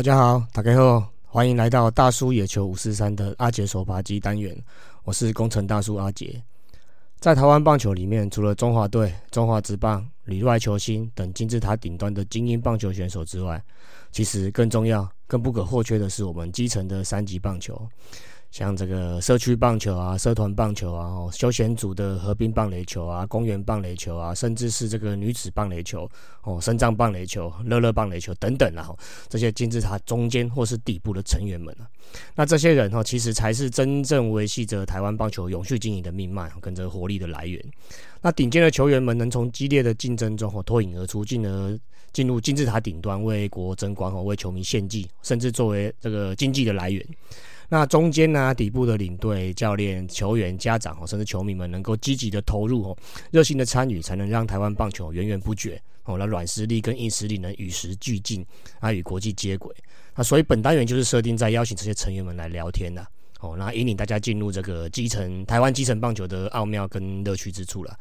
[0.00, 4.56] 大家好，打开后，欢迎来到大叔野球五四三的阿杰手扒机单元，
[5.04, 6.42] 我是工程大叔阿杰。
[7.18, 13.62] 在台湾棒球里面，除了中华队、中华职棒、里外球星等金字塔顶端的精英棒球选手之外，
[14.10, 17.86] 其实更重要、更不可或缺的是我们基层的三级棒球。
[18.50, 26.10] 像这个社区棒球啊、社团棒球啊、休闲组的河滨棒垒球啊、公园棒垒球啊，甚至是这个女子棒垒球、
[26.42, 28.90] 哦，深藏棒垒球、乐乐棒垒球等等啊，
[29.28, 31.86] 这些金字塔中间或是底部的成员们啊，
[32.34, 37.64] 那这些人哈，其实才是真正维系着台湾棒球永续经营的命脉跟着活力的来源。
[38.20, 41.78] 那顶尖的球员们能从激烈的竞争中哦脱颖而出，进而
[42.12, 47.06] 进入金字塔顶端，为国争光哦，为球迷献祭，甚至作为这个经济的来源。
[47.70, 52.98] 那中间呢，底部的领队、教练、球员、家长哦，甚至球迷们能够积极的投入哦，
[53.30, 56.18] 热心的参与，才能让台湾棒球源源不绝哦。
[56.18, 58.44] 那软实力跟硬实力能与时俱进，
[58.80, 59.72] 啊，与国际接轨。
[60.16, 63.06] 那所以本单元就是设定在邀请这些成员们来聊天的
[63.38, 67.96] 哦，那引领大家进入这个基层台湾基层棒球的奥妙跟乐趣之处了。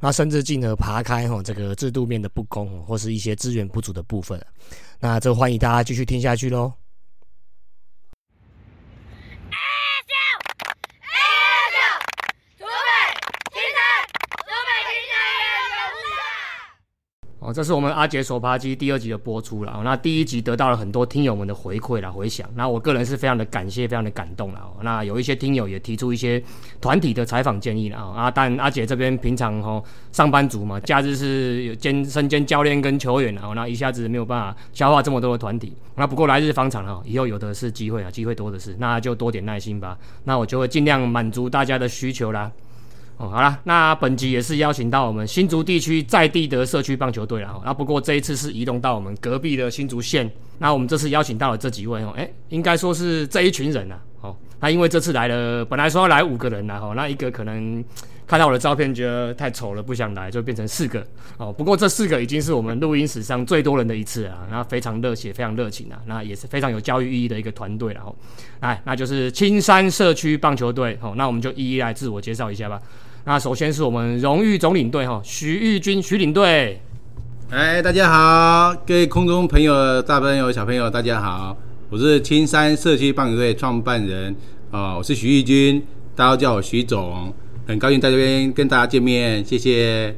[0.00, 4.38] 那甚至进而爬开哈这个制度面的不公或是一些资源不足的部分。
[5.00, 6.70] 那这欢迎大家继续听下去喽。
[10.10, 10.73] out!
[17.44, 19.82] 哦，这是我们阿杰手扒鸡第二集的播出了。
[19.84, 22.48] 那第一集得到了很多听友们的回馈啦、回响。
[22.54, 24.60] 那我个人是非常的感谢、非常的感动了。
[24.80, 26.42] 那有一些听友也提出一些
[26.80, 28.30] 团体的采访建议了啊。
[28.30, 35.76] 但阿杰这边平常吼上班族嘛，假日是有兼身兼教练跟球员啊，那一下子没有办法消化这么多的团体。
[35.96, 39.98] 那不过来日方长啊，以后有的是机会啊，机会多的是，那就多点耐心吧。
[40.24, 42.50] 那我就会尽量满足大家的需求啦。
[43.16, 47.50] 哦，好了，那本集也是邀请到我们新竹地区在地的社区棒球队啦。
[47.54, 47.62] 哦。
[47.64, 50.30] 那不过这一次是移动到我们隔壁的新竹县。
[50.58, 53.96] 那我们这次邀请到了这几位哦，哎，应该说是这一群人呐。
[54.20, 57.84] 哦，那因为这次来了，本来说要来五个人啦，哦，那一个可能
[58.26, 61.04] 看到我的照片觉得太丑了，不想来，就变成四个。
[61.36, 68.00] 哦，不过这四个已经是我们录音史上最多人的一次啊，那非常热血，非常热情啊，那也是非常有教育意义的一个团队了。
[68.04, 68.14] 哦，
[68.60, 70.98] 来，那就是青山社区棒球队。
[71.00, 72.80] 哦，那我们就一一来自我介绍一下吧。
[73.26, 76.78] 那首先是我们荣誉总领队哈，徐玉军徐领队。
[77.48, 81.56] 哎，大家好，各位空中朋友、大朋友、小朋友，大家好，
[81.88, 84.36] 我是青山社区棒球队创办人
[84.70, 85.82] 啊，我是徐玉军，
[86.14, 87.32] 大家叫我徐总，
[87.66, 90.14] 很高兴在这边跟大家见面，谢谢。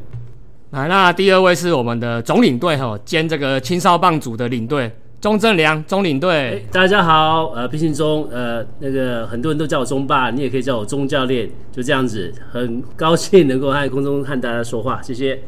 [0.71, 4.91] 来，那第二位是我们的总领队哈，兼这个青少棒组的领队。
[5.19, 15.43] 钟正良，钟领队，大家好，呃，毕信忠，呃，那个很多人都叫我钟爸，你也可以叫我钟教练，就这样子，很高兴能够在空中和大家说话，谢谢。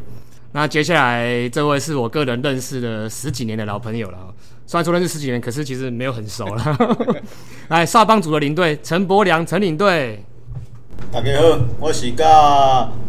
[0.53, 4.19] 那接下来这位是我个人认识的十几年的老朋友了，
[4.65, 6.79] 虽然说认识十几年，可是其实没有很熟了。
[7.69, 10.25] 来，少帮主的领队陈伯良，陈领队。
[11.10, 12.28] 大家好，我是甲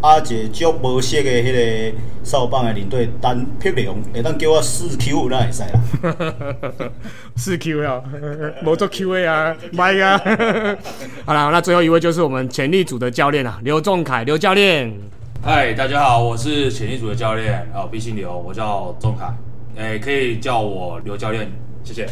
[0.01, 1.51] 阿姐足无熟的迄
[1.91, 6.89] 个扫棒的领队单碧龙，会当叫我四 Q 那会使啦。
[7.35, 8.01] 四 Q 呀，
[8.65, 10.17] 无做 Q A 啊， 麦啊。
[11.25, 14.93] 好了，那最后一位就是我们潜力组的教练啊，刘仲凯，刘教练。
[15.43, 19.27] 嗨，大家好，我是潜力组的教练啊，毕姓刘，我叫仲凯，
[19.75, 21.51] 哎，可以叫我刘教练，
[21.83, 22.07] 谢谢。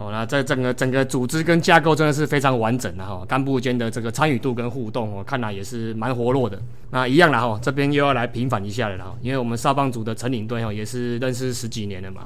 [0.00, 6.56] 哦，那这整个整个组织跟架构真的是非常完整的哈，干部间的这个参与度跟互动，哦看来也是蛮活络的。
[6.92, 12.22] 那一样啦哈，这边又要来平反一下了哈，因为我们少棒组的陈领队哈也是认识十几年了嘛，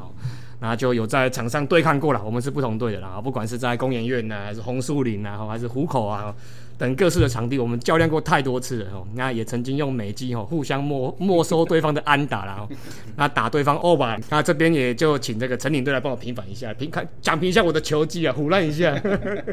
[0.60, 6.34] 那就有在场上对抗过了，我们是不同队的啦，不管是在公园院呐，还是红树林呐，还是虎口啊。
[6.78, 9.06] 等各式的场地，我们较量过太多次了哦。
[9.14, 12.68] 那也曾经用美机哦，互相没没收对方的安打了哦。
[13.16, 18.92] 那打对方 over，那这边也就请这个陈领队来帮我平反一下，平看讲评一下我的球技啊，胡乱一下。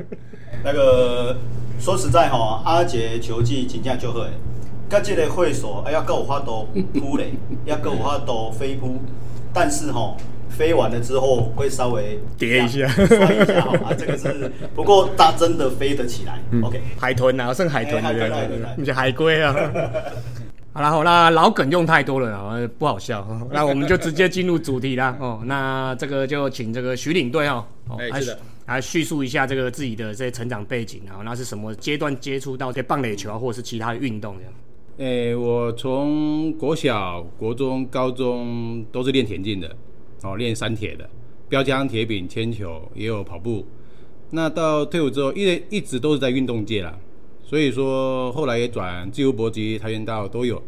[0.64, 1.38] 那个
[1.80, 4.26] 说实在哈，阿杰球技真正就好，
[4.90, 7.34] 甲这个会所哎呀够法度扑嘞，
[7.66, 9.00] 也够法度飞扑，
[9.54, 10.16] 但是哈。
[10.50, 16.40] 飞完了之后会稍微跌一下，摔一下啊， 这个是不过它真的飞得起来。
[16.62, 19.54] OK，海豚啊，剩海豚的人，你是海龟啊。
[20.72, 23.26] 好了，好啦老梗用太多了啊，不好笑。
[23.52, 25.18] 那我们就直接进入主题啦。
[25.20, 27.66] 哦，那这个就请这个徐领队哦，
[28.20, 34.54] 是的，来叙述一下这个自己的这些成长背景啊，那是什么阶段接触到这棒垒球啊，或者是其他的运动这样？
[35.00, 39.76] 诶，我从国小、国中、高中都是练田径的。
[40.24, 41.10] 哦，练三铁的，
[41.48, 43.66] 标枪、铁饼、铅球，也有跑步。
[44.32, 46.98] 那到退伍之后，一一直都是在运动界啦。
[47.44, 50.62] 所以说，后来也转自由搏击、跆拳道都有。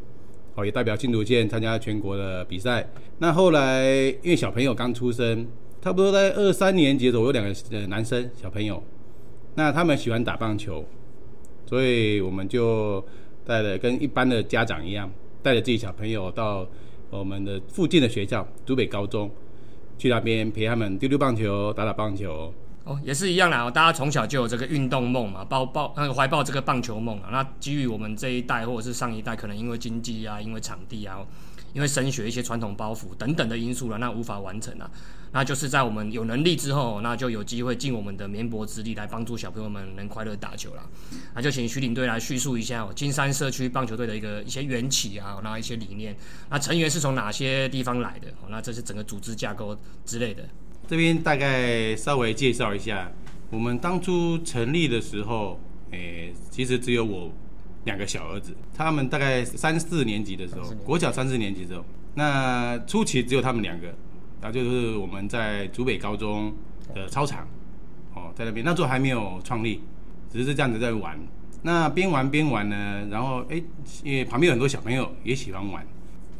[0.56, 2.90] 哦，也代表新竹县参加全国的比赛。
[3.20, 3.88] 那后来
[4.22, 5.48] 因为小朋友刚出生，
[5.82, 8.84] 差不多在二三年级的时候，我有两个呃男生小朋友，
[9.56, 10.84] 那他们喜欢打棒球，
[11.66, 13.02] 所以我们就
[13.46, 15.10] 带了跟一般的家长一样，
[15.42, 16.68] 带着自己小朋友到
[17.10, 19.32] 我们的附近的学校竹北高中，
[20.02, 22.52] 去那边陪他们丢丢棒球、打打棒球。
[22.86, 23.70] 哦，也是一样啦。
[23.70, 27.30] 大家从小就有这个运动梦嘛，抱抱那个怀抱这个棒球梦啊。
[27.32, 31.20] 那基于我们这一代或者是上一代，可能因为经济啊、因为场地啊、
[31.74, 34.90] 因为升学一些传统包袱等等的因素了，那无法完成啊。
[35.34, 40.84] 那就是在我们有能力之后，那就有机会尽我们的绵薄之力来帮助小朋友们能快乐打球啦。
[41.34, 46.16] 那就请徐领队来叙述一下哦，金山社区棒球队的一个一些缘起啊，那一些理念，
[46.50, 48.28] 那成员是从哪些地方来的？
[48.42, 50.44] 哦，那这是整个组织架构之类的。
[50.88, 53.10] 这边大概稍微介绍一下，
[53.50, 55.58] 我们当初成立的时候，
[55.92, 57.32] 诶，其实只有我
[57.86, 61.86] 两个小儿子，他们大概三四年级的时候，国小三四年级的时候，
[62.16, 63.96] 那初期只有他们两个，
[64.42, 66.54] 然后就是我们在竹北高中
[66.94, 67.48] 的操场，
[68.16, 69.82] 哦，在那边那时候还没有创立，
[70.32, 71.18] 只是这样子在玩。
[71.64, 73.64] 那边玩边玩呢，然后诶，
[74.04, 75.86] 因为旁边有很多小朋友也喜欢玩，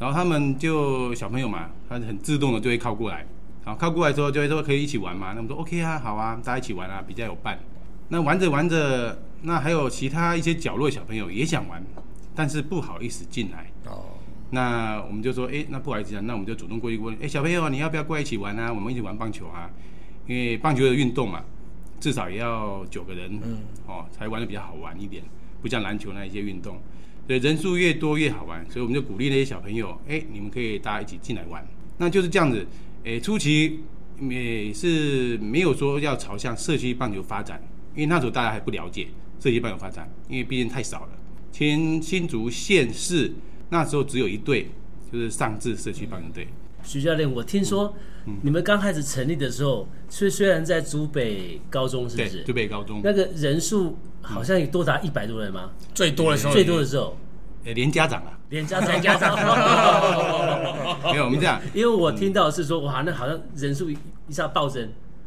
[0.00, 3.24] 然后他们就小朋友嘛，他很自动的就会靠过来。
[3.64, 5.28] 好，靠过来之后就会说可以一起玩嘛？
[5.28, 7.56] 那我们说 OK 啊，好啊，大家一起玩啊，比较有伴。
[8.08, 11.80] 那玩着玩着，那还有其他一些角落小朋友也想玩，
[12.34, 13.71] 但是不好意思进来。
[14.52, 14.54] 哦。
[14.54, 18.72] 那我们就说，哎，那不好意思啊，那我们就主动过去问，哎，小朋友你要不要过来一起玩啊？
[18.72, 19.70] 我们一起玩棒球啊，
[20.26, 21.42] 因为棒球的运动嘛，
[21.98, 25.22] 至少也要九个人，嗯，哦，才玩的比较好玩一点，
[25.60, 26.78] 不像篮球那一些运动，
[27.26, 31.66] 所以人数越多越好玩，所以我们就鼓励那些小朋友，哎，你们可以大家一起进来玩。
[31.98, 32.66] 那就是这样子。
[33.04, 33.80] 诶，初期
[34.30, 37.60] 也是没有说要朝向社区棒球发展，
[37.96, 39.08] 因为那时候大家还不了解
[39.40, 41.08] 社区棒球发展，因为毕竟太少了。
[41.50, 43.34] 前新竹县市
[43.72, 44.68] 那时候只有一队，
[45.10, 46.46] 就是上智社区棒球队。
[46.82, 47.94] 徐教练，我听说
[48.42, 52.42] 你们刚开始成立的时候，虽虽然在竹北高中，是不是？
[52.42, 53.00] 竹北高中。
[53.02, 55.70] 那个人数好像有多达一百多人吗？
[55.94, 57.16] 最多的时候，最多的时候。
[57.64, 59.36] 呃，连家长啊，连家长，家长，
[61.10, 63.96] 没有我们这样，因为我听到是说，哇，那好像人数一
[64.28, 64.86] 下暴增，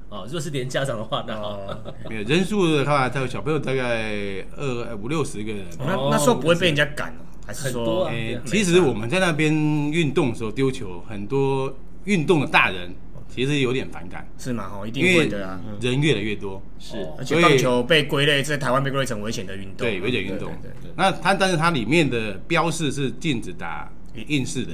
[0.09, 1.59] 哦，如果是连家长的话，那好，
[2.07, 7.11] 没有人数的话，他小朋友大概二五六十个人，那那时候不会被人家赶
[7.45, 8.09] 还是说，
[8.45, 11.75] 其实我们在那边运动的时候丢球，很多
[12.05, 12.93] 运动的大人。
[13.27, 14.71] 其实有点反感，是吗？
[14.73, 15.59] 哦，一定会的啊。
[15.81, 20.53] 人越来越多，是，而且棒球被归类在台湾被归类成危险的运动，对危险运动。
[20.95, 23.91] 那它，但是它里面的标示是禁止打
[24.27, 24.73] 硬式的，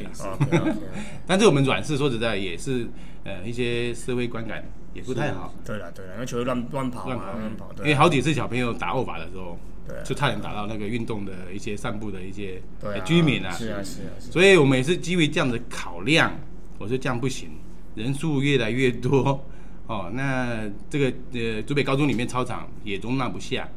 [1.25, 2.88] 但是我们软式说实在也是，
[3.24, 4.63] 呃，一些社会观感
[4.94, 5.56] 也不太好。
[5.65, 7.71] 对了对了，那球乱乱跑，乱跑乱跑。
[7.79, 12.61] 因为好几次小朋友打握把的时候，对，就差点打到那个运动的一些散步的一些
[13.03, 13.51] 居民啊。
[13.51, 14.11] 是啊是啊。
[14.19, 16.37] 所以我们也是基于这样的考量，
[16.77, 17.49] 我说这样不行。
[17.93, 19.43] 人数越来越多，
[19.87, 23.67] 哦，那这个呃，竹北高中里面操场也容纳不下，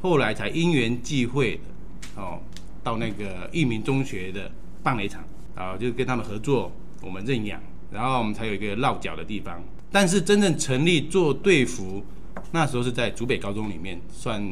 [0.00, 1.58] 后来才因缘际会，
[2.14, 2.38] 哦，
[2.84, 4.48] 到那个益民中学的
[4.84, 5.24] 棒垒场，
[5.56, 6.70] 啊，就跟他们合作，
[7.02, 7.60] 我们认养，
[7.90, 9.60] 然后我们才有一个落脚的地方。
[9.90, 12.04] 但是真正成立做队服，
[12.50, 14.42] 那时候是在竹北高中里面算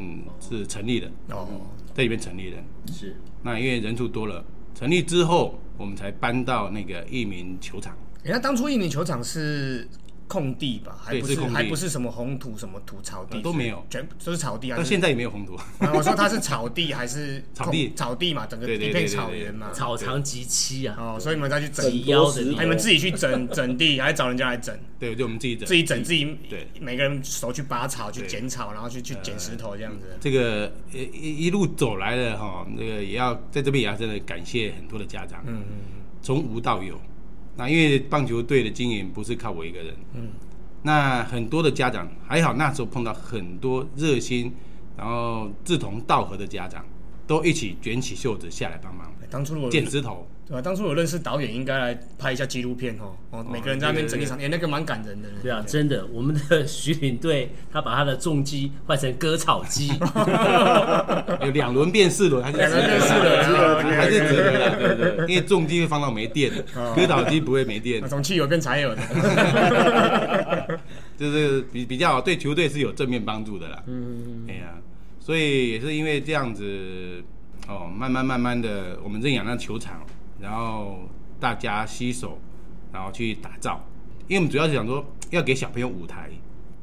[0.40, 1.47] 是成立的，哦，
[1.94, 2.56] 在里面成立的，
[2.92, 3.16] 是。
[3.42, 4.44] 那因为人数多了，
[4.75, 7.97] 成立之后，我们才搬到那个益民球场。
[8.23, 9.87] 人家当初益民球场是
[10.26, 10.99] 空地吧？
[11.02, 14.76] 还不是还不是什么红土什么土草地都没有，全都是草地啊。
[14.76, 15.59] 到现在也没有红土。
[15.95, 17.93] 我说它是草地还是草地？
[17.95, 20.97] 草地嘛，整个一片草原嘛，草长及膝啊。
[20.99, 24.76] 哦，所以你们再去整腰的，你们自己去整整地，还是找人家来整？
[24.99, 26.25] 对，就我们自己整，自己整自己。
[26.49, 30.16] 对，每个人手去拔草，去剪草，然后去去捡石头这样子。
[30.21, 35.43] 这个一一路走来的哈，那个也要在这边也要真的感谢很多的家长。
[35.47, 36.99] 嗯嗯嗯，从无到有。
[37.56, 40.28] 那因为棒球队的经营不是靠我一个人，嗯，
[40.82, 44.52] 那很多的家长还好，那时候碰到很多热心，
[44.96, 46.84] 然后志同道合的家长，
[47.26, 49.12] 都一起卷起袖子下来帮忙。
[49.30, 50.26] 当初我剪枝头。
[50.46, 50.60] 对啊？
[50.60, 53.16] 当初我认识导演，应该来拍一下纪录片哦。
[53.30, 55.28] 哦，每个人在那边整一场，哎，那个蛮感人的。
[55.42, 59.88] 对啊，真的，我们的徐领队他把他的重机换成割草机，
[61.40, 65.26] 有两轮变四轮，还是两轮变四轮，还是折的，对对。
[65.28, 66.52] 因为重机会放到没电，
[66.94, 69.00] 割草机不会没电，从汽油变柴油的，
[71.16, 73.82] 就是比比较对球队是有正面帮助的啦。
[73.86, 74.74] 嗯，哎呀，
[75.20, 77.24] 所以也是因为这样子，
[77.66, 80.02] 哦，慢慢慢慢的，我们认养那球场。
[80.44, 81.08] 然后
[81.40, 82.38] 大家携手，
[82.92, 83.82] 然后去打造，
[84.28, 86.28] 因为我们主要是想说要给小朋友舞台，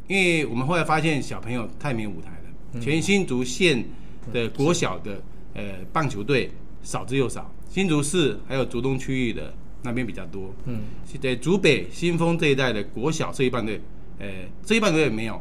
[0.08, 2.82] 因为我们后来发现小朋友太没有舞台了。
[2.82, 3.86] 全新竹县
[4.34, 5.22] 的国小的
[5.54, 5.62] 呃
[5.94, 6.50] 棒球队
[6.82, 9.54] 少之又少，新竹市还有竹东区域的
[9.84, 10.52] 那边比较多。
[10.66, 10.82] 嗯，
[11.22, 13.80] 在竹北新丰这一带的国小这一棒队，
[14.18, 14.28] 呃，
[14.66, 15.40] 这一棒队也没有，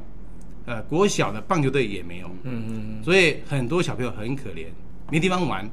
[0.66, 2.26] 呃，国小的棒球队也没有。
[2.42, 4.66] 嗯嗯嗯，所以很多小朋友很可怜，
[5.10, 5.68] 没地方玩，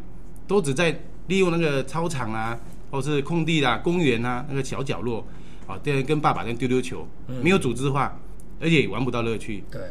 [0.48, 0.98] 都只在
[1.28, 2.60] 利用那个操场啊，
[2.92, 5.26] 或是空地啦、公园啊那个小角落，
[5.66, 7.08] 啊，跟跟爸爸跟丢丢球，
[7.42, 8.20] 没有组织化，
[8.60, 9.64] 而且也玩不到乐趣。
[9.72, 9.82] 对，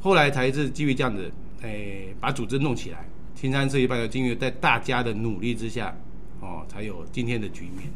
[0.00, 1.30] 后来才是基于这样子，
[1.62, 3.08] 诶、把组织弄起来。
[3.34, 5.96] 青山设计棒球经由在大家的努力之下，
[6.40, 7.88] 哦，才有今天的局面。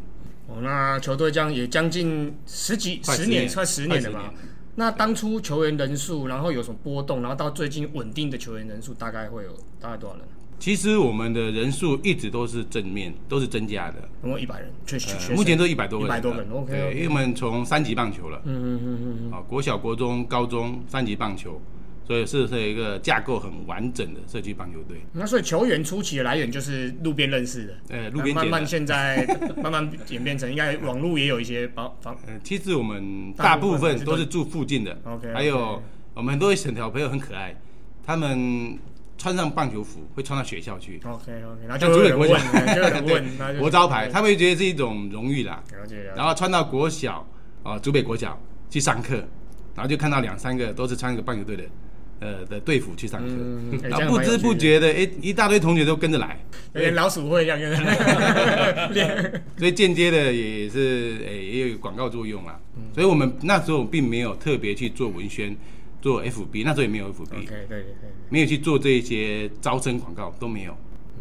[0.46, 4.32] 哦，那球队这样也将近十几十年，年快十年了快嘛。
[4.74, 10.24] 那当初球员人数，然后有什么波动，然后到最近稳定的球员人数，大概会有大概多少人？
[10.62, 13.96] 其实我们的人数一直都是正面，都是增加的。
[14.22, 14.70] 有没有一百人？
[14.86, 21.60] 确实，呃，目前都一百多个人，一百多人，OK，对，因为我们从三级棒球了，嗯嗯嗯啊，国小、国中、高中三级棒球，
[22.06, 24.98] 所以是是一个架构很完整的社区棒球队。
[25.12, 28.64] 那所以球员初期的来源就是路边认识的，呃，路边慢慢。
[28.64, 29.26] 现在
[29.60, 35.82] 慢慢演变成应该网络也有一些帮帮呃，其实我们大大部部分分都是住附近的 OK，还有
[36.14, 37.52] 我们很多小朋友很可爱，
[38.04, 38.78] 他们
[39.22, 43.04] 穿上棒球服会穿到学校去，OK OK，然后像就有人问，竹北国小就有人
[43.38, 45.62] 问， 国招牌，他们会觉得是一种荣誉啦。
[45.70, 47.24] 了解了然后穿到国小
[47.62, 48.36] 啊，竹北国小
[48.68, 49.14] 去上课，
[49.76, 51.62] 然后就看到两三个都是穿个棒球队的
[52.18, 57.56] 呃的队服去上课，然后不知不觉的，哎，一大堆同学都跟着来，有点老鼠会一样，
[59.56, 62.58] 所以间接的也是诶、也有广告作用啦。
[62.76, 62.82] 嗯。
[62.92, 65.56] 所以我们那时候并没有特别去做文宣，
[66.02, 68.10] 做 FB，那时候也没有 FB，、OK，对对对。
[68.28, 70.76] 没有去做这一些招生广告都没有，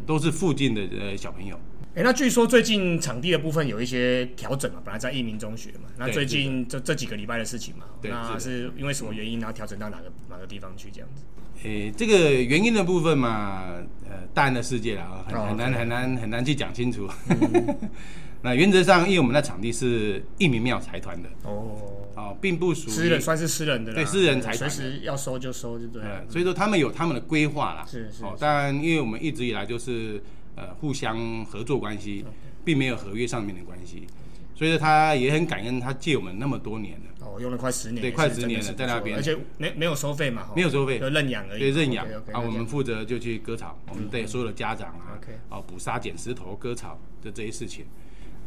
[0.05, 1.57] 都是附近的呃小朋友。
[1.93, 11.23] 哎、那据说最近场地的部分有一些调整嘛，本来在益民中学嘛，那最近这这几个礼拜的事情嘛，那是是因为什么原因，然后调整到哪个哪个地方去这样子？
[11.63, 13.65] 诶、这个原因的部分嘛，
[14.09, 17.07] 呃，大人的世界啦，很哦很难很难很难去讲清楚。
[18.43, 21.29] 那原则上，因为我们的场地是一民庙财团的。
[21.43, 21.77] 哦，
[22.15, 26.01] 哦，并不属于私人算是私人的，对私人财团随时要收就收，就对。
[26.27, 27.85] 所以说他们有他们的规划啦。
[27.85, 30.21] 是是是，哦当然，因为我们一直以来就是
[30.55, 32.25] 呃互相合作关系，
[32.65, 34.07] 并没有合约上面的关系，
[34.55, 39.15] 所以说他也很感恩他借我们那么多年了，哦，用了快十年，对快十年了在那边。
[39.15, 45.19] 而且没没有收费嘛，哦没有收费就认养而已，对认养啊，我们负责就去割草，我们对所有的家长啊
[45.49, 47.85] 啊捕杀、捡石头、割草的这些事情，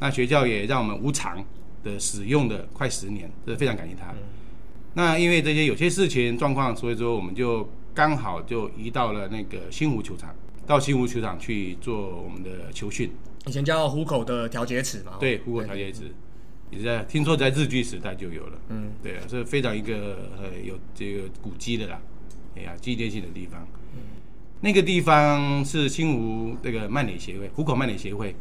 [0.04, 1.42] 那学校也让我们无偿
[1.82, 4.10] 的使用的快十年，这是非常感谢他。
[4.12, 4.18] 嗯
[4.92, 10.34] 那因为这些有些事情状况，所以说我们就刚好就移到了那个新湖球场，
[10.66, 13.10] 到新湖球场去做我们的球训。
[13.46, 16.02] 以前叫虎口的调节池嘛，哦对，湖口调节池，
[16.70, 18.58] 也在听说在日据时代就有了。
[18.68, 21.98] 嗯，对啊，是非常一个呃有这个古迹的啦，
[22.54, 23.66] 哎呀，纪念性的地方。
[24.60, 28.34] 那个地方是新湖那个慢垒协会，湖口慢垒协会，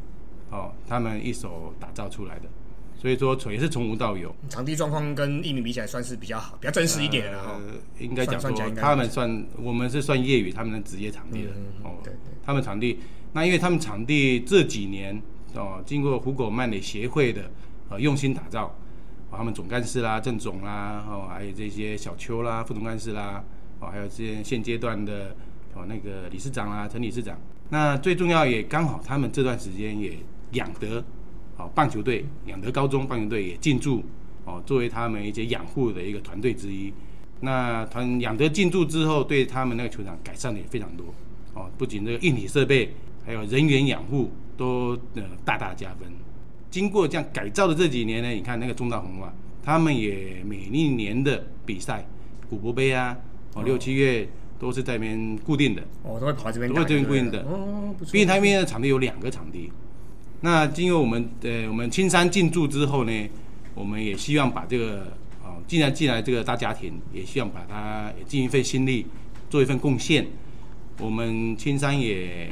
[0.53, 2.47] 哦，他们一手打造出来的，
[2.95, 4.33] 所以说也是从无到有。
[4.47, 7.39] 场地状况跟一米比起来算是比较好，比较真实一点的啦。
[7.47, 11.49] 哦呃，应该讲说他们算我们是算业余，他们的职业场地的、
[11.83, 11.97] 哦。
[12.03, 12.99] 对对他们场地，
[13.31, 15.19] 那因为他们场地这几年
[15.55, 17.49] 哦，经过虎口慢垒协会的
[17.89, 18.67] 呃用心打造，
[19.31, 23.43] 哦，他们总干事啦、郑总啦，哦，还有这些小邱啦、副总干事啦，
[23.79, 25.35] 哦，还有这些现阶段的
[25.73, 27.35] 哦那个理事长啦、陈理事长。
[27.69, 30.17] 那最重要也刚好他们这段时间也
[30.53, 31.03] 养德
[31.57, 34.03] 哦棒球队，养德高中棒球队也进驻
[34.45, 36.91] 哦，作为他们一些养护的一个团队之一。
[37.41, 41.13] 那团养德进驻之后，对他们那个球场改善的也非常多
[41.53, 42.93] 哦，不仅这个硬体设备，
[43.25, 46.09] 还有人员养护都呃大大加分。
[46.71, 52.07] 经过这样改造的这几年呢，你看那个中大红袜，他们也每一年的比赛，
[52.49, 53.17] 古博杯啊，
[53.55, 58.11] 哦六七月都是在那边固定的，哦都会跑这边打，都会这边固定的哦，不错。
[58.13, 59.71] 毕竟他那边的场地有两个场地。
[60.45, 63.29] 那经过我们呃我们青山进驻之后呢，
[63.73, 65.07] 我们也希望把这个
[65.41, 69.05] 哦既然进来这个大家庭，也希望把它也尽一份心力，
[69.49, 70.27] 做一份贡献。
[70.99, 72.49] 我们青山也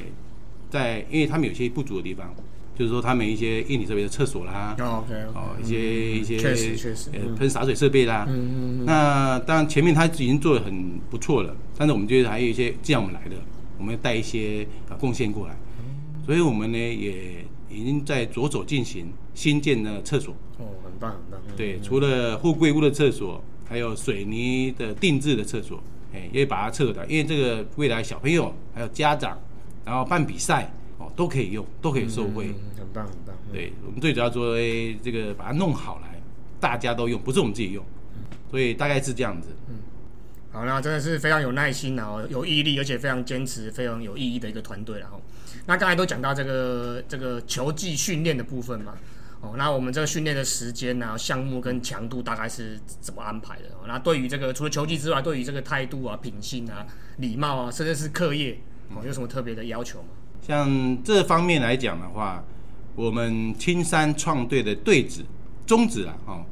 [0.70, 2.34] 在，因为他们有些不足的地方，
[2.74, 13.36] 就是说他们一些硬体设备的厕所啦，哦，OK，哦一些一些确实确实喷洒水设备啦，嗯嗯嗯，那当然前面他已经做的很不错了，但是我们觉得还有一些，既然我们来的，
[13.78, 15.56] 我们要带一些呃贡献过来，
[16.26, 20.34] 所以我们呢也已经在着手进行新建的厕所。
[20.58, 21.40] 哦，很棒很棒。
[21.48, 25.82] 嗯对，除了富贵屋的厕所，还有水泥的定制的厕所，
[26.14, 29.40] 哎，也把它撤掉，因为这个未来小朋友还有家长，
[29.86, 32.48] 然后办比赛哦都可以用，都可以受惠。
[32.48, 33.36] 嗯，很棒很棒。
[33.36, 36.22] 嗯对我们最主要说，哎，这个把它弄好来，
[36.58, 37.84] 大家都用，不是我们自己用，
[38.50, 39.50] 所以大概是这样子。
[40.54, 45.22] 好，那真的是非常有耐心然后有毅力，而且非常坚持、非常有意义的一个团队然后，
[45.66, 48.94] 那刚才都讲到这个这个球技训练的部分嘛，
[49.42, 53.70] 哦，那我们这个训练的时间啊、项目跟强度大概是怎么安排的？
[53.80, 56.86] 哦那对于这个除了球技之外，对于这个态度啊、品性啊、
[57.18, 60.10] 礼貌啊，甚至是课业，哦，有什么特别的要求吗？
[60.42, 62.44] 像这方面来讲的话，
[62.96, 65.24] 我们青山创队的队址
[65.68, 66.46] 宗旨啊，哦，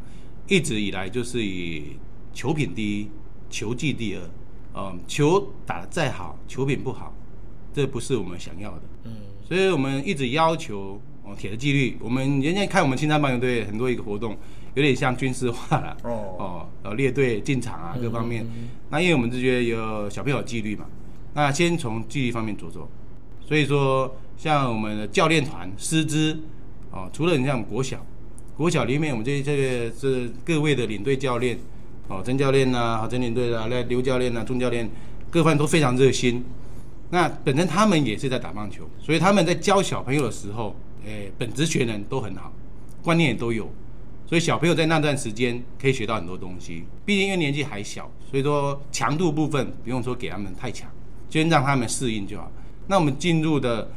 [0.47, 1.97] 一直以来就是以
[2.33, 3.09] 球品第一，
[3.49, 4.21] 球技第二。
[4.75, 7.13] 嗯，球打得再好，球品不好，
[7.79, 8.81] 这不是我们想要的。
[9.05, 9.11] 嗯，
[9.47, 11.97] 所以我们一直要求哦铁的纪律。
[12.01, 14.35] 我们人家看我们青山棒球队很多一个活动，
[14.73, 15.95] 有点像军事化了。
[16.03, 18.45] 哦哦，呃，列队进场啊，各方面。
[18.89, 20.85] 那因为我们就觉得有小朋友有纪律嘛，
[21.33, 22.89] 那先从纪律方面着手。
[23.47, 26.37] 所以说，像我们的教练团师资
[26.91, 28.05] 哦，除了你像国小，
[28.57, 31.57] 国小里面我们这这个是各位的领队教练
[32.09, 34.89] 哦，曾教练呐、好曾领队啊，那刘教练呐、钟教练，
[35.29, 36.43] 各方面都非常热心。
[37.11, 40.75] 那本身他们也是在打棒球，所以他们在教小朋友的时候，
[41.05, 42.53] 诶，本职学能都很好，
[43.01, 43.67] 观念也都有，
[44.27, 46.85] 所以小朋友在那段时间可以学到很多东西。
[47.05, 50.87] 毕竟因为年纪还小，所以说强度部分不用说给他们太强，
[51.29, 52.51] 先让他们适应就好。
[52.85, 53.91] 那我们进入的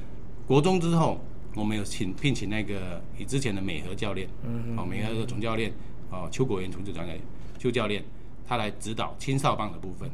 [0.46, 1.20] 国中之后，
[1.54, 5.70] 我们有请聘请那个以之前的美和教练，嗯哦，美和的总教练，
[6.10, 7.20] 哦，邱国元总教练，
[7.58, 8.02] 邱教练，
[8.48, 10.10] 他来指导青少棒的部分。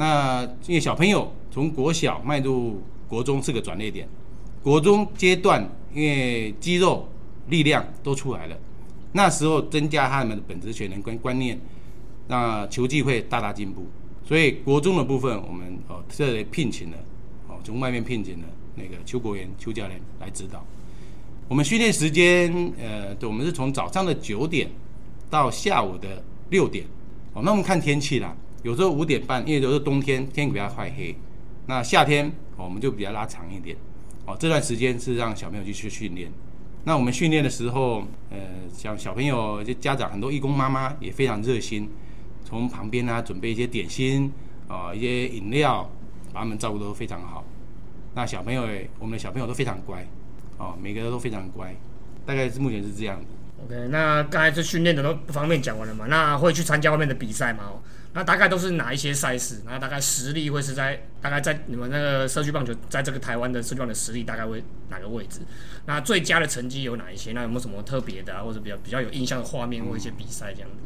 [0.00, 4.08] 那因为小朋友从国小迈入国中是个转捩点，
[4.62, 7.08] 国中阶段因为肌肉
[7.48, 8.56] 力量都出来了，
[9.10, 11.58] 那时候增加他们的本职学能跟观念，
[12.28, 13.88] 那球技会大大进步。
[14.24, 16.96] 所以国中的部分，我们哦特别聘请了
[17.48, 18.44] 哦从外面聘请了
[18.76, 20.64] 那个邱国元邱教练来指导。
[21.48, 24.70] 我们训练时间，呃，对我们是从早上的九点
[25.28, 26.84] 到下午的六点。
[27.32, 28.36] 哦，那我们看天气啦，
[28.68, 31.16] 有时候五点半，因为有时候冬天天比较快黑，
[31.64, 33.74] 那夏天、我们就比较拉长一点。
[34.26, 36.30] 哦，这段时间是让小朋友去去训练。
[36.84, 38.38] 那我们训练的时候，呃，
[38.70, 41.88] 像小朋友、就家长很多义工妈妈也非常热心，
[42.44, 44.30] 从旁边啊准备一些点心
[44.68, 45.90] 啊、一些饮料，
[46.34, 47.42] 把他们照顾得非常好。
[48.14, 50.06] 那小朋友，我们的小朋友都非常乖，
[50.58, 51.74] 哦，每个都非常乖，
[52.26, 53.64] 大概是目前是这样的。
[53.64, 56.04] OK，那刚才这训练的都不方面讲完了嘛？
[56.08, 57.72] 那会去参加外面的比赛吗？
[58.18, 59.62] 那大概都是哪一些赛事？
[59.64, 65.38] 那大概实力会是在大概在你们那个社区棒球，在这个台湾的社区棒的实力大概会哪个位置？
[65.86, 67.30] 那最佳的成绩有哪一些？
[67.32, 70.76] 那有没有什么特别的啊，或者比较比较有印象的画面或一些比赛这样子？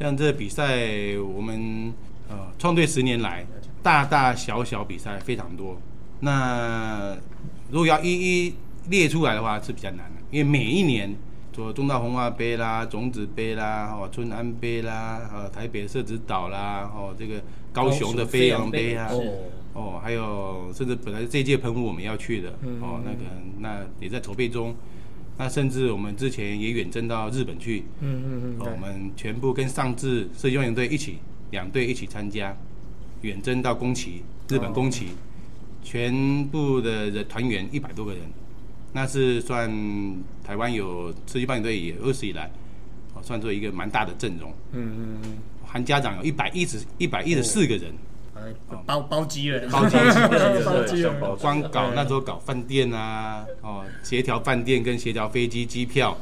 [0.00, 1.94] 像这比赛，我们
[2.28, 3.46] 呃创队十年来，
[3.80, 5.80] 大大小小比赛非常多。
[6.18, 7.16] 那
[7.70, 8.08] 如果要一
[8.48, 8.54] 一
[8.88, 11.14] 列出来的话，是比较难的，因为每一年，
[11.54, 17.40] 做中大红花杯啦、种子杯啦、哦春安杯啦、呃台北社子岛啦、哦这个
[17.72, 19.16] 高雄的飞扬杯啊，是
[19.72, 23.18] 哦，还有甚至本来这届喷雾我们要去的，嗯哦，那个
[23.60, 24.74] 那也在筹备中。
[25.36, 31.18] 那甚至我们之前也远征到日本去，嗯嗯嗯，哦我，们全部跟上至社区游泳队一起，
[31.50, 32.56] 两队一起参加，
[33.22, 35.08] 远征到宫崎，日本宫崎，
[35.82, 38.22] 全部的人团员一百多个人，
[38.96, 39.68] 那是算
[40.44, 42.48] 台湾有社区棒球队也二十以来，
[43.12, 47.92] 哦，算作一个蛮大的阵容，嗯嗯嗯，含家长有一百一十一百一十四个人，
[48.34, 49.96] 呃包包机了，包机
[50.64, 56.16] 包机了， 光搞那时候搞饭店啊，哦，协调饭店跟协调飞机机票，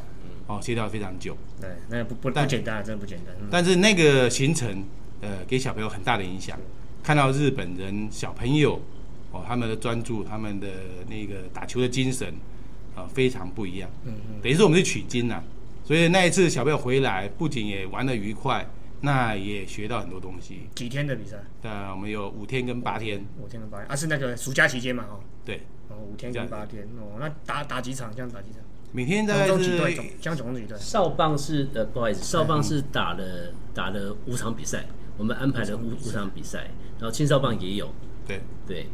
[0.46, 1.36] 哦，协调非常久。
[1.60, 3.34] 对，那不不不但简单，真的不简单。
[3.38, 3.48] 嗯。
[3.50, 4.82] 但是那个行程，
[5.20, 6.58] 呃，给小朋友很大的影响。
[7.02, 8.80] 看到日本人小朋友，
[9.30, 10.68] 哦，他们的专注，他们的
[11.08, 12.32] 那个打球的精神，
[12.94, 13.90] 啊、非常不一样。
[14.04, 15.42] 嗯嗯，等于是我们是取经呐、
[15.84, 18.66] 所以那一次小朋友回来，不仅也玩的愉快，
[19.00, 20.68] 那也学到很多东西。
[20.74, 21.36] 几天的比赛？
[21.62, 25.04] 那我们有五天跟八天，五天跟八天啊，是那个暑假期间嘛？
[25.10, 28.12] 哦，对，哦，五天跟八天哦，那打打几场？
[28.14, 28.60] 这样打几场？
[28.92, 29.90] 每天大概总共几队？
[29.90, 30.78] 是总这样总共几队？
[30.78, 34.84] 少棒是呃，不好意思，少棒是打了打了五场比赛，
[35.16, 37.90] 我们安排了五五场比赛，然后青少棒也有，
[38.28, 38.86] 对，对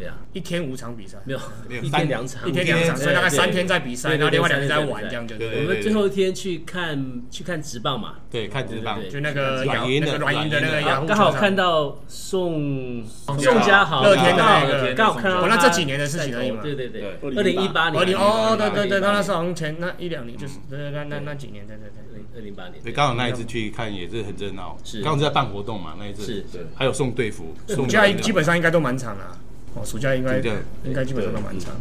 [0.00, 1.38] 对啊，一天五场比赛，没有。
[1.68, 1.82] 一没有。
[1.82, 8.98] 三天两场，一天两场，所以大概三天在比赛，然后另外两天在玩，这样就对我们最后一天去看去看直棒嘛，对，看直棒。
[9.10, 16.62] 就那个软银的那个软银的那个刚好看到宋宋宋家豪乐天的刚好那个刚好看到哦那这几年的事情而已嘛。
[16.62, 17.02] 对对对，
[17.36, 22.00] 二零一八年，二零哦，对对对，2018他那时候好像前那一两年就是对对那那那几年，对对对。
[22.32, 25.02] 二零八年，对，刚好那一次去看也是很热闹，是。
[25.02, 26.24] 刚好是在办活动嘛，那一次。
[26.24, 26.40] 是。
[26.52, 26.64] 对。
[26.76, 29.36] 还有送队服，暑假基本上应该都蛮长啦，
[29.74, 30.38] 哦，暑假应该
[30.84, 31.72] 应该基本上都蛮长。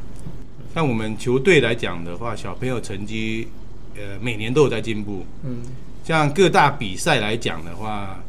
[0.74, 3.48] 像我们球队来讲的话，小朋友成绩，
[3.96, 5.26] 呃，每年都有在进步。
[5.44, 5.62] 嗯，
[6.04, 8.20] 像各大比赛来讲的话，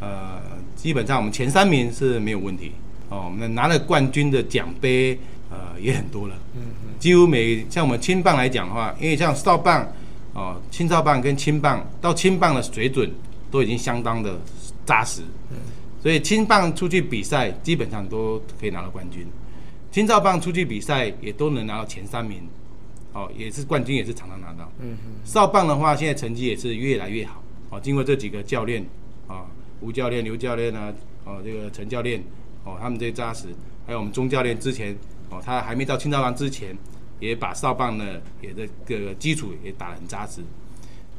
[0.00, 0.40] 呃，
[0.74, 2.72] 基本上我们前三名是没有问题。
[3.10, 5.18] 哦，我们拿了冠军的奖杯，
[5.50, 6.34] 呃，也很多了。
[6.54, 6.62] 嗯
[7.00, 9.90] 几乎每像我们青棒来讲的话，因为像少棒，
[10.34, 13.10] 哦，青少棒跟青棒到青棒的水准
[13.50, 14.38] 都已经相当的
[14.84, 15.22] 扎实，
[16.00, 19.26] 所以青棒出去比赛基本上都可以拿到冠军，
[19.92, 22.42] 青少棒出去比赛也都能拿到前三名，
[23.12, 24.70] 哦，也是冠军也是常常拿到。
[24.78, 28.84] 嗯哼少棒的话，现在成绩也是越来越好，哦，经过这几个教练，
[29.26, 29.46] 啊，
[29.80, 30.92] 吴教练、刘教练啊，
[31.24, 32.22] 哦，这个陈教练，
[32.64, 33.48] 哦，他们这些扎实，
[33.86, 34.96] 还有我们钟教练之前，
[35.28, 36.76] 哦，他还没到青少棒之前。
[37.20, 38.50] 也把少棒呢，也
[38.86, 40.36] 这个基础也打得很扎实，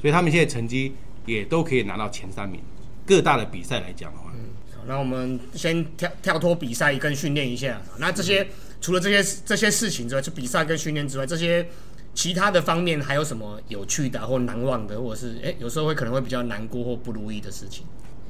[0.01, 0.91] 所以他们现在成绩
[1.27, 2.59] 也都可以拿到前三名。
[3.05, 4.50] 各大的比赛来讲的话，嗯，好，
[4.87, 7.81] 那我们先跳跳脱比赛跟训练一下。
[7.97, 8.47] 那这些
[8.79, 11.67] 除了这些这些事情之外，就比赛跟训练之外，这些
[12.13, 17.85] 其他的方面还有什么有趣的或难忘的，或者是哎有时候会可能会比较难过或不如意的事情，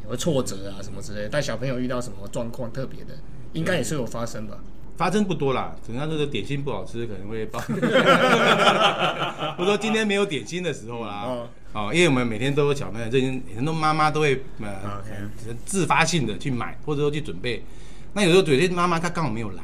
[0.09, 1.29] 有挫折啊什么之类的。
[1.29, 3.13] 带小朋友遇到什么状况特别的，
[3.53, 4.57] 应该也是有发生吧。
[4.97, 7.59] 发生不多啦，等到那个点心不好吃，可能会爆。
[9.57, 11.49] 我说今天没有点心的时候啦，哦，
[11.93, 15.01] 因为我们每天都有小朋友，这些很多妈妈都会呃
[15.65, 17.63] 自发性的去买，或者说去准备。
[18.13, 19.63] 那有时候有些妈妈她刚好没有来，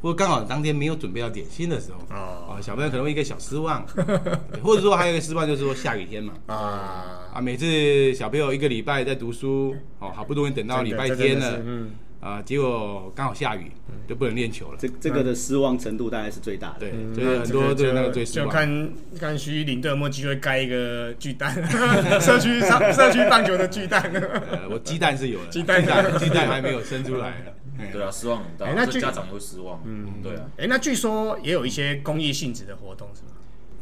[0.00, 3.84] 或者刚好当天没有准备到点心的时候，哦，小朋友可能会一个小失望，
[4.62, 7.26] 或者说还有一个失望就是说下雨天嘛，啊。
[7.34, 11.90] 啊，每次小朋友一个礼拜在读书，哦，好不容易等到礼拜天了，嗯。
[12.20, 13.70] 啊，结果刚好下雨，
[14.06, 14.78] 就不能练球了。
[14.78, 16.80] 这这个的失望程度大概是最大的。
[16.80, 18.46] 对，所以很多对那个最失望。
[18.46, 21.54] 就看看徐领队有没有机会盖一个巨蛋，
[22.20, 24.02] 社区社社区棒球的巨蛋。
[24.12, 25.82] 呃，我鸡蛋是有了，鸡蛋
[26.18, 27.42] 鸡蛋还没有生出来。
[27.90, 28.70] 对啊，失望很大。
[28.74, 29.80] 那家长会失望。
[29.86, 30.42] 嗯，对啊。
[30.58, 33.28] 哎，那据说也有一些公益性质的活动是吗？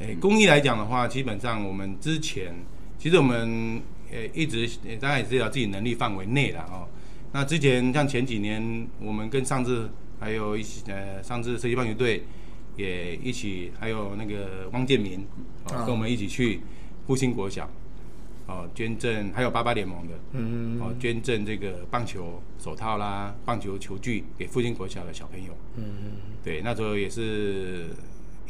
[0.01, 2.55] 哎，公益来讲的话，基本上我们之前
[2.97, 4.69] 其实我们呃一直
[5.01, 6.87] 大概也是在自己能力范围内的哦。
[7.33, 12.25] 那之前像前几年，我们跟上次还有一起呃，上次社区棒球队
[12.77, 15.27] 也一起，还有那个汪建民
[15.65, 16.61] 哦，跟我们一起去
[17.07, 17.71] 复兴国小
[18.47, 20.81] 哦，捐赠还有八八联盟的嗯。
[20.81, 25.53] 哦，捐赠这个棒球手套啦、棒球球具给复兴国小的小朋友。
[25.77, 25.85] 嗯。
[25.85, 26.13] 嗯，
[26.43, 27.89] 对，那时候也是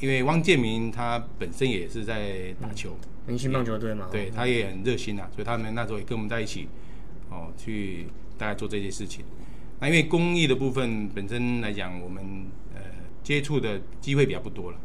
[0.01, 6.69] 因为汪建民他本身也是在打球，明星棒球队嘛，对他也很热心啊，所以他们那时候也跟我们在一起
[7.29, 8.07] 哦去。
[8.39, 9.25] 大概做这些事情，
[9.81, 12.81] 那因为公益的部分本身来讲，我们呃
[13.23, 14.79] 接触的机会比较不多了。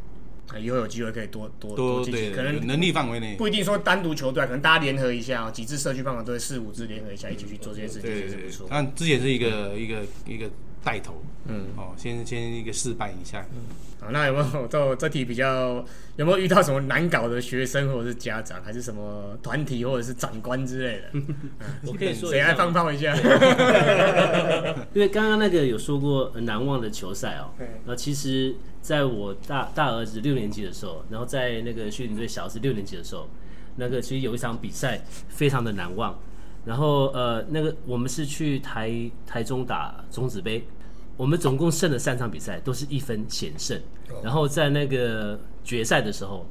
[0.60, 8.50] 以后有机会可以多多多对，可能能力范围内不一定说单独球队，可能大家联合一下，几支社区棒球队四五支联合一下，一起去做这些事情，对对对。
[8.68, 10.48] 那之前是一个一个一个
[10.84, 13.62] 带头，嗯，哦，先先一个示范一下，嗯。
[14.10, 15.84] 那有没有这这题比较
[16.16, 21.20] 有没有遇到什么难搞的学生或者是家长，还是什么团体或者是长官之类的？
[21.86, 23.14] 我可以说谁来放炮一下？
[24.92, 27.50] 因为刚刚那个有说过难忘的球赛哦。
[27.84, 33.28] 那其实在我大大儿子六年级的时候，然后在那个训练队小儿子六年级的时候，
[33.76, 36.18] 那个其实有一场比赛非常的难忘。
[36.64, 40.66] 然后呃，那个我们是去台台中打中子杯。
[41.16, 43.80] 我们总共胜了三场比赛，都是一分险胜。
[44.22, 46.46] 然后在那个决赛的时候，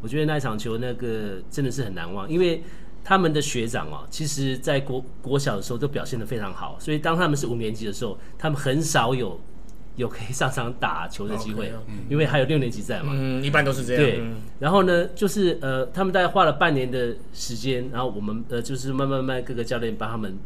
[0.00, 2.62] 我觉得那一场球那个真的是很难忘，因为
[3.04, 9.38] 他们的学长哦，其实在国国小的时候都表现的非常好，所以当他们是五年级的时候，他们很少有
[9.96, 11.72] 有可以上场打球的机会，
[12.08, 13.12] 因为还有六年级在嘛。
[13.14, 14.02] 嗯，一般都是这样。
[14.02, 14.20] 对。
[14.58, 20.38] 然后呢，就是呃，他们大概花了半年的时间，然后我们呃，就是慢慢慢各个教练帮他们。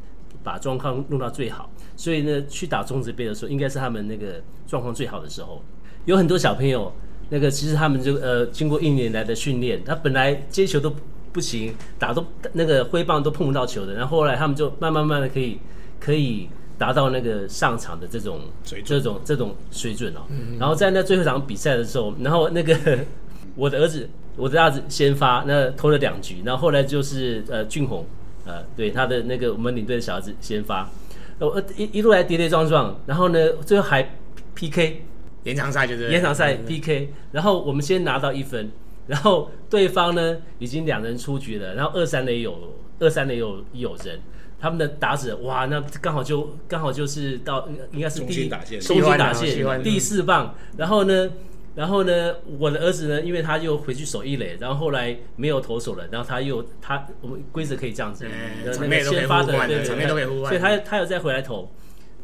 [0.42, 5.62] 把状况弄到最好，所以呢，去打中职杯的时候，应该是他们那个状况最好的时候。
[6.06, 6.90] 有很多小朋友，
[7.28, 10.90] 那个其实他们就呃，经过一年来的训练，他本来接球都
[11.30, 12.24] 不行，打都
[12.54, 15.58] 那个挥棒都碰不到球的，然后后来他们就慢慢慢的可以
[16.00, 16.48] 可以
[16.78, 18.40] 达到那个上场的这种
[18.84, 20.20] 这种这种水准哦。
[20.58, 22.74] 然后在那最后一场比赛的时候，然后那个
[23.54, 28.06] 我的儿子，我的儿子先发，那投了两局，然后后来就是呃俊宏。
[28.50, 30.90] 呃，对他的那个我们领队的小孩子先发，
[31.38, 34.16] 呃一一路来跌跌撞撞，然后呢最后还
[34.56, 35.04] P K
[35.44, 38.72] 延长赛就是延长赛 P K，然后我们先拿到一分，
[39.06, 44.18] 然后对方呢已经两人出局了，然后二三垒有二三垒有有人，
[44.58, 51.30] 他们的打者哇那刚好就刚好就是到应该是第一打线中心打线第四棒，然后呢。
[51.74, 58.26] 然后呢，我的儿子呢，因为他又回去守一垒，然后后来没有投手了，然后他又他我们规则可以这样子，
[58.64, 61.70] 那个先发的对对对，所以他他又再回来投，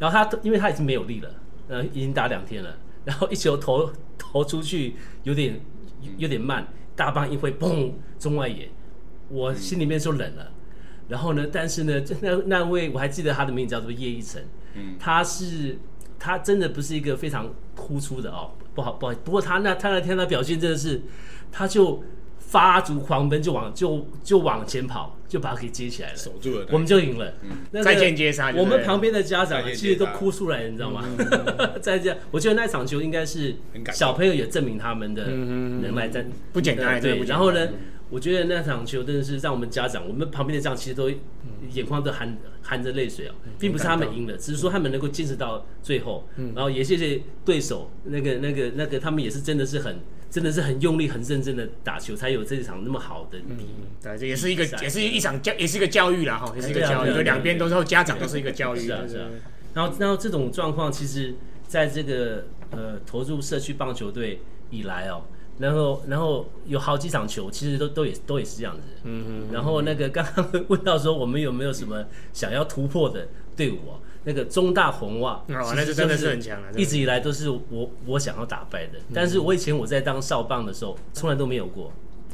[0.00, 1.30] 然后他因为他已经没有力了，
[1.68, 5.60] 呃，已经打两天了，然后一球投投出去有点
[6.18, 8.68] 有点慢，大棒一挥，嘣，中外野，
[9.28, 10.50] 我心里面就冷了。
[11.08, 14.42] 然后呢，但是呢，那那位我还记得他的名字叫做叶一成，
[14.74, 15.78] 嗯，他是
[16.18, 18.50] 他真的不是一个非常突出的哦。
[18.76, 19.14] 不好，不好。
[19.24, 21.02] 不过他那他那天的表现真的是，
[21.50, 22.04] 他就
[22.38, 27.32] 发足狂奔就往就就往前跑，就把他给接起来了，守住了，我们就赢了。
[27.72, 31.02] 那个再见接杀我们旁边的家长其实都哭出来了，你知道吗？
[31.82, 33.56] 再见，我觉得那场球应该是
[33.92, 37.68] 小朋友也证明他们的嗯能耐在不简单呃对，然后呢，
[38.08, 41.10] 我觉得那场球真的是让我们家长，我们旁边的家长其实都
[41.72, 49.98] 眼眶都含含着泪水啊，并不是他们赢了，只是说他们能够坚持到最后，然后也谢谢对手，那个那个那个他们也是真的是很
[50.30, 53.66] 真的是很用力、很认真的打球，才有这场那么好的比。
[54.02, 59.28] 对，这也是一个也是一场教，也是一个教育啦哈，也是一个教育，两边都是家长都是一个教育，是啊是啊。
[59.74, 61.34] 然后，然后这种状况，其实
[61.66, 64.40] 在这个呃投入社区棒球队
[64.70, 65.24] 以来哦，
[65.58, 68.82] 然后然后有好几场球，其实都都也都也是这样子。
[69.04, 69.48] 嗯嗯。
[69.52, 73.98] 然后那个刚刚问到说，我们有没有什么想要突破的队伍啊？
[74.28, 81.92] 那个中大红袜，那就真的是很强了一直以来都是我我想要打败的，但是我以前我在当少棒的时候，从来都没有过。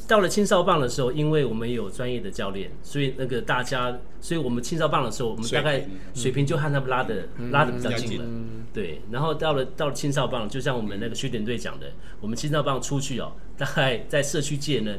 [0.08, 8.24] 到了青少棒的时候，因为我们有专业的教练，所以那个大家，所以我们青少棒的时候，我们大概水平就和他们拉的、拉的比较近近了。
[8.72, 14.94] 对，然后到了到了青少棒，就像我们那个学点队讲的，我们青少棒出去哦，大概在社区界呢，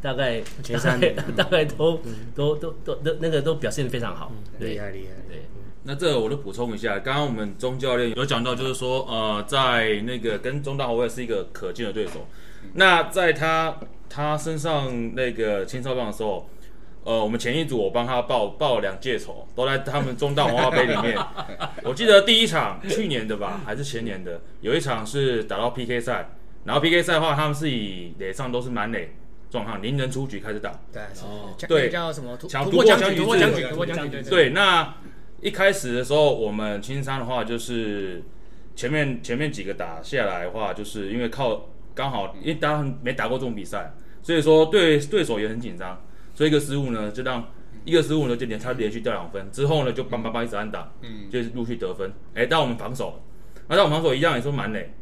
[0.00, 2.00] 大概前三大概 大概都
[2.34, 4.30] 都都都都那个都表现的非常好。
[4.58, 5.14] 对厉害厉害。
[5.28, 5.42] 对，
[5.84, 12.26] 那这个我就补充一下，刚刚我们钟教练有讲到，就是说，呃，在那个跟中大后卫是一个可敬的对手。
[12.74, 16.48] 那在他他身上那个青少棒的时候，
[17.04, 21.16] 呃，我们前一组我帮他报报了两届仇，都在他们中大文化杯里面。
[21.84, 26.30] 我记得第一场去年的吧，还是前年的，有一场是打到 PK 赛，
[26.64, 29.14] 然后 PK 赛的话，他们是以垒上都是满垒
[29.50, 30.72] 状况，零人出局开始打。
[30.92, 34.96] 对对叫什么突抢突破将军，突突破将军，破将军突破将军，对，那
[35.40, 38.24] 一开始的时候，我们青山的话，就是
[38.74, 45.98] 前面前面几个打下来的话，就是因为靠刚好，因为大家没打过这种比赛，所以说对对手也很紧张，
[46.34, 47.42] 所以一个失误呢，就让
[47.84, 52.12] 一个失误呢就连他连续掉两分，之后呢就邦邦邦一直按打，嗯，就是陆续得分。
[52.34, 53.22] 哎，但我们防守，
[53.68, 54.92] 那到我们防守一样也是蛮累，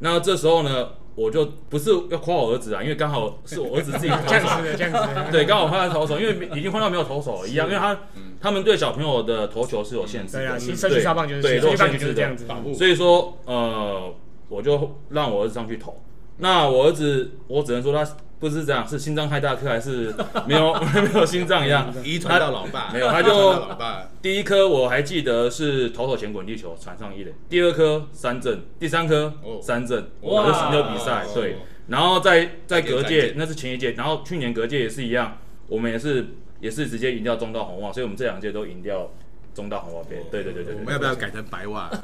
[0.00, 4.62] 那这时候呢，我就不是要夸我儿子啊，因为刚好是我儿子自己投这样手。
[4.62, 7.96] 子的这样子，对，刚好换他投手，因为已经换到没有投手了一样，因为他
[8.40, 14.12] 他们对小朋友的投球是有限制对啊，的，其实社区少棒就是对社区棒球都有限制的就是这样子，所以说呃，
[14.48, 16.02] 我就让我儿子上去投。
[16.42, 20.12] 那我儿子，我只能说他不是这样，是心脏太大颗还是
[20.48, 20.74] 没有
[21.14, 21.94] 没有心脏一样。
[22.02, 29.60] 遗传到老爸，没有他就到老爸，第一颗我还记得是头头前滚地球传上一垒，第二颗三振，第三颗哦。
[29.62, 30.42] 三振，哇。
[30.42, 31.24] 我就赢了比赛。
[31.32, 33.34] 对，然后在在隔再见届。
[33.36, 36.26] 那是前一届，然后去年隔届也是一样，我们也是
[36.58, 39.08] 也是直接赢掉中道红袜，所以我们这两届都赢掉
[39.54, 40.24] 中大红袜杯。
[40.30, 41.88] 对对对对对，我们要不要改成白袜？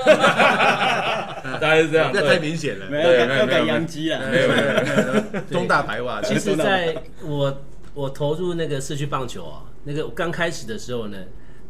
[1.60, 2.10] 大概是这样？
[2.12, 4.62] 那太，明显了，没有没有没有洋基啊，没有没有。
[4.62, 7.62] 没有，中大白袜，其实在我
[7.94, 11.18] 我投入那个社区棒球啊，那个刚开始的时候呢，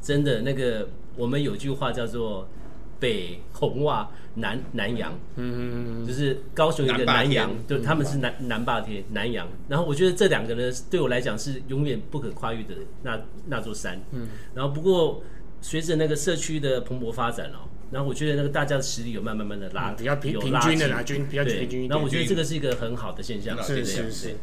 [0.02, 2.48] 真的那个我们有句话叫做
[3.00, 9.46] “北红袜，南南洋”，嗯，就是高雄一个南洋天，对，他们是南南霸天南洋。
[9.68, 14.00] 然后我觉得这两个呢，对我来讲是永远不可跨越的那那座山。
[14.12, 15.22] 嗯，然后不过
[15.60, 24.34] 随着那个社区的蓬勃发展哦，然后我觉得那个大家的实力有慢慢慢的拉，嗯比较平平均的近啦均比较平均一点然后我觉得这个是一个很好的现象，是是是哦，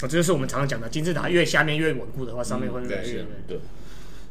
[0.00, 3.60] 这就是我们常常讲的金字塔越下面越稳固的话，上面会越来越对。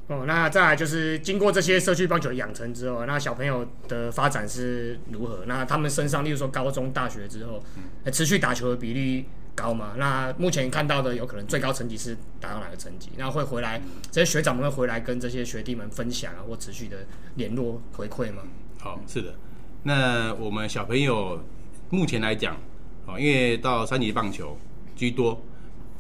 [0.08, 5.44] 哦，那再来就是经过这些社区棒球的养成之后，那小朋友的发展是如何？
[5.48, 7.64] 那他们身上，例如说高中、大学之后，
[8.04, 9.26] 呃持续打球的比例
[9.56, 9.94] 高吗？
[9.98, 13.10] 那目前看到的有可能最高成绩是达到哪个成绩？
[13.18, 18.44] 那会回来，这些学长们会回来跟这些学弟们分享啊，或持续的联络回馈吗？
[18.80, 19.36] 好，是的。
[19.84, 21.44] 那我们小朋友
[21.90, 22.58] 目前来讲，
[23.06, 24.58] 哦，因为到三级棒球
[24.96, 25.42] 居多。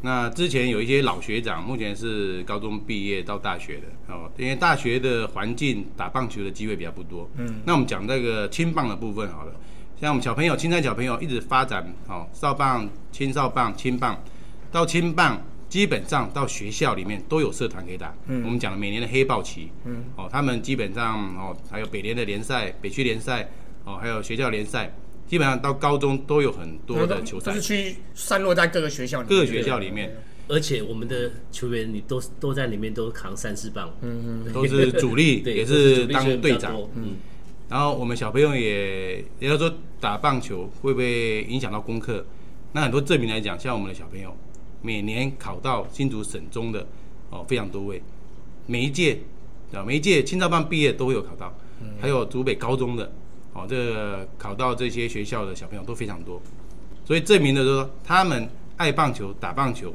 [0.01, 7.29] 那之前有一些老学长，目前是高中毕业到大学的哦，因为大学的环境打棒球的机会比较不多。
[7.37, 9.53] 嗯，那我们讲这个青棒的部分好了，
[9.99, 14.21] 像我们小朋友、青山小朋友一直发展哦，少棒、青少棒、青棒
[14.71, 18.13] 到青棒，基本上到学校里面都有社团可以打。
[18.27, 23.49] 嗯，我们讲的每年的黑豹旗，嗯，哦，他们基本上哦，还有北联的联赛、北区联赛，
[23.85, 24.93] 哦，还有学校联赛，
[25.27, 27.53] 基本上到高中都有很多的球赛。
[27.53, 30.15] 就是，去散落在各个学校里面，各个学校里面。
[30.49, 36.75] 而且我们的球员你都都在里面都扛三四棒，嗯嗯都是主力， 也是是当队长。
[36.95, 37.15] 嗯，
[37.73, 42.23] 然后我们小朋友也也要说打棒球会不会影响到功课？
[42.71, 44.31] 那很多证明来讲，像我们的小朋友，
[44.83, 46.85] 每年考到新竹省中的
[47.31, 47.99] 哦非常多位，
[48.67, 49.17] 每一届
[49.73, 51.51] 啊每一届青少棒毕业都会有考到，
[51.99, 53.11] 还有竹北高中的
[53.53, 56.39] 哦这个考到这些学校的小朋友都非常多，
[57.03, 59.91] 所以证明的说他们爱棒球、打棒球，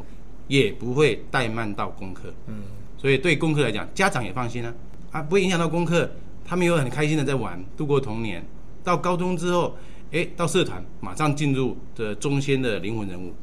[0.48, 2.34] 也不会怠慢到功课。
[2.48, 2.56] 嗯，
[2.96, 4.74] 所以对功课来讲，家长也放心啊，
[5.12, 6.10] 啊，不会影响到功课，
[6.48, 8.42] 他们有很开心的在玩，度过童年。
[8.82, 9.76] 到高中之后，
[10.12, 13.34] 哎，到社团马上进入的中间的灵魂人物，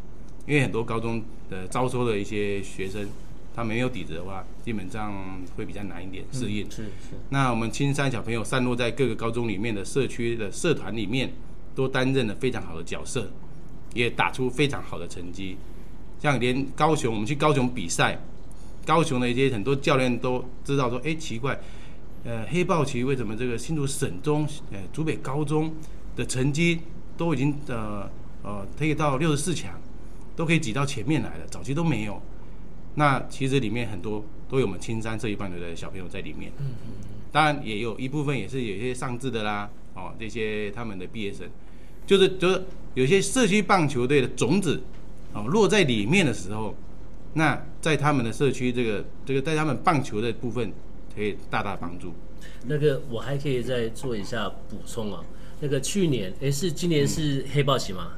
[0.48, 3.08] 因为很多高中的招收的一些学生，
[3.56, 5.14] 他没有底子的话，基本上
[5.56, 6.66] 会比较难一点适应。
[6.72, 6.90] 是是，
[7.30, 11.32] 那我们青山小朋友散落在各个高中里面的社区的社团里面，
[11.76, 13.30] 都担任了非常好的角色，
[13.94, 15.58] 也打出非常好的成绩。
[16.20, 18.20] 像连高雄，我们去高雄比赛，
[18.84, 21.60] 高雄的一些很多教练都知道说，哎，奇怪，
[22.26, 25.72] 呃，黑豹旗为什么这个新竹省中、呃竹北高中
[26.16, 26.82] 的成绩
[27.16, 28.10] 都已经呃
[28.42, 29.80] 呃可以到六十四强，
[30.36, 32.20] 都可以挤到前面来了，早期都没有。
[32.96, 36.52] 那其实里面很多都有我们青山这一班的小朋友在里面。
[36.58, 36.94] 嗯嗯。
[37.32, 41.48] 当然也有一部分也是有一些上智的啦，哦，这些他们的毕业生，
[42.08, 42.64] 就是就是
[42.96, 44.82] 有些社区棒球队的种子，
[45.34, 46.74] 哦，落在里面的时候，
[47.34, 50.72] 那在他们的社区这个这个在他们棒球的部分
[51.16, 52.14] 可以大大帮助。
[52.68, 55.24] 那个我还可以再做一下补充啊。
[55.60, 58.12] 那个去年，哎，是今年是黑豹旗吗？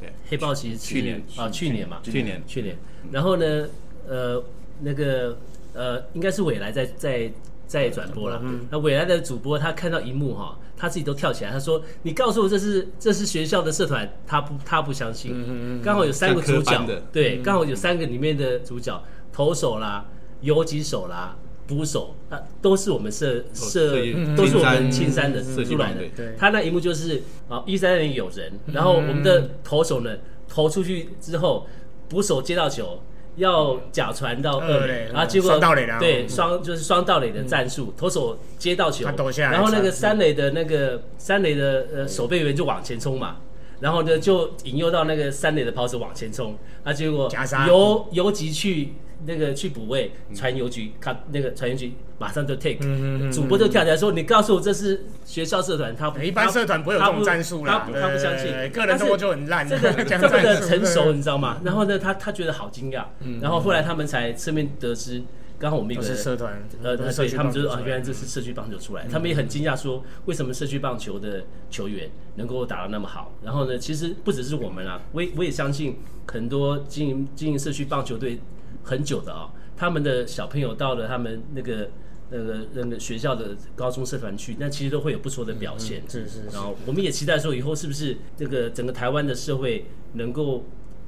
[0.00, 2.76] 对，黑豹旗是去年啊，去年嘛，去年去年。
[3.10, 3.68] 然后呢，
[4.08, 4.42] 呃，
[4.80, 5.36] 那个
[5.74, 7.30] 呃，应该是未来在在
[7.66, 8.42] 在转播了。
[8.70, 15.80] 那未来的主播他看到一幕哈，他自己都跳起来，他说：“你告诉我这是这是学校的社团。”他不他不相信。
[15.82, 20.04] 刚好有三个主角，对，刚好有三个里面的主角，投手啦，
[20.40, 21.36] 游击手啦。
[21.66, 23.92] 捕手啊，都是我们社社，
[24.36, 26.00] 都是我们青山的出来的。
[26.36, 30.16] 他那一幕就是啊，一三年有人，然后我们的投手呢
[30.48, 31.66] 投出去之后，
[32.08, 33.00] 捕手接到球
[33.36, 35.58] 要假传到二垒，然后结果
[36.00, 39.06] 对双就是双盗垒的战术，投手接到球，
[39.38, 43.36] 然后那个三垒的那个三垒的呃守备员就往前冲嘛，
[43.80, 47.30] 然后呢就引诱到那个三垒的跑者往前冲，啊结果
[47.68, 48.94] 游游击去。
[49.24, 52.78] 那个去补位传邮局，看那个传邮局马上就 take，
[53.30, 61.60] 主播就跳起来说：“你告诉我这是学校社团，他一般社团不会有这种战术啦，他不相信，个人动作就很烂， 这个这么的成熟，你知道吗？
[61.64, 63.04] 然后呢，他他觉得好惊讶，
[63.40, 65.22] 然后后来他们才侧面得知，
[65.58, 73.32] 刚好我们一个社团，呃，所以他们就是啊，原来这是社区棒球出来，他们也很惊讶，说为什么社区棒球的球员能够打得那么好？
[73.42, 78.38] 然后呢，其实不只是我们啊，我我也相信很多经营经营社区棒球队。
[78.82, 81.88] 很久的啊，他们的小朋友到了他们那个
[82.30, 86.02] 那个那个学校的高中社团去，那其实都会有不错的表现。
[86.08, 86.44] 是是。
[86.52, 90.64] 然后我们也期待说，以后是不是这个整个台湾的社会能够。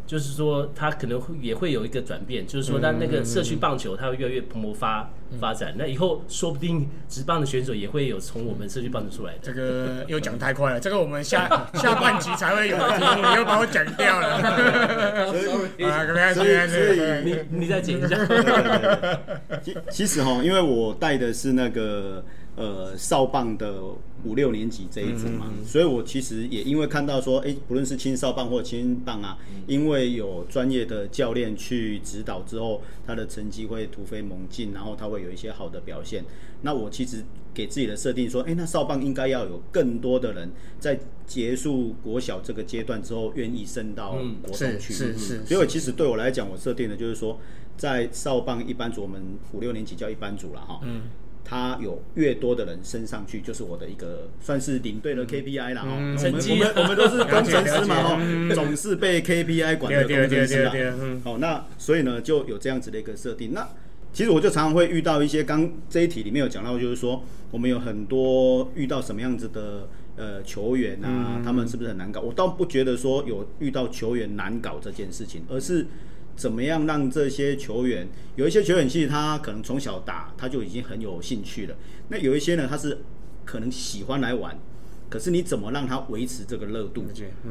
[0.06, 5.74] 就是说，他可能会也会有一个转变，就是说，那那个社区棒球，它会越来越蓬勃发发展。
[5.78, 9.38] 那以后说不定职棒的选手也会有从我们社区棒球出来的。
[9.42, 15.32] 这个又讲太快了，这个我们下 下半集才会有，你又把我讲掉了。
[15.32, 15.44] 所以，
[16.34, 18.16] 所以你你再剪一下。
[19.62, 22.24] 其其实哈，因为我带的是那个。
[22.56, 23.82] 呃，少棒的
[24.24, 29.36] 五六年级这一组嘛，所以我其实也因为看到说，哎，不论是青少棒或青棒啊，
[29.66, 36.24] 因为有专业的教练去指导之后，他的成绩会突飞猛进，然后他会有一些好的表现。
[36.62, 44.94] 那我其实给自己的设定说，哎，那少棒应该要有更多的人在结束国小这个阶段之后，愿意升到国中去。
[44.94, 45.44] 是是是。
[45.44, 47.38] 所以其实对我来讲，我设定的就是说，
[47.76, 49.20] 在少棒一班组，我们
[49.52, 50.78] 五六年级叫一班组了哈。
[50.84, 51.02] 嗯。
[51.44, 55.88] 他有越多的人升上去，就是我的一个算是领队的 KPI 了哈。
[55.92, 60.72] 我们我们我们都是 工程师嘛哦，总是被 KPI 管的工程师啊。
[61.22, 63.52] 好，那所以呢，就有这样子的一个设定。
[63.52, 63.68] 那
[64.12, 72.20] 其实我就常常会遇到一些，刚这一题里面有讲到，就是说我们有很多遇到什么样子的呃球员啊，他们是不是很难搞？
[72.20, 75.86] 我倒不觉得说有遇到球员难搞这件事情，而是。
[76.36, 78.08] 怎么样让这些球员？
[78.36, 81.76] 有一些球员其实他可能从小打他就已经很有兴趣了。
[82.08, 82.98] 那有一些呢，他是
[83.44, 84.58] 可能喜欢来玩，
[85.08, 87.04] 可是你怎么让他维持这个热度？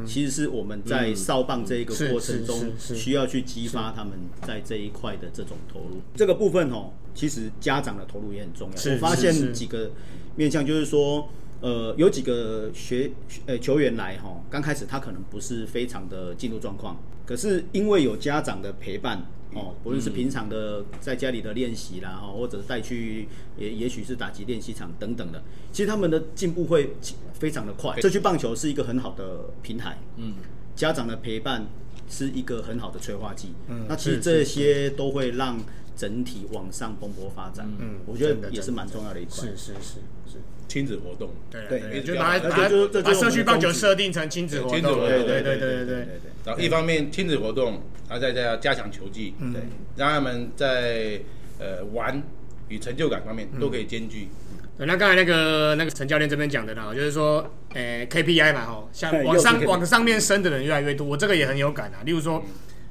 [0.06, 6.02] 其实是我们在少棒这一个过程中需要去激发他们在这一块的这种投入。
[6.16, 8.94] 这个部分哦，其实家长的投入也很重要。
[8.94, 9.92] 我发现几个
[10.36, 11.30] 面向，就是说。
[11.64, 13.10] 呃，有几个学
[13.46, 25.42] 呃球员来哈，刚开始他可能不是非常的进入状况，可是因为有家长的陪伴哦，不论是平常的在家里的练习啦哈，或者带去也也许是打击练习场等等的，
[25.72, 26.96] 其实他们的进步会
[27.34, 27.98] 非常的快。
[28.02, 30.34] 社区棒球是一个很好的平台，嗯，
[30.76, 31.66] 家长的陪伴
[32.10, 35.58] 是一个很好的催化剂，嗯，那其实这些都会让
[35.96, 37.68] 整体往上蓬勃发展。
[37.80, 39.36] 嗯我觉得也是蛮重要的一块。
[39.36, 40.00] 是是是
[40.32, 40.38] 是，
[40.68, 46.08] 亲子活动，对对对，就把它这把社区棒球设定成亲子活动，亲子活动对对对对对对对。
[46.46, 49.62] 然后一方面亲子活动，然后再加加强球技，嗯对
[49.96, 51.22] 让他们在
[51.60, 52.22] 呃玩
[52.70, 54.30] 与成就感方面都可以兼具。
[54.76, 62.02] 对，那刚才那个那个陈教练这边讲的呢，就是说，诶、KPI 嘛，吼，像往上往上面升的人越来越多，我这个也很有感啊。
[62.04, 62.44] 例如说，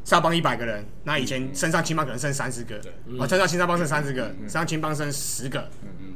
[0.04, 2.76] 沙邦一百个人，那以前身上青帮可能剩三十个，
[3.18, 5.68] 哦，身上青沙帮剩三十个，身上青帮剩十个，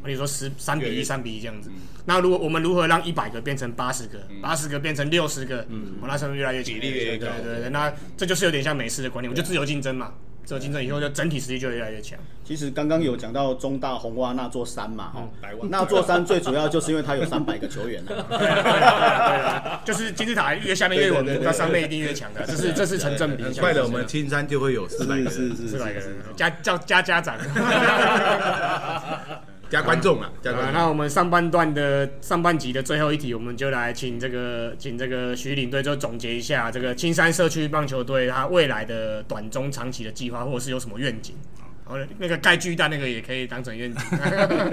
[0.03, 1.71] 我跟你说十三比一、三比一这样子。
[2.05, 5.61] 那如果我们如何让一百个变成八十个，八十个变成六十个，
[6.01, 6.75] 哦，那是不是越来越强。
[6.75, 7.27] 比例越高。
[7.27, 10.13] 对对对，那这就是有点像美式的观念，我就自由竞争嘛，
[10.47, 12.17] 自由竞争以后就整体实力就越来越强。
[12.45, 15.29] 其实刚刚有讲到中大红蛙那座山嘛，哈、
[15.69, 18.15] 那座山最主要就是因为它有三百个球员啊。
[18.31, 23.43] 对啊，就是金字塔越下面越稳固，它上面一定越强的，这是这是成正比。
[23.43, 27.37] 很快的，我们青山就会有四百个人，四百个人， 加叫加家长。
[29.71, 30.73] 加观众啊，加啊观，众。
[30.75, 41.35] 那我们上半段的上半集的最后一题，我们就来请这个请这个徐领队就总结一下这个青山社区棒球队它未来的短中长期的计划，或者是有什么愿景。
[41.85, 44.03] 好，那个盖巨蛋那个也可以当成愿景。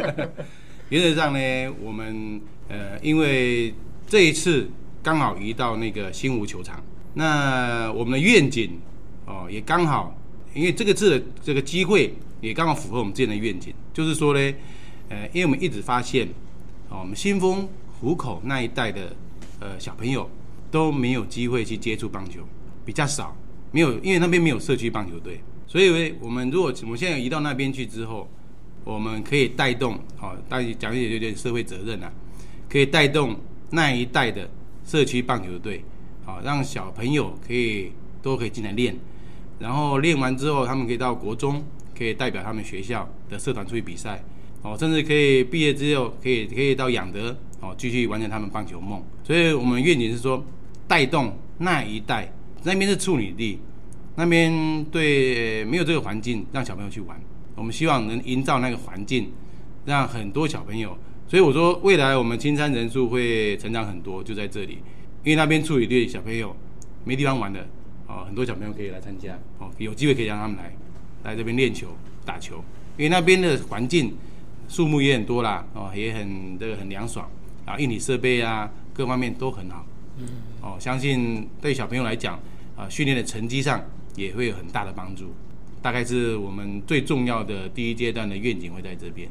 [0.90, 3.74] 原则上呢，我们呃，因为
[4.08, 4.70] 这一次
[5.02, 6.84] 刚好移到那个新湖球场，
[7.16, 8.80] 那我们的愿景
[9.26, 10.16] 哦，也刚好，
[10.54, 14.54] 因为这个次的这个机会也刚好符合我们之前的愿景，就是说呢，
[15.10, 16.28] 呃，因为我们一直发现，
[16.90, 17.68] 哦，我们新丰
[18.00, 19.16] 湖口那一带的
[19.60, 20.30] 呃小朋友
[20.72, 22.42] 都没有机会去接触棒球，
[22.86, 23.36] 比较少，
[23.72, 28.28] 没有，因为那边没有社区棒球队，所以我们如果我们现在移到那边去之后，
[28.84, 32.12] 我们可以带动，哦，大家讲一点有点社会责任啊，
[32.70, 33.36] 可以带动
[33.72, 34.50] 那一带的
[34.86, 35.84] 社区棒球队，
[36.26, 37.92] 好、让小朋友可以
[38.22, 38.96] 都可以进来练，
[39.60, 41.64] 然后练完之后，他们可以到国中，
[41.98, 44.24] 可以代表他们学校的社团出去比赛，
[44.64, 49.04] 哦，甚至可以毕业之后可以可以到养德，哦，继续完成他们棒球梦。
[49.24, 50.44] 所以我们愿景是说，
[50.88, 52.32] 带动那一带，
[52.64, 53.60] 那边是处女地，
[54.16, 57.20] 那边对没有这个环境，让小朋友去玩。
[57.56, 59.30] 我们希望能营造那个环境，
[59.86, 60.98] 让很多小朋友。
[61.28, 64.80] 所以我说，未来我们青山人数会成长很多，就在这里，
[65.24, 66.56] 因为那边处理队小朋友
[67.04, 67.68] 没地方玩的，
[68.08, 70.72] 哦，很多小朋友可以来参加，哦，有机会可以让他们来
[71.24, 71.88] 来这边练球、
[72.24, 72.64] 打球，
[72.98, 74.14] 因为那边的环境
[74.74, 77.30] 树木也很多啦，哦，也很这个很凉爽，
[77.64, 79.86] 啊，硬体设备啊，各方面都很好，
[80.18, 80.26] 嗯，
[80.64, 82.40] 哦，相信对小朋友来讲，
[82.76, 85.32] 啊，训练的成绩上也会有很大的帮助。
[85.80, 89.30] 大概是我们最重要的第一阶段的愿景会在这边。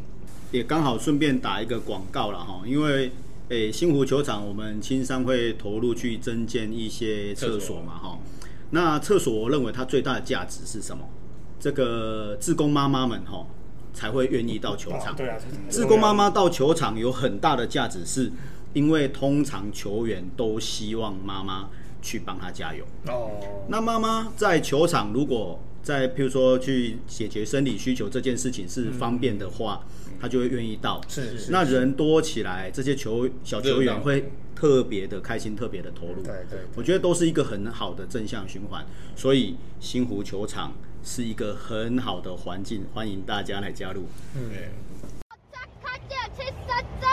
[0.53, 3.11] 也刚好顺便打一个广告了哈，因为
[3.49, 8.17] 诶、新湖球场我们青山会投入去增建一些厕所嘛哈。
[8.71, 11.03] 那厕所我认为它最大的价值是什么？
[11.59, 13.45] 这个自工妈妈们哈
[13.93, 15.15] 才会愿意到球场。
[15.15, 15.37] 对啊，
[15.71, 18.31] 志工妈妈到球场有很大的价值，是
[18.73, 21.69] 因为通常球员都希望妈妈
[22.01, 22.85] 去帮他加油。
[23.07, 23.31] 哦，
[23.69, 29.85] 那妈妈在球场如果在譬如说去解决生理需求这件事情是方便的话，
[30.21, 31.01] 她就会愿意到。
[31.09, 36.23] 是是那人多起来，这些球小球员会特别的开心，特别的投入。
[36.23, 38.87] 对对我觉得都是一个很好的正向循环。
[39.17, 40.73] 所以新湖球场
[41.05, 44.09] 是一个很好的环境，欢迎大家来加入。
[45.83, 47.09] 看见七三镇，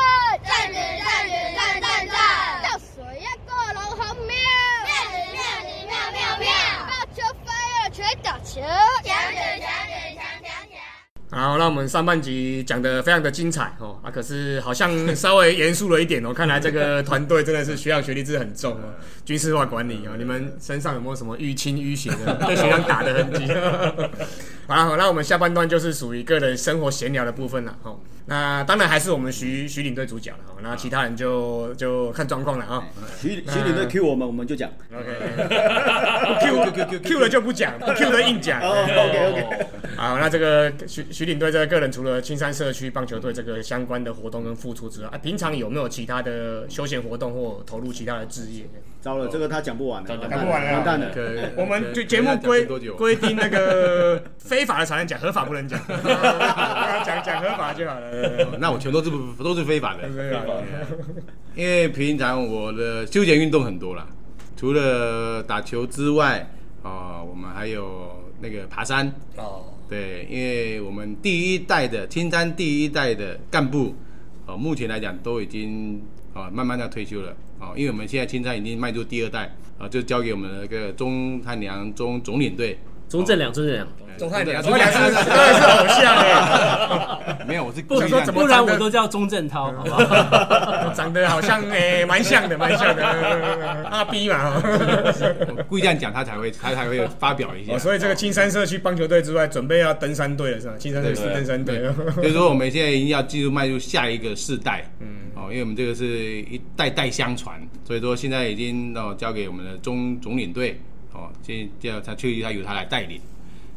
[0.45, 2.17] 站里站里站站站，
[2.63, 4.35] 倒水一个龙红庙，
[4.85, 6.47] 庙里庙里妙妙妙，
[6.87, 8.61] 棒球飞了全打球，
[9.03, 10.98] 强者强者强强强。
[11.31, 16.33] 好，那我们上半集讲的非常的精彩哦，啊，可是好像稍微严肃了一点哦。
[16.33, 20.15] 看来这个团队真的是学长学历制很重哦，军事化管理哦。
[20.17, 23.45] 你们身上有没有什么淤青淤血的 被学长打的痕迹？
[24.65, 27.99] 好了，好，那我们下半段就是属于个人生活闲聊的部分了哦。
[28.29, 32.87] 那当然还是我们徐徐领队主角了哦，那其他人就就看状况了啊。
[33.19, 34.69] 徐徐领队 Q 我们，我们就讲。
[34.93, 38.61] OK，Q Q Q Q 了就不讲，不 Q 了硬讲。
[38.61, 39.67] 哦，OK OK。
[39.97, 48.69] 好，那这个徐徐领队这个个人，除了青山社区棒球队这个相关的活动跟付出之外，啊，平常有没有其他的休闲活动或投入其他的置业？
[49.01, 50.73] 糟了，这个他讲不完了，完蛋讲不完了。
[50.73, 51.09] 完蛋了。
[51.55, 55.79] 我们就对节目规规定那个 非法的才能讲，合法不能讲，
[57.05, 58.57] 讲讲合法就好了。
[58.59, 59.09] 那我全都是
[59.41, 60.09] 都是非法的，
[61.55, 64.05] 因为平常我的休闲运动很多啦，
[64.57, 66.49] 除了打球之外，
[66.83, 69.11] 啊、我们还有那个爬山。
[69.37, 73.95] 哦，对，因为我们第一代的青山第一代的干部，
[74.45, 76.01] 哦、目前来讲都已经
[76.39, 82.77] 啊、慢慢的退休了啊、因为我们现在青菜已经迈入第二代啊、就交给我们的那个钟汉良钟总领队
[83.09, 83.87] 钟正良，钟正良，
[84.19, 87.99] 钟汉良，钟钟汉良是汉良当然是偶像哎，没有，我是不
[88.31, 90.93] 不然我都叫钟正涛，好不好？
[90.93, 93.03] 长得好像诶蛮像的，蛮像的，
[93.89, 94.61] 阿 B 嘛。
[94.61, 97.73] 我故意这样讲，他才会他才会发表一下。
[97.73, 100.73] 哦，所以这个青山社区棒球队之外，准备要登山队了是吧？
[100.77, 101.81] 青山社区登山队。
[102.13, 110.79] 所以说我们现在一定要进入迈入下一个世代，嗯，哦，因为我们这个是一代代相传，所以说现在已经哦交给我们的中总领队，
[111.13, 113.19] 哦，现在要他去他由他来带领。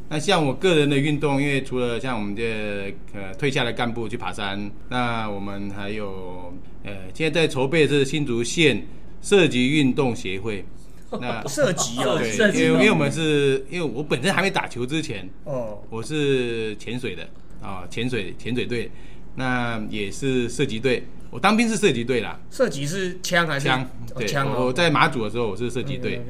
[0.09, 6.53] 那像我个人的运动，因为除了像我们这呃退下的干部去爬山，那我们还有
[6.85, 8.87] 呃现在在筹备的是新竹县
[9.23, 10.65] 射击运动协会。
[11.21, 17.29] 那射击哦，对，射击因为因为我们是因为我本身还没打球之前，哦，我是潜水的
[17.61, 18.91] 啊，潜水潜水队，
[19.35, 21.05] 那也是射击队。
[21.33, 23.67] 我当兵是射击队啦，射击是枪还是？
[23.67, 24.67] 枪哦对，枪哦。
[24.67, 26.21] 我在马祖的时候我是射击队。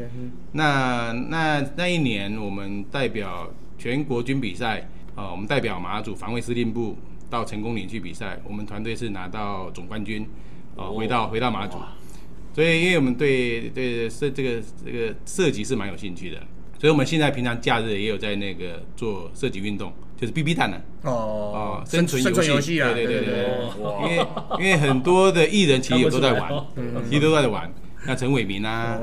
[0.53, 6.97] 那那那一年我们代表全国军比赛啊，我们代表马祖防卫司令部
[7.29, 10.25] 到成功岭去比赛，我们团队是拿到总冠军，
[10.77, 11.79] 哦，回到回到马祖。
[12.55, 16.37] 所以，因为我们对对射这个这个射击是蛮有兴趣的，
[16.79, 19.93] 所以我们现在平常假日也有在那个做射击运动，
[20.23, 20.77] 就是 BB 弹呢。
[21.03, 21.11] 哦
[21.53, 24.27] 哦，生生存生存游游戏啊，对对对对对，因为
[24.61, 26.49] 因为很多的艺人其实也都在玩
[27.11, 27.69] 其实都在玩。
[28.05, 28.99] 那陈伟明啊，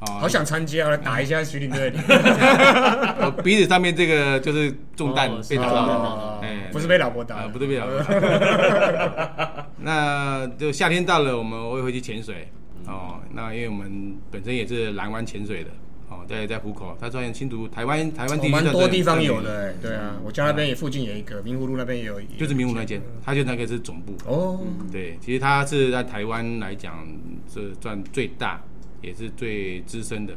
[0.00, 1.92] 好想参加，打一下徐领队。
[2.06, 9.66] 我 鼻子上面这个就是中弹哦被打到哎，不是被老婆打啊，不是被老婆打。
[9.82, 12.48] 那就夏天到了，我们我也会去潜水
[12.86, 13.20] 哦。
[13.32, 15.70] 那因为我们本身也是蓝湾潜水的
[16.10, 24.14] 哦，在在湖口，它算新竹台湾台湾地区哦蛮多地方有的，哎，对啊，我家那边也附近有一个，明湖路那边也有，就是明湖那间，他就那个是总部。
[24.26, 27.06] 哦，对，其实他是在台湾来讲
[27.48, 28.60] 是赚最大，
[29.00, 30.34] 也是最资深的。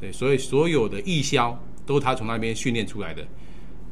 [0.00, 3.24] 对，所以所有的义消都是他从那边训练出来的。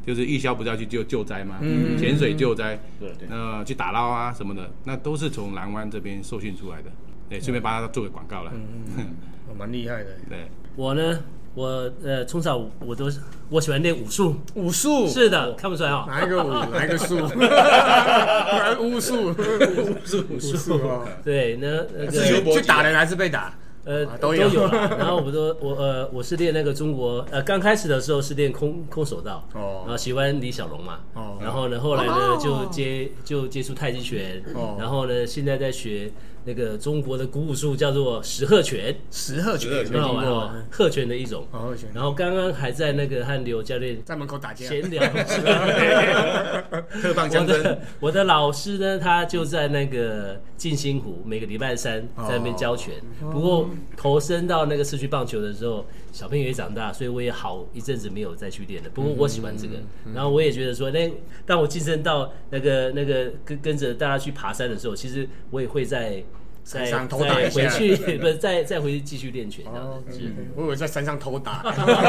[0.07, 1.59] 就是义消不是要去救救灾吗？
[1.61, 6.91] 嗯潜水救灾，对对那去打捞啊什么的，那都是从蓝湾这边受训出来的。
[7.29, 8.51] 对，顺便帮他做个广告了。
[8.55, 9.15] 嗯
[9.59, 10.17] 蛮厉害的。
[10.29, 10.47] 对，
[10.77, 11.19] 我呢，
[11.55, 15.09] 我呃从小我都是我喜欢练武术，武术？
[15.09, 16.05] 是的，看不出来哦。
[16.07, 17.19] 哪一个武， 哪一个术？
[17.37, 19.31] 哪个巫术？
[19.31, 19.35] 武
[20.05, 20.75] 术武术。
[20.75, 23.55] 哦，对，那那自由个去打人还是被打？
[23.83, 24.47] 呃啊都有。
[24.49, 24.95] 都有啦。
[24.99, 29.81] 然后我都我呃我是练那个中国呃刚开始的时候是练空空手道，哦。
[29.85, 31.39] 然后喜欢李小龙嘛，哦。
[31.41, 32.39] 然后呢后来呢哦。
[32.41, 34.77] 就接就接触太极拳，哦。
[34.79, 36.13] 然后呢现在在学
[36.45, 41.47] 那个中国的古武术叫做石鹤拳，石鹤拳很好玩哦，鹤拳的一种。
[41.51, 45.03] 哦，鹤拳然后刚刚还在那个和刘教练在门口打架，闲聊，
[47.03, 47.79] 特棒我的。
[48.01, 52.95] 我的老师呢，他就在那个静心湖，每个礼拜三在那边教拳。
[53.31, 58.91] 不过投身到那个市区棒球的时候，小朋友也长大，所以我也好一阵子没有再去练了。
[58.91, 59.75] 不过我喜欢这个，
[60.15, 61.11] 然后我也觉得说，那
[61.47, 66.23] 当我晋升到那个那个跟跟着大家去爬山的时候，其实我也会在。
[66.63, 70.21] 再山上偷打再一下回去， 不是再再回去继续练拳这样哦子。
[70.55, 71.63] 我以为在山上偷打，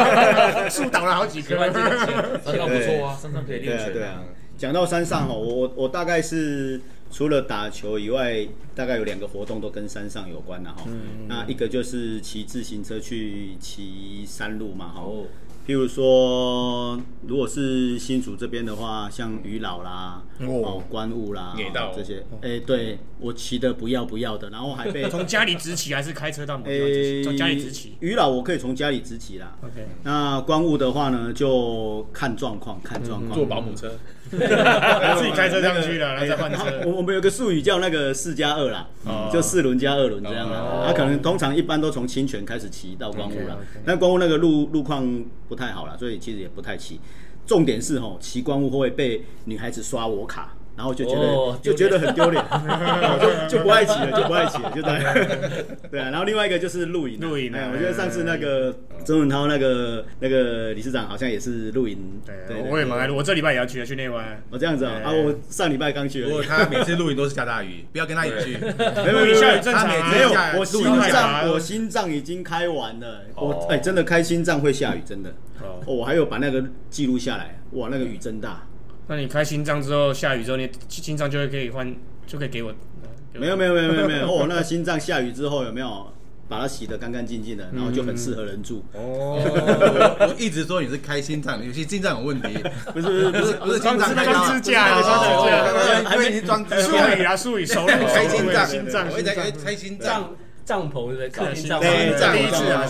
[0.69, 3.93] 树倒了好几棵这个山上 不错啊，山上可以练拳。
[3.93, 4.21] 对啊。
[4.57, 6.79] 讲到山上哦，我我我大概是
[7.11, 10.83] 除了打球以外，大概有两个活动都跟山上有关的哈。
[11.27, 15.01] 那一个就是骑自行车去骑山路嘛哈。
[15.01, 15.25] 哦
[15.67, 27.17] 譬如说，如果是新竹这边的话，像渔老啦、哦哦关雾啦野道哦这些，哎，对我骑的不要不要的，然后还被从家里直骑还是开车到某地方直骑？
[27.19, 27.93] 诶从家里直骑。
[27.99, 29.55] 渔老我可以从家里直骑啦。
[29.61, 33.37] OK，那关雾的话呢，就看状况，看状况。
[33.37, 33.93] 坐保姆车，
[35.17, 36.59] 自己开车上去了，然后再换车。
[36.87, 40.87] 我我们有个术语叫那个四加二啦，哦就四轮加二轮这样哦啦。
[40.87, 45.05] 他可能通常一般都从清泉开始骑到光雾啦但光雾那个路路况
[45.49, 46.99] 不太好了，所以其实也不太骑。
[47.45, 50.53] 重点是吼，骑光雾会被女孩子刷我卡。
[50.75, 52.43] 然后就觉得、哦就觉得很丢脸，
[53.49, 55.03] 就就不爱骑了，就不爱骑了， 就这样。
[55.91, 58.73] 对啊，然后另外一个就是露营啊，露营啊哎，我觉得上次那个
[59.05, 64.25] 曾文涛那个那个理事长好像也是露营，对，我也蛮爱露，我这礼拜也要去，去内湾。
[64.49, 66.43] 哦这样子啊，我上礼拜刚去而已不过。
[66.43, 68.57] 他每次露营都是下大雨， 不要跟他一起去。
[68.57, 75.29] 没有没有下雨正常啊，没有，我心脏啊我心脏已经开完了，哦我哎真的开心脏会下雨，真的。
[75.61, 78.63] 哦哦，我还有把那个记录下来，哇，那个雨真大。
[79.11, 81.93] 那你开心脏之后，下雨之后，你心脏就会可以换，
[82.25, 82.71] 就可以给我。
[83.33, 86.07] 给我没有没有没有没有没有， 哦，那个心脏下雨之后有没有
[86.47, 88.85] 把它洗得干干净净的，然后就很适合人住。
[88.93, 92.57] 哦，我 我一直说你是开心脏，有些心脏有问题，
[92.93, 96.09] 不是不是不是不是心脏是那开刀个支架的，装支架。
[96.09, 100.35] 还没装支术架，语啊，术语，手术开心脏，心脏，我一直在心脏开心脏胀，
[100.71, 101.29] 帐篷，对不对？
[101.29, 102.85] 客厅帐对篷，帐篷第一次啊，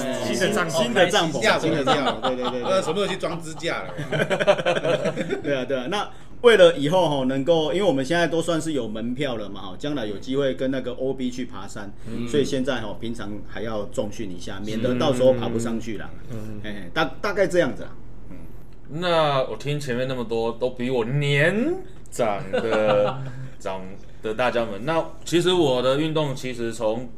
[0.54, 3.90] 帐篷新的帐篷，新的帐篷，架新的帐篷，对对对对呃，什么时候去装支架了？
[5.42, 5.88] 对啊对啊。
[5.90, 6.08] 那
[6.42, 11.92] 为了以后哈能够，因为我们现在都算是有门票了嘛哈，将来有机会跟那个 OB 去爬山，
[12.30, 16.08] 所以现在哈平常还要重训一下，免得到时候爬不上去了。
[16.32, 17.90] 嗯，哎，大大概这样子啦。
[18.90, 21.76] 那我听前面那么多都比我年
[22.12, 23.18] 长的
[23.58, 23.82] 长
[24.22, 27.10] 的大家们，那其实我的运动其实从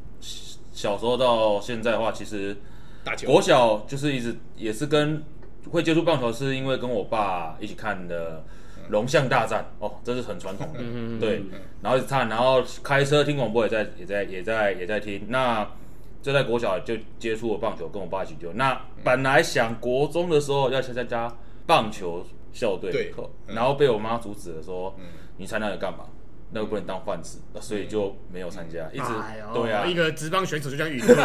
[0.73, 2.57] 小时候到现在的话，其实
[3.03, 3.27] 打球。
[3.31, 5.23] 国小就是一直也是跟
[5.71, 8.43] 会接触棒球，是因为跟我爸一起看的
[8.91, 10.79] 《龙象大战》哦，这是很传统的，
[11.19, 11.43] 对，
[11.81, 15.65] 然后一直看，然后开车听广播也在也在也在也在听，那
[16.21, 18.51] 就在国小就接触了棒球，跟我爸一起丢。
[18.53, 21.33] 那本来想国中的时候要去参加
[21.65, 23.13] 棒球校队对
[23.47, 24.95] 然后被我妈阻止了，说
[25.37, 26.05] 你参加了干嘛？
[26.53, 29.53] 那个不能当饭吃，所以就没有参加，一直哎呦。
[29.53, 31.15] 对啊，一个职棒选手就这样陨落，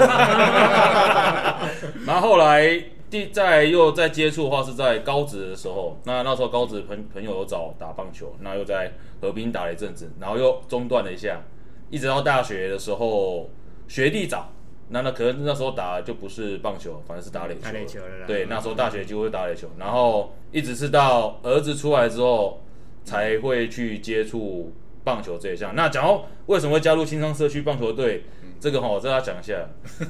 [2.07, 11.43] 然后后来第再又再接触的话是在高职的时候，那那时候高职朋朋友有找打棒球，那又在河滨打了一阵子，然后又中断了一下，
[11.91, 13.51] 一直到大学的时候
[13.87, 14.51] 学弟找，
[14.89, 18.27] 那那可能那时候打的就不是棒球，反正是打垒球打，垒球了啦。
[18.27, 22.63] 对，那时候大学几乎是打垒球，然后一直是到儿子出来之后
[23.05, 24.73] 才会去接触
[25.09, 25.75] 棒球这一项。
[25.75, 28.25] 那讲到为什么会加入青商社区棒球队，
[28.61, 29.55] 这个哈，我再要讲一下。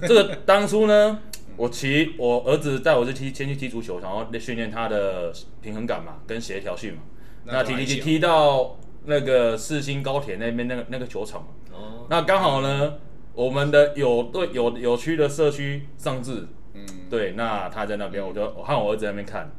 [0.02, 1.20] 这个当初呢，
[1.56, 5.32] 我骑我儿子带我去踢，先去踢足球，然后训练他的
[5.62, 7.02] 平衡感嘛，跟协调性嘛。
[7.44, 11.48] 那踢踢踢踢到那个四星高铁那边那个那个球场嘛。
[11.72, 12.94] 哦，那刚好呢，
[13.34, 19.52] 我们的有队有有区的社区上志，嗯，对，那他在那边，我就我和我儿子在那边看，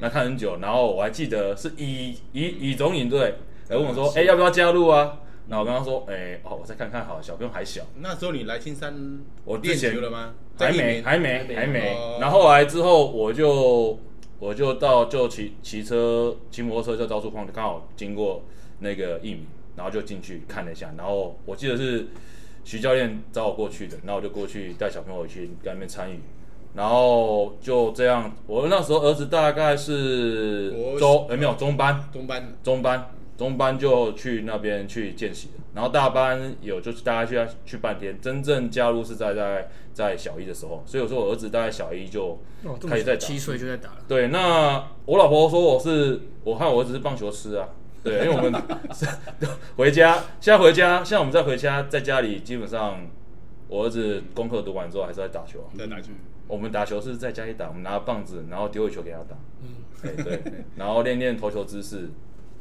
[0.00, 3.36] 那看很久，然后我还记得是乙乙乙总领队
[3.70, 5.20] 来问我说，哎、要不要加入啊？
[5.48, 10.34] 然后我跟他说，哎、哦，我再看看好了，小朋友还小，那时候你来青山我之练前球了吗？
[10.58, 12.18] 还没，年还没，还没哦。
[12.20, 13.96] 然后后来之后，我就
[14.40, 18.42] 我就到就骑骑车骑摩托车就到处晃，刚好经过
[18.80, 19.46] 那个一米，
[19.76, 20.92] 然后就进去看了一下。
[20.98, 22.08] 然后我记得是
[22.64, 26.18] 徐教练找我过去的，然后我就过去带小朋友去跟那边参与。
[26.74, 33.10] 然后就这样，我那时候儿子大概是国周呃没有中班，中班中班，
[33.40, 42.38] 中班就去那边去见习了，然后大班有就是大家去去半天，真正加入是在在在小一的时候，所以我说我儿子大概小一就
[42.86, 44.28] 开始在打么七岁就在打了，对。
[44.28, 47.66] 那我老婆说我是我和我儿子是棒球师啊，
[48.04, 48.62] 对，因为我们
[48.92, 49.06] 是
[49.74, 53.06] 回家，现在回家，现在我们在回家，在家里基本上
[53.68, 55.72] 我儿子功课读完之后还是在打球啊。
[55.78, 56.10] 在打球，
[56.46, 59.34] 我们打球是在家里打，我们拿棒子，然后丢一球给他打。
[59.62, 60.42] 嗯，对，
[60.76, 62.10] 然后练练投球姿势。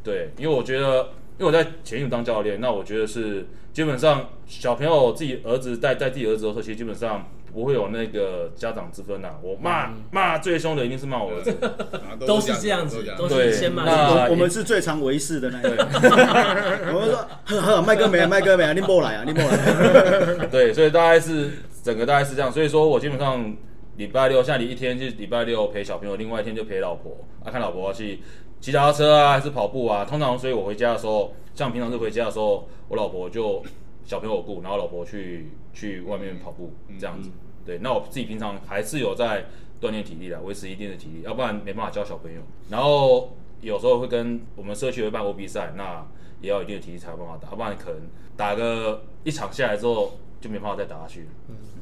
[0.03, 11.51] 对，因为我觉得，因为我在前运当教练，那我觉得是基本上小朋友自己儿子带带自己儿子的时候，其实基本上不会有那个家长之分呐、我骂骂最凶的一定是骂我儿子。
[11.61, 15.69] 啊都是这样子，都是先骂我我们是最常为事的那一个。
[16.93, 20.47] 我们说，呵呵，麦哥没，麦哥没，你莫来啊，你莫来。
[20.51, 21.49] 对，所以大概是
[21.83, 22.51] 整个大概是这样。
[22.51, 23.55] 所以说我基本上
[23.97, 28.19] 礼拜六，像你一天是礼拜六陪小朋友，另外一天就陪老婆啊，看老婆去
[28.61, 30.05] 骑脚踏车啊，还是跑步啊。
[30.05, 33.63] 通常，所以我回家的时候，像平常是回家的时候，我老婆就
[34.03, 37.29] 小朋友我顾，然后老婆去去外面跑步这样子。
[37.65, 39.45] 对，那我自己平常还是有在
[39.79, 42.41] 锻炼体力的，维持一定的体力，要不然没办法教小朋友。
[42.69, 46.05] 然后有时候会跟我们社区会办过比赛，那
[46.41, 48.01] 也要一定的体力才有办法打，要不然可能
[48.35, 51.27] 打个一场下来之后就没办法再打下去了。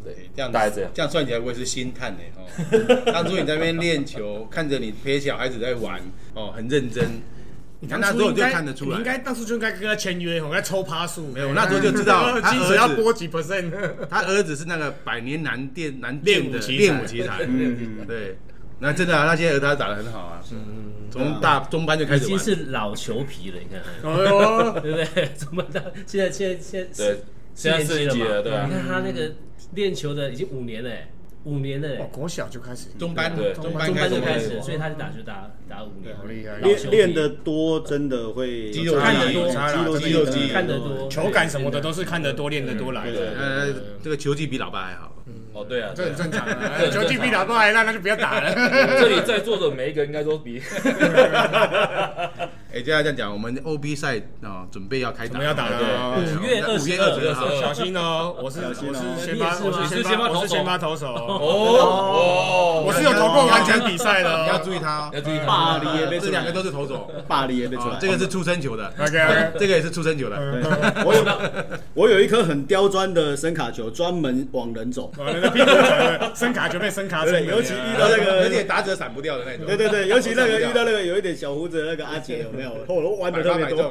[0.04, 0.92] 对，这样大概这样。
[0.94, 2.42] 这样算起来我也是心叹呢哦。
[3.12, 6.02] 当初你在那边练球，看着你陪小孩子在玩
[6.34, 7.06] 哦，很认真。
[7.80, 11.28] 你看那时候就看得出来你应，该当初就应该跟他签约，我该抽趴数。
[11.28, 13.72] 没有那时候就知道 他儿子要拨几 percent。
[14.10, 18.06] 他儿子是那个百年难练难见的练武奇才练武奇才。
[18.06, 18.38] 对，
[18.80, 20.42] 那真的啊，那些儿子他打得很好啊，
[21.12, 22.28] 从大中班就开始已。
[22.30, 23.82] 经是老球皮了，你看，
[24.12, 25.32] 哎呦，对不对？
[25.36, 27.20] 怎么到现在现在现在对，
[27.58, 28.68] 现在四年级了，对啊。
[28.70, 28.74] 你。
[28.74, 29.32] 看他那个
[29.74, 30.92] 练球的已经五年了，
[31.44, 36.60] 五年了，哇，国小就开始中班对中中班就开始，所以他就打球打打五年，好厉害。
[36.60, 39.48] 练练的多，真的会肌肉看得多
[39.98, 45.16] 肌肉肌肉看得多，球感什么的都是看得多练得多来的，呃，这个球技比老爸还好。
[45.54, 46.16] 哦，对啊，这对啊。
[46.16, 46.76] 很正常啊。
[46.78, 48.54] 这很正常球技比老爸还烂，那就不要打了。
[49.00, 50.62] 这里在座的每一个应该都比
[52.74, 58.36] 哎，接下来这样讲，我们 OB 赛啊，准备要开打，我们要打了五月五月二十二号，小心哦！
[58.44, 59.00] 我是小心哦。
[59.16, 61.08] 我是先发，我是先你是先发发，我是投手先发投手。
[61.08, 61.40] 哦。
[61.40, 64.30] 哦我是有投过完全比赛的。
[64.44, 64.62] 你要哦。
[64.64, 70.36] 注意他哦，要注意巴黎也被这两个都是投手，巴黎也被出来，哦这个是出生球的，OK OK， 这个也是出生球的，
[71.06, 71.24] 我有
[71.94, 75.10] 我有一颗很刁钻的声卡球，专门往人走。
[75.18, 79.66] 我那个屁股折声卡就被声卡对，成尤其遇到那个有点打者闪不掉的那种。
[79.66, 82.72] 对对对，尤其那个遇到那个有一点小胡子的那个阿姐有没有？
[82.88, 83.90] 我都弯的特别多。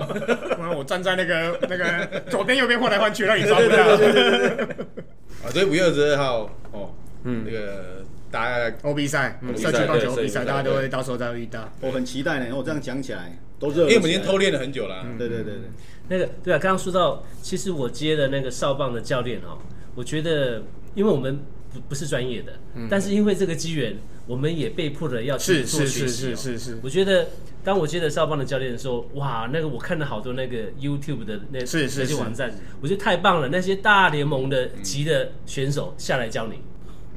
[0.58, 3.76] 然后我站在那个 那个左边右边换来换去，让你抓不到。
[5.44, 6.92] 啊，所以五月二十二号哦，
[7.24, 11.70] 嗯，那个大家 OB 赛，社区棒球对比赛，大家都会到时候再遇到。
[11.80, 13.82] 我很期待呢，我这样讲起来都热。
[13.84, 14.38] 因为我们已经偷。
[14.38, 15.62] 练了很久了，对对对对，
[16.08, 19.58] 那个对啊，刚刚说到，其实我接的那个少棒的教练哦、
[19.94, 20.62] 我觉得，
[20.94, 21.38] 因为我们
[21.72, 22.52] 不不是专业的，
[22.90, 23.96] 但是因为这个机缘，
[24.26, 26.36] 我们也被迫的要去是是是做学习、哦。
[26.36, 27.28] 是是是，我觉得，
[27.62, 33.48] 当我接着少棒的教练的时候，哇，那个我看了好多那个 YouTube 的那那些网站，我觉得太棒了。
[33.48, 36.56] 那些大联盟的级的选手下来教你，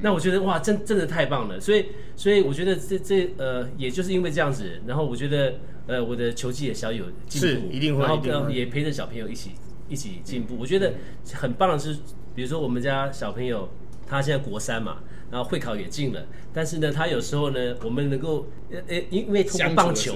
[0.01, 1.59] 那我觉得哇，真真的太棒了。
[1.59, 1.85] 所以，
[2.15, 5.55] 所以我觉得这这呃，也就是因为这样子，然后我觉得
[5.87, 9.51] 呃，我的球技也小有进步，是一定会也陪着小朋友一起
[9.87, 10.55] 一起进步。
[10.59, 10.93] 我觉得
[11.33, 11.97] 很棒的是，
[12.35, 13.67] 比如说我们家小朋友，
[14.05, 14.99] 他现在国三嘛。
[15.31, 16.21] 然后会考也进了，
[16.53, 20.13] 但是呢，他有时候呢，我们能够呃呃，因为通过棒球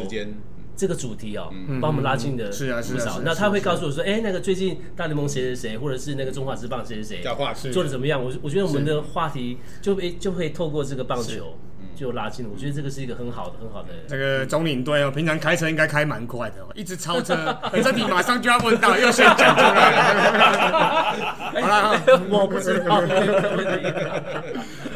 [0.75, 3.21] 这个主题哦，把我们拉近的是啊是啊不少。
[3.23, 7.21] 那他会告诉我说，哎，那个最近大联盟谁谁谁，或者是那个中华职棒谁谁
[7.55, 8.19] 谁做的怎么样？
[8.23, 11.55] 我我觉得我们的话题就会就会透过这个棒球
[11.95, 12.51] 就拉近了。
[12.51, 13.89] 我觉得这个是一个很好的很好的。
[14.07, 21.53] 这个总领队哦，平常开车应该开蛮快的哦，一直超车， 这题马上就要问到，又先讲出来了。
[21.61, 22.01] 好了，
[22.31, 22.99] 我不知道。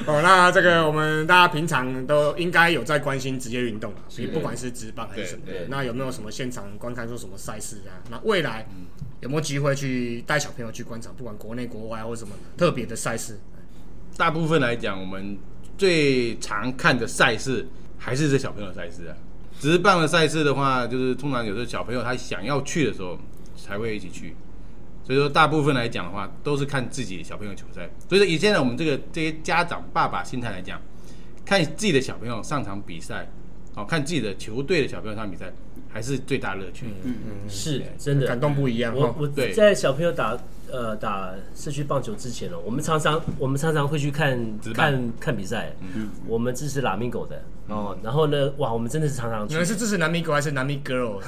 [0.07, 7.99] 哦，那这个我们大家平常都应该有在关心职业运动啊，所以不管是职棒还是什么的那有没有什么现场观看说什么赛事啊？
[8.09, 8.65] 那未来
[9.19, 13.37] 有没有机会去带小朋友去观赏，不管国内国外或者什么特别的赛事？
[14.15, 15.37] 大部分来讲，我们
[15.77, 19.15] 最常看的赛事还是这小朋友的赛事啊。
[19.59, 23.19] 职棒的赛事的话，就是通常有时候小朋友他想要去的时候
[23.57, 24.35] 才会一起去，
[25.07, 27.89] 所以说大部分来讲的话，都是看自己小朋友球赛。
[28.09, 30.81] 所以说以现在我们这个这些家长爸爸心态来讲，
[31.45, 33.31] 看自己的小朋友上场比赛，
[33.77, 35.45] 哦，看自己的球队的小朋友上比赛，
[35.87, 36.87] 还是最大乐趣。
[37.03, 39.13] 嗯嗯是真的感动不一样哦。
[39.17, 40.35] 我我对在小朋友打
[40.71, 44.37] 呃打社区棒球之前哦，我们常常我们常常会去看
[44.73, 45.73] 看看比赛。
[45.93, 49.65] 嗯，我们支持拉米狗的哦，然后呢，哇，我们真的是常常去你们。
[49.65, 51.19] 是支持南米狗还是南米 girl？
[51.19, 51.21] 我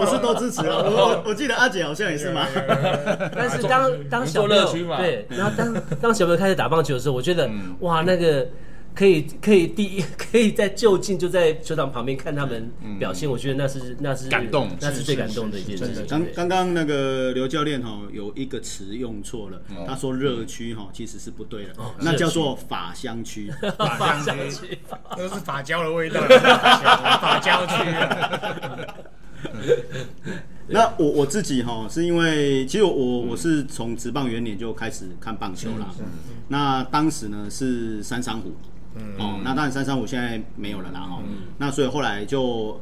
[0.00, 0.78] 我是都支持了。
[0.78, 0.90] 我
[1.22, 2.46] 我我记得阿姐好像也是嘛。
[3.34, 8.46] 但是当当小朋友对，然后当当小朋友开始打棒球的时候，我觉得嗯哇，那个
[8.96, 16.06] 可以可以第一 可以在就近就在球场旁边看他们表现，我觉得那是那是嗯感动那是最感动的一件事情。
[16.08, 23.52] 刚刚刚那个刘教练哈有一个词用错了，他说热区哈其实是不对的，那叫做法香区。
[23.98, 24.78] 法香区，
[25.16, 26.22] 都是法胶的味道，
[27.20, 27.74] 法胶区。
[27.90, 28.96] 啊。
[30.68, 35.94] 那我我自己哈，是因为其实我我是从职棒元年就开始看棒球啦。
[36.48, 38.52] 那当时呢是三山虎，
[39.18, 41.22] 哦，那当然三三五现在没有了啦哈。
[41.58, 42.80] 那所以后来就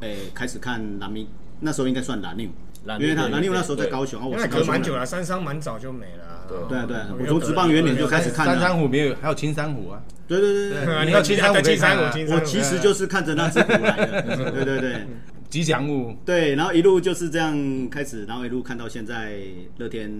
[0.00, 1.28] 诶开始看蓝米，
[1.60, 2.48] 那时候应该算蓝牛，
[2.84, 4.36] 蓝因为他牛蓝牛那时候在高雄，啊，我。
[4.48, 6.44] 隔蛮久了，三商蛮早就没了啊。
[6.68, 8.76] 对啊对啊，我从职棒元年就开始看三山了。
[8.76, 10.02] 虎没有，还有青山虎啊。
[10.28, 14.22] 对对对你要青山虎青山虎，我其实就是看着那只虎来的。
[14.52, 15.06] 对对对。
[15.48, 17.54] 吉祥物，对，然后一路就是这样
[17.88, 19.38] 开始，然后一路看到现在
[19.78, 20.12] 乐天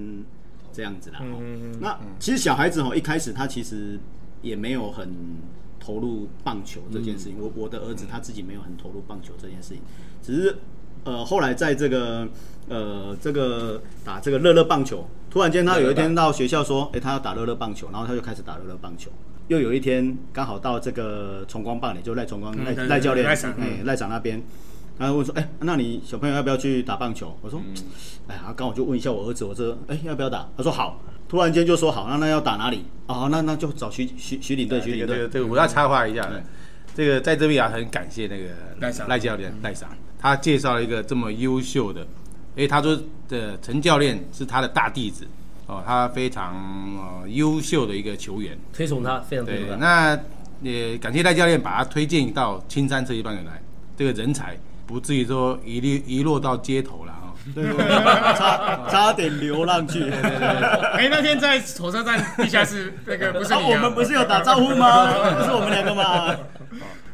[0.73, 1.19] 这样子啦。
[1.21, 1.43] 哦
[1.81, 3.99] 那其实小孩子哦，一开始他其实
[4.47, 5.09] 也没有很
[5.79, 7.37] 投入棒球这件事情。
[7.39, 9.83] 我我的儿子他自己没有很投入棒球这件事情，
[10.23, 10.57] 只是
[11.05, 12.29] 呃后来在这个
[12.69, 19.11] 呃这个打这个乐乐棒球，突然间他有一天到学校说，哎、他要打乐乐棒球，然后他就开始打乐乐棒球。
[19.49, 23.27] 又有一天刚好到这个崇光棒垒，就赖崇光赖赖教练，
[23.85, 24.43] 赖长那边。
[24.99, 27.61] 然后问说：“哎、那你小朋友要不要去打棒球？”我说
[28.29, 32.85] ：“哎呀，刚好就问一下我儿子，我说，哎、要不要打？”他说：“好。”突然间就说：“好，那那要打哪里？
[33.07, 35.17] 哦，那那就找徐徐徐领队，徐领队。
[35.17, 36.29] 这个这个，我要插话一下，
[36.95, 42.07] 这个在这边啊，很感谢那个赖教练赖长，他介绍了一个这么优秀的，
[42.57, 42.99] 哎，他说
[43.29, 45.27] 的陈教练是他的大弟子
[45.67, 46.55] 哦，他非常
[46.97, 50.15] 呃优秀的一个球员，推崇他，非常推对崇，他。
[50.15, 50.21] 那
[50.63, 53.61] 也感谢赖教练把他推荐到青山社区棒球来，
[53.97, 54.57] 这个人才
[54.87, 57.16] 不至于说遗落遗落到街头了哈。
[57.55, 57.89] 对对对
[58.37, 60.11] 差差点流浪去。
[60.11, 65.07] 哎，那天在火车站地下室那个不是，我们不是有打招呼吗？
[65.39, 66.37] 不是我们两个吗？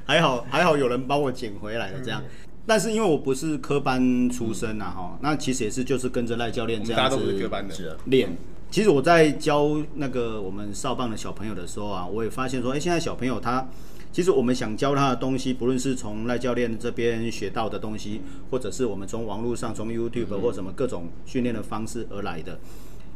[0.05, 2.23] 还好还好有人帮我捡回来的，这样。
[2.67, 8.37] 但是因为我不是科班出身啊，哈、那其实也是就是跟着赖教练这样子，练。
[8.71, 13.67] 其实我在教那个我们少棒的小朋友的时候啊，我也发现说，哎、现在小朋友他
[14.13, 22.59] 其实我们想教他的东西，不论是从赖教练这边学到的东西，或者是我们从网络上、从 YouTube 或什么各种训练的方式而来的。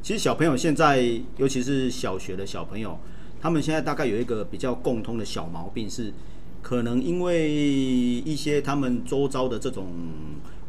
[0.02, 1.02] 其实小朋友现在，
[1.36, 2.98] 尤其是小学的小朋友，
[3.40, 6.14] 他们现在大概有一个比较共通的小毛病是，
[6.62, 9.88] 可能因为一些他们周遭的这种，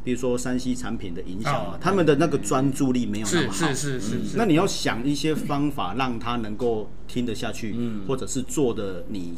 [0.03, 3.67] 比如说山西产品的影响啊，哦他们的那个专注力没有那么好。
[3.67, 7.75] 是是是是，那你要想一些方法让他能够听得下去，
[8.07, 9.33] 或者是做的你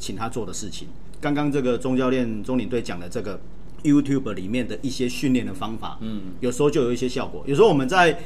[0.00, 0.88] 请他做的事情。
[1.20, 3.38] 刚刚这个钟教练、钟领队讲的这个
[3.84, 7.44] YouTube 里面的一些训练的方法，嗯，有时候就有一些效果。
[7.46, 8.18] 有时候我们在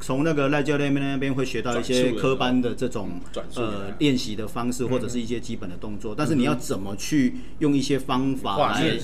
[0.00, 3.20] 从那个赖教练那边会学到一些科班的这种
[3.54, 8.98] 呃练习的方式，或者是一些基本的动作，但是你要怎么去用一些方法来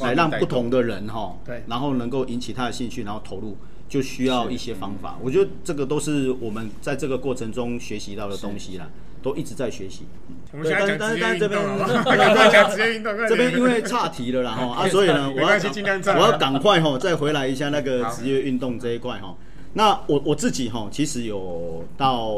[0.00, 1.62] 来让不同的人哈，对。
[1.66, 3.58] 然后能够引起他的兴趣，然后投入，
[3.90, 5.18] 就需要一些方法。
[5.22, 8.88] 我觉得这个都是我们在这个过程中学习到的东西啦，
[9.28, 10.06] 都一直在学习。
[10.52, 12.02] 我们现在讲职业运动好不好？
[12.06, 19.34] 但是但是赶快讲职业运动，这边因为岔题了啦 哈啊，所以呢，我要我要赶快哈，再回来一下那个职业运动这一块哈。
[19.74, 22.32] 那我我自己哈，其实有到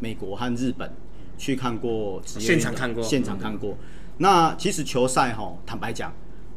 [0.00, 0.90] 美国和日本
[1.38, 3.76] 去看过职业现场看过现场看过。
[4.18, 6.12] 那其实球赛哈，坦白讲，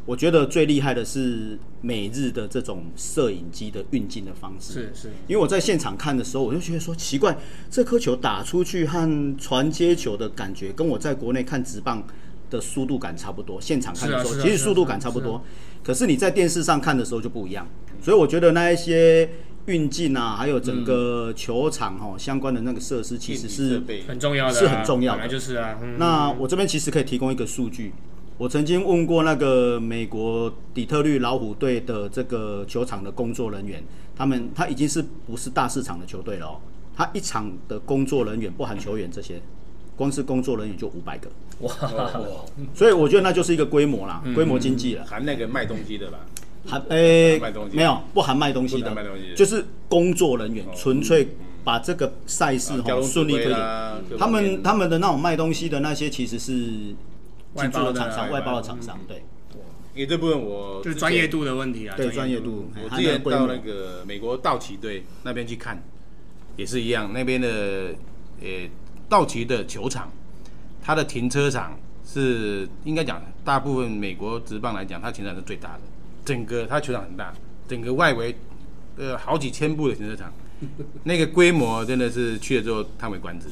[0.07, 4.73] 我觉得最厉害的是美日的这种摄影机的运镜的方式。
[4.73, 7.37] 是是，因为我在现场看的时候，我就觉得说奇怪，
[7.69, 12.07] 这颗球打出去和传接球的感觉，跟我在国内看直棒
[12.49, 13.59] 的速度感差不多。
[13.59, 15.43] 现场看的时候，其实速度感差不多，
[15.83, 17.67] 可是你在电视上看的时候就不一样。
[18.01, 19.29] 所以我觉得那一些
[19.65, 25.77] 运镜啊，还有整个球场哈、相关的那个设施，其实是很重要的啊，是很重要的本来就是啊。
[25.83, 27.91] 嗯那我这边其实可以提供一个数据，
[28.37, 33.83] 我曾经问过那个美国底特律老虎队的这个球场的工作人员，
[34.15, 36.59] 他们他已经是不是大市场的球队了哦？
[36.95, 39.41] 他一场的工作人员不含球员这些，
[39.95, 41.29] 光是工作人员就五百个，
[41.61, 41.73] 哇，
[42.75, 45.03] 所以我觉得那就是一个规模啦，规模经济了。
[45.03, 46.19] 含那个卖东西的吧？
[46.67, 51.29] 含诶、卖东西没有不含卖东西的卖东西，就是工作人员纯粹
[51.63, 53.55] 把这个赛事哈顺利推进。
[54.19, 56.95] 他们他们的那种卖东西的那些其实是
[57.53, 59.23] 外包的的厂商、外包的厂商，对
[59.93, 62.71] 因为这部分我就是专业度的问题啊，对，专业度。
[62.83, 65.81] 我还之前到那个美国道奇队那边去看，
[66.55, 67.95] 也是一样，那边的
[68.39, 68.47] 呃
[69.09, 70.11] 道奇的球场，
[70.83, 71.75] 它的停车场
[72.05, 75.81] 是应该讲大部分美国职棒来讲，它停车场是最大的，
[76.23, 77.33] 整个它球场很大，
[77.67, 78.35] 整个外围
[78.97, 80.31] 呃好几千部的停车场，
[81.03, 83.47] 那个规模真的是去了之后叹为观止，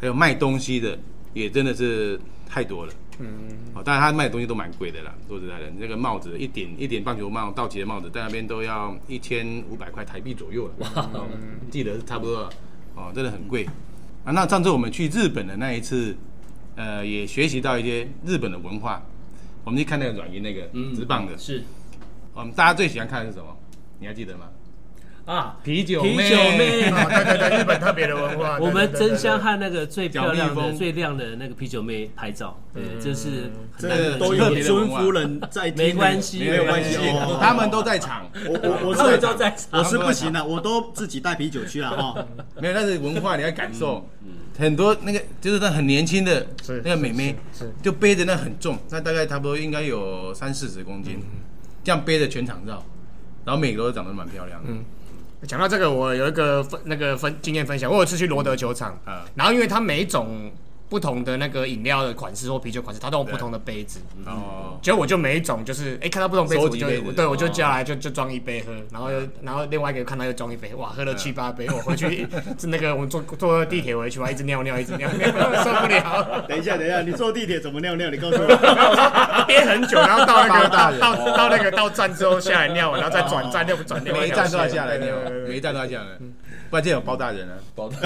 [0.00, 0.96] 还有卖东西的
[1.34, 2.92] 也真的是太多了。
[3.18, 5.14] 嗯，哦，当然他卖的东西都蛮贵的啦。
[5.28, 11.10] 说实在的，那个帽子一顶一顶棒球帽，道奇的帽子在那边都要一千五百块台币左右了。
[11.14, 11.28] 哦，
[11.70, 12.50] 记得是差不多了。
[12.94, 13.64] 哦，真的很贵
[14.24, 14.32] 啊。
[14.32, 16.16] 那上次我们去日本的那一次，
[16.76, 19.02] 呃，也学习到一些日本的文化。
[19.64, 20.62] 我们去看那个软银那个
[20.94, 21.62] 直棒的，是
[22.34, 23.56] 我们大家最喜欢看的是什么？
[24.00, 24.48] 你还记得吗？
[25.24, 26.90] 啊，啤酒啤酒妹。
[26.90, 38.28] 哦对对对，日本特别的文化， 我们对对对争相和那个最漂亮的、最亮的那个啤酒妹拍照，对，这是很这难得的都有孙夫人在听 没关系没有关系，哦他们都在场。
[38.46, 39.80] 我我我是都在场。
[39.80, 42.26] 我是不行的，我都自己带啤酒去了哈。
[42.60, 44.08] 没有，但是文化你要感受。
[44.58, 47.34] 很多那个就是那很年轻的是那个美眉
[47.82, 51.20] 就背着那很重，那大概差不多应该有三四十公斤，
[51.82, 52.84] 这样背着全场绕，
[53.46, 54.68] 然后每个都长得蛮漂亮的。
[55.46, 57.90] 讲到这个，我有一个分那个分经验分享。
[57.90, 60.50] 我有次去罗德球场，嗯然后因为它每一种
[60.92, 63.98] 不同的那个饮料的款式或啤酒款式，它都有不同的杯子。
[64.26, 72.28] 哦，结果我就每一种就是，哎、看到不同杯子我就收集杯子对我就哦叫来就就装一杯喝，然后又然后另外一个看到又装一杯，哇，喝了七八杯，我回去
[72.58, 75.28] 是那个我们坐坐地铁回去，我一直尿尿一直尿尿，
[75.64, 78.10] 受不了，等一下，等一下，你坐地铁怎么尿尿？
[78.10, 78.46] 你告诉我。
[79.48, 86.18] 憋很久，然后到那个大到到 到那个到站之后下来尿，然后再转站又转另外每一站都要下来尿对对对，对每一站都要下来，
[86.68, 87.54] 不然这有包大人啊。
[87.74, 87.96] 包的。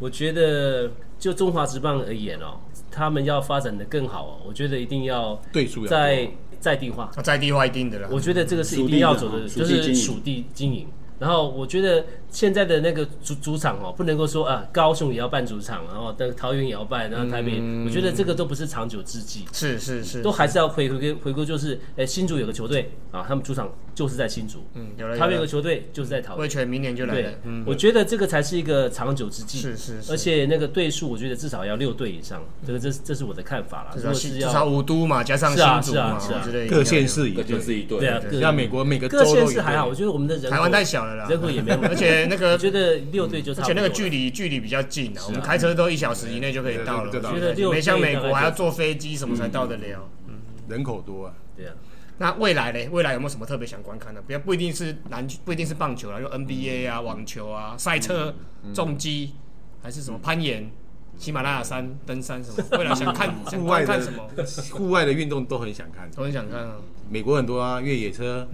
[0.00, 2.58] 我觉得就中华职棒而言哦，
[2.90, 7.10] 他们要发展的更好哦，我觉得一定要对在多在地化。
[7.22, 8.08] 在地化一定的啦。
[8.10, 10.88] 我觉得这个是一定要走的，就是属地经营。
[11.18, 19.44] 然后我觉得现在的那个主主场哦，不能够说啊，高雄也要办主场，然后但桃园也要办，然后台北，我觉得这个都不是长久之计。
[19.52, 30.12] 是是是，都还是要回回归回归，就是，诶，新竹有个球队啊，他们主场就是在新竹，嗯有了桃园有个球队就是在桃园，魏权明年就来对了，，嗯，我觉得这个才是一个长久之计，是是是。
[30.12, 33.90] 而且那个队数，我觉得至少要六队以上，这个这这是我的看法啦。
[33.94, 47.10] 至少至少要五都嘛，加上是啊新竹嘛，是啊各县市各也县市一队，对啊，各像美国每个州各县市还好，我觉得我们的人口台湾太小了啦，人口也没有， 而且那个我觉得六队就差而且那个距离距离比较近啊，我们开车都一小时以内就可以到了。
[47.10, 50.08] 对对对觉得六没像美国还要坐飞机什么才到得了。
[50.28, 50.34] 嗯
[50.68, 51.34] 人口多啊。
[51.56, 51.74] 对啊，
[52.18, 52.88] 那未来呢？
[52.90, 54.22] 未来有没有什么特别想观看的？
[54.22, 58.34] 不要不一定是篮，不一定是棒球啦，就 NBA 啊、网球啊、赛车、
[58.72, 59.34] 重机，
[59.82, 60.70] 还是什么攀岩、
[61.18, 62.64] 喜马拉雅山登山什么？
[62.78, 64.28] 未来想看 想户外观看什么？
[64.72, 66.76] 户外的运动都很想看，都很想看啊。
[67.10, 68.46] 美国很多啊，越野车，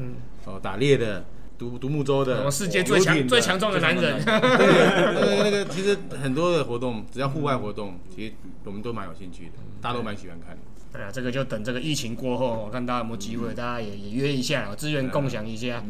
[0.47, 1.25] 哦，打猎的，
[1.59, 4.35] 独独木舟的，世界最强最强壮的男人，对，
[5.15, 8.33] 那个那个其实很多的活动，只要户外活动，其实
[8.65, 10.63] 我们都蛮有兴趣的，大家都蛮喜欢看的。
[10.93, 15.83] 对啊，这个就等这个疫情过后，我看大家有没有机会，大家也也约一下，资源共享一下。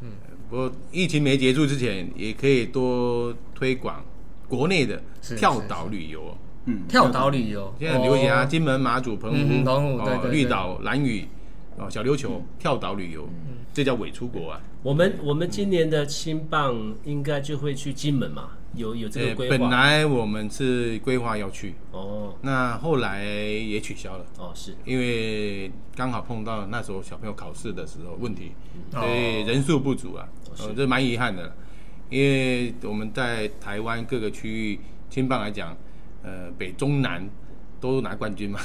[0.00, 0.10] 嗯
[0.50, 4.04] 不过疫情没结束之前，也可以多推广
[4.46, 5.02] 国内的
[5.36, 6.82] 跳岛旅游嗯。
[6.86, 11.26] 跳岛旅游现在很流行啊，哦金门、马祖、澎嗯湖、澎湖对对对哦绿岛、蓝屿、
[11.78, 13.26] 哦小琉球跳岛旅游，
[13.74, 14.62] 这叫伪出国啊。
[14.82, 19.58] 我们我们今年的青棒应该就会去金门嘛，有有这个呃规划。
[19.58, 24.24] 本来我们是规划要去，哦那后来也取消了。
[24.38, 28.52] 哦是因为刚好碰到那时候小朋友考试的时候问题，
[28.92, 30.28] 哦所以人数不足啊，
[30.60, 31.52] 呃，这蛮遗憾的。
[32.10, 34.78] 因为我们在台湾各个区域
[35.10, 35.76] 青棒来讲，
[36.22, 37.26] 呃，北中南
[37.92, 38.60] 都拿冠军嘛，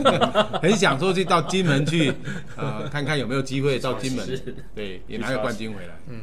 [0.62, 2.12] 很想说去到金门去，
[2.56, 4.26] 呃， 看看有没有机会到金门，
[4.74, 5.94] 对，也拿个冠军回来。
[6.08, 6.20] 嗯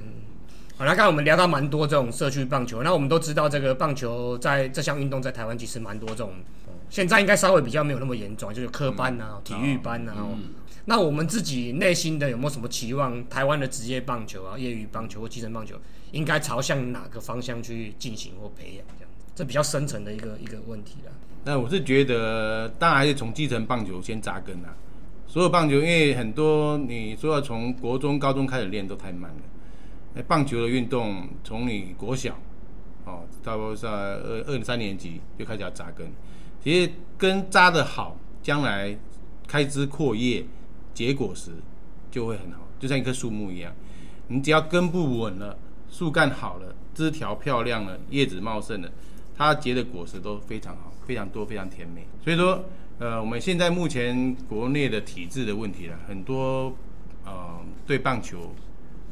[0.78, 6.34] 好，那刚才我们聊到蛮多这种社区棒球，那我们都知道这个棒球在这项运动在台湾其实蛮多这种，
[6.90, 10.14] 现在应该稍微比较没有那么严重，就是科班啊、体育班啊。
[10.18, 10.38] 哦
[10.86, 13.30] 那我们自己内心的有没有什么期望？
[13.30, 15.76] 台湾的职业棒球啊、业余棒球或基层棒球，
[16.12, 18.86] 应该朝向哪个方向去进行或培养？
[18.98, 21.12] 这样，这比较深层的一个一个问题啦。
[21.44, 24.76] 那我是觉得，当然还是从基层棒球先扎根啊。
[25.28, 29.42] 所有棒球，因为很多你说要从国中、高中开始练都太慢了。
[30.14, 32.38] 那棒球的运动，从你国小
[33.06, 36.12] 哦，差不多在二二三年级就开始要扎根。
[36.62, 38.96] 其实根扎的好，将来
[39.48, 40.46] 开枝扩叶、
[40.94, 41.52] 结果实
[42.12, 43.74] 就会很好，就像一棵树木一样。
[44.28, 45.58] 你只要根部稳了，
[45.90, 48.92] 树干好了，枝条漂亮了，叶子茂盛了，
[49.36, 52.06] 它结的果实都非常好，非常多，非常甜美。
[52.24, 52.64] 所以说，
[53.00, 56.76] 呃，我们现在目前国内的体制的问题了，很多
[57.26, 58.54] 呃对棒球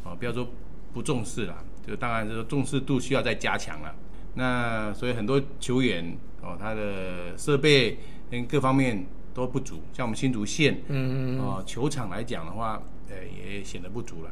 [0.04, 0.48] 啊、不要说
[0.94, 3.96] 不重视了，就当然是说重视度需要再加强了。
[4.36, 7.98] 那所以很多球员哦，他的设备
[8.32, 14.32] 跟各方面都不足，像我们新竹县，嗯嗯哦，球场来讲的话，呃，也显得不足了。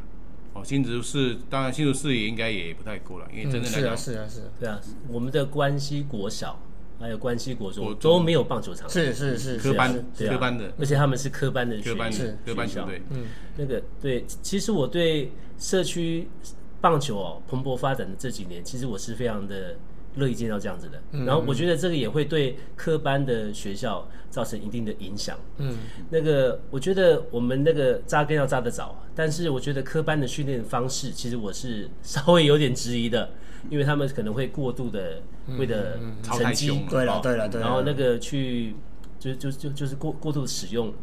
[0.53, 6.59] 哦，新竹市当然新竹市也应该也不太够了，因为真正来是讲，啊是啊是啊对啊，我们的关西国小
[6.99, 10.33] 还有关西国中都没有棒球场，是是是科班对啊。
[10.33, 10.73] 科班的。
[10.79, 13.01] 而且他们是科班的学科班学的科班校球队，
[13.57, 16.27] 那个对，其实我对社区
[16.81, 19.75] 棒球哦蓬勃发展的这几年，其实我是非常的
[20.15, 21.01] 乐意见到这样子的。
[21.25, 25.37] 然后我觉得这个也会对科班的学校造成一定的影响。
[25.57, 25.77] 嗯，
[26.09, 33.29] 那个我觉得我们那个扎根要扎得早，但是我觉得科班的训练方式，其实我是稍微有点质疑的，
[33.69, 35.21] 因为他们可能会过度的
[35.57, 38.75] 为了成绩，对了哦对了对了然后那个去。
[39.19, 40.93] 就就就就是过过度使用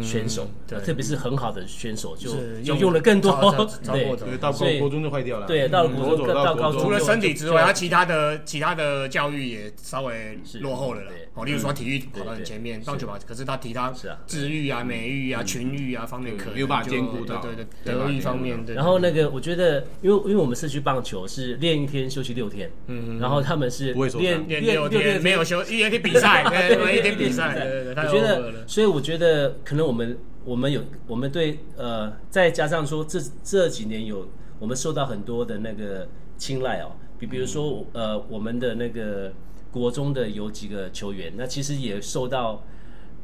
[0.00, 2.30] 选手，对特别是很好的选手就
[2.62, 3.32] 就用了更多
[3.82, 5.46] 对过头因为到所以高国中就坏掉了。
[5.48, 11.23] 对，到了嗯国中到高中，除了身体之外，他其他的其他的教育也稍微是落后了啦对。
[11.34, 14.18] 哦，例如说体育跑到对对很前面，棒球跑，可是他提他是啊。
[14.24, 17.40] 治愈啊、美育啊、群育啊方面可能没有办法兼顾到。
[17.42, 18.76] 对对对对，德育方面对。
[18.76, 34.28] 然后那个，我觉得，因为因为我们社区棒球是练一天休息六天，嗯然后他们是练练六天没有休， 一天比赛，对对，一天比赛，对对我觉得，所以我觉得可能我们我们有我们对呃，再加上说这这几年有
[34.60, 36.06] 我们受到很多的那个
[36.38, 39.32] 青睐哦，比比如说呃我们的那个
[39.74, 42.62] 国中的有几个球员，那其实也受到。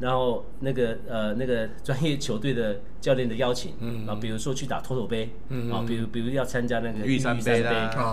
[0.00, 7.62] 然后那个呃那个专业球队的教练的邀请，嗯，啊，比如说去打头头杯，嗯，啊，比如比如要参加那个玉山杯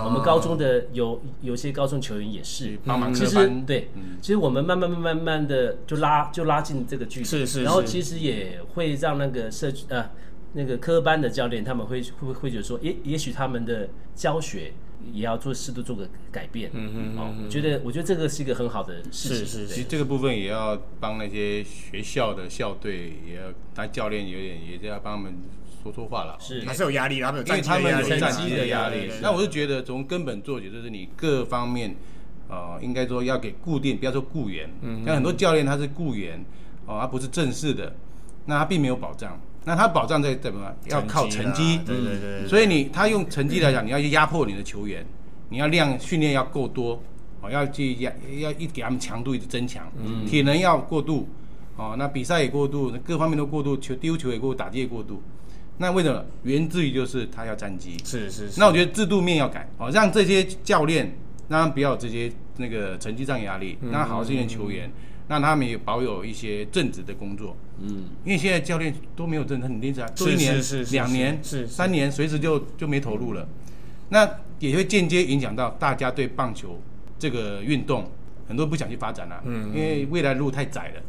[0.04, 2.78] 我们高中的有有些高中球员也是。
[2.84, 3.36] 帮忙其实
[3.66, 3.88] 对，
[4.20, 7.62] 其实我们慢慢慢慢慢的就拉就拉近这个距离，是是。
[7.62, 10.10] 然后其实也会让那个社区呃
[10.52, 14.74] 那个科班的教练他们会会会觉得说，也也许他们的教学
[15.12, 16.70] 也要做适度做个改变。
[16.74, 19.46] 嗯嗯哦，我觉得我觉得这个是一个很好的事情。
[19.46, 23.42] 是是其实这个部分也要帮那些学校的校队，也要
[23.74, 25.38] 当教练有点也是要帮他们
[25.82, 26.36] 说说话了。
[26.40, 29.20] 是还是有压力，他们有因为他们有战绩的压力的压力。
[29.22, 31.96] 那我是觉得从根本做起，就是你各方面，
[32.48, 34.70] 呃，应该说要给固定，不要说雇员。
[34.82, 35.04] 嗯。
[35.04, 36.44] 像很多教练他是雇员，
[36.86, 37.94] 哦，他不是正式的，
[38.46, 39.40] 那他并没有保障。
[39.68, 40.74] 那他保障在怎么？
[40.86, 41.78] 要靠成绩。
[41.84, 45.04] 对对对对，所以你他用成绩来讲，你要去压迫你的球员，
[45.50, 47.02] 你要量训练要够多，
[47.42, 49.86] 哦，要去压要一给他们强度一直增强，
[50.26, 51.28] 体能要过度，
[51.76, 55.22] 哦，那比赛也过度，各方面都过度，球丢球也过度，打击也过度。
[55.76, 56.24] 那为什么？
[56.44, 57.98] 源自于就是他要战绩。
[58.04, 58.58] 是是是。
[58.58, 61.04] 那我觉得制度面要改，哦，让这些教练
[61.46, 64.90] 让他们不要有这些那个成绩上压力，让他好好训练球员，
[65.28, 67.56] 让他们也保有一些正职的工作。
[67.80, 70.60] 嗯，因为现在教练都没有正职，你练起来做一年、
[70.90, 73.46] 两年、是是三年，随时就就没投入了。
[74.08, 76.80] 那也会间接影响到大家对棒球
[77.18, 78.10] 这个运动，
[78.48, 81.02] 很多人不想去发展了、嗯，因为未来路太窄了。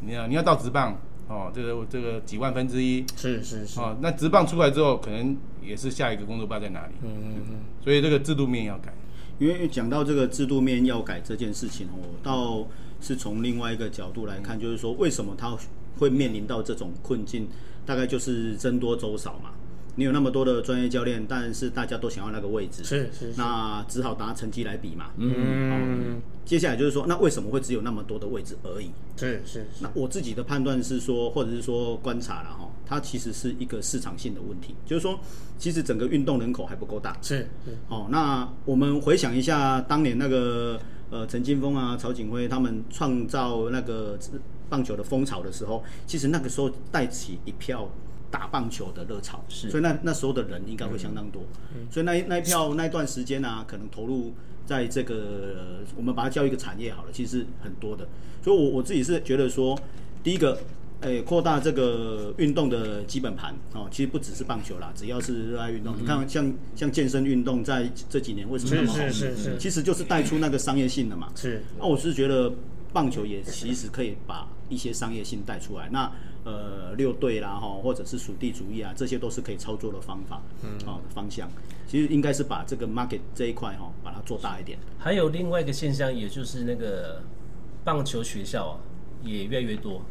[0.00, 0.96] 你要你要到职棒，
[1.26, 3.80] 哦，这个这个几万分之一，是是是。
[3.80, 6.92] 哦，那职棒出来之后，可能也是下一个工作不知道在哪里。
[7.02, 7.56] 嗯嗯嗯。
[7.82, 8.92] 所以这个制度面要改。
[9.38, 12.64] 因为讲到这个制度面要改这件事情，我倒
[13.04, 15.54] 是从另外一个角度来看，就是说为什么他
[15.98, 17.46] 会面临到这种困境，
[17.84, 19.50] 大概就是僧多粥少嘛。
[19.96, 25.10] 你有那么多的专业教练，但是大家都想要那个位置，是是是那只好拿成绩来比嘛。
[25.16, 28.90] 嗯，接下来就是说，那为什么会只有那么多的位置而已？
[29.16, 35.18] 是是是那我自己的判断是说，或者是说观察了哈，它其实是一个市场性的问题，就是说，
[35.58, 37.16] 其实整个运动人口还不够大。
[37.22, 40.80] 是是哦，那我们回想一下当年那个
[41.10, 44.18] 呃陈金峰啊、曹景辉他们创造那个
[44.68, 47.88] 棒球的风潮的时候，其实那个时候带起一票
[48.34, 51.44] 打棒球的热潮，是所以那那时候的人应该会相当多，
[51.88, 54.32] 所以那一那一票那一段时间啊，可能投入
[54.66, 55.64] 在这个、呃
[55.96, 58.08] 我们把它叫一个产业好了，其实是很多的，
[58.42, 59.78] 所以我我自己是觉得说，
[60.24, 60.58] 第一个。
[61.00, 68.98] 诶，扩大这个运动的基本盘哦，其实不只是棒球啦，只要是热爱运动，你看像像健身运动在这几年为什么那么好？
[69.08, 71.30] 是是是是其实就是带出那个商业性的嘛。
[71.34, 72.50] 是那我是觉得
[72.90, 75.90] 棒球也其实可以把一些商业性带出来。
[75.92, 76.10] 那
[76.44, 81.50] 呃六队啦哈，或者是属地主义啊，这些都是可以操作的方法，嗯，哦方向。
[81.86, 84.78] 其实应该是把这个 market 这一块哈，把它做大一点。
[84.98, 87.22] 还有另外一个现象，也就是那个
[87.84, 88.80] 棒球学校啊，
[89.22, 90.02] 也越来越多。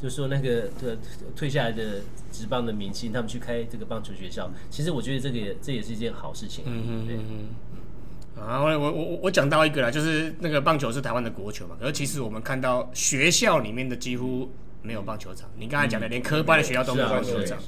[0.00, 0.98] 就是说，那个退
[1.36, 2.00] 退下来的
[2.32, 6.64] 职棒的明星，他们去开这个棒球学校，其实我觉得这个也这也是一件好事情。
[6.66, 8.42] 嗯嗯嗯。
[8.42, 14.50] 啊，我我我我讲到一个啦，就是那个棒球是台湾的国球嘛，可是其实我们看到学校里面的几乎
[14.82, 15.48] 没有棒球场。
[15.56, 17.58] 你刚才讲的，连科班的学校都没有棒球场。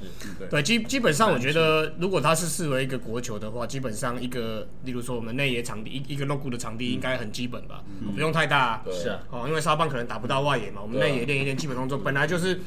[0.49, 12.59] 对，基基本上我觉得，如果它是视为一个国球的话，基本上一个，例如说我们内野场地一一个 logo 的场地应该很基本吧，不用太大、是啊，哦，因为沙棒可能打不到外野嘛，我们内野练一练基本动作，本来就是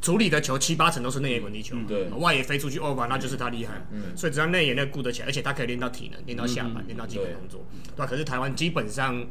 [0.00, 2.04] 处理的球七八成都是内野滚地球，对。
[2.10, 3.84] 外野飞出去 over 那就是他厉害，
[4.14, 8.06] 所以只要内野那顾得起来，而且他可以练到体能，练到下盘，练到基本动作，对吧？
[8.06, 9.26] 可是台湾基本上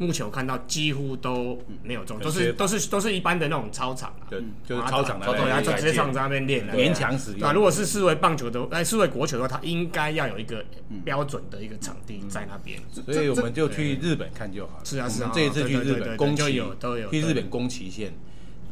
[0.00, 10.64] 目前我看到几乎都没有中，都是都是都是一般的那种操场啊，对，就是操场的对，然后就直接上上在那边练了，勉强使用对啊，如果是视为棒球的，哎，视为国球的话，它应该要有一个
[11.04, 12.80] 标准的一个场地在那边。
[13.12, 14.84] 所以我们就去日本看就好了。
[14.84, 18.10] 是啊是啊这一次去日对对对对本宫崎就有都有去日本宫崎县，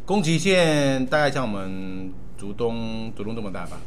[0.06, 3.78] 宫崎县大概像我们竹东竹东这么大吧，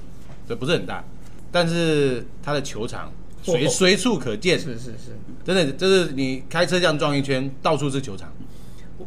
[0.47, 1.03] 这不是很大，
[1.51, 3.11] 但是它的球场
[3.43, 8.31] 随哦随处可见，是是是，真的就是你开车这样转一圈，到处是球场。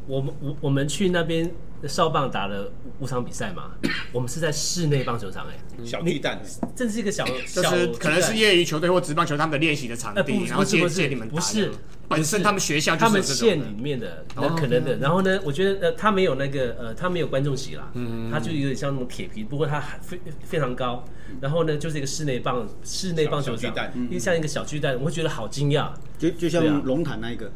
[0.06, 1.50] 我们我我们去那边
[1.86, 3.72] 少棒打了五场比赛嘛，
[4.12, 6.40] 我们是在室内棒球场哎、小绿蛋，
[6.74, 11.70] 这是一个小就小是可能是业余球队或职棒球他们的练习的场呃不地，然后借不是不是借你们打不是。
[12.06, 21.02] 本身他们学校就是他们县里面的那可能的，然后呢，我觉得呃，他没有那个呃，他没有观众席啦，嗯，他就有点像那种铁皮，不过他还非非常高，
[21.40, 25.88] 然后呢，就是一个室内棒室内棒球巨蛋，因为像一个小巨蛋，我会觉得好惊讶，
[26.18, 27.50] 就就像龙潭那一个，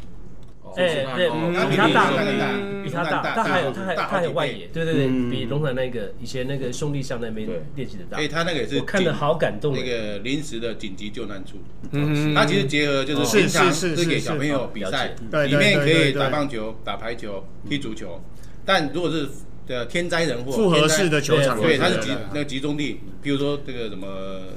[0.77, 11.59] 哎，对，哦比他大，嗯比他大，它还有他还大它还有外野，对对对，嗯比龙潭那个以前那个兄弟像那边对练习的大所以，他那个也是我看的好感动那哎，个临时的紧急救难处。
[11.93, 18.21] 嗯它其实结合就是是平常是是是是给小朋友比赛，对里面可以打棒球、打排球、踢足球。
[18.65, 19.29] 但如果是
[19.67, 24.07] 的天灾人祸，复合式的球场，对，它是集那个集中地，比如说这个什么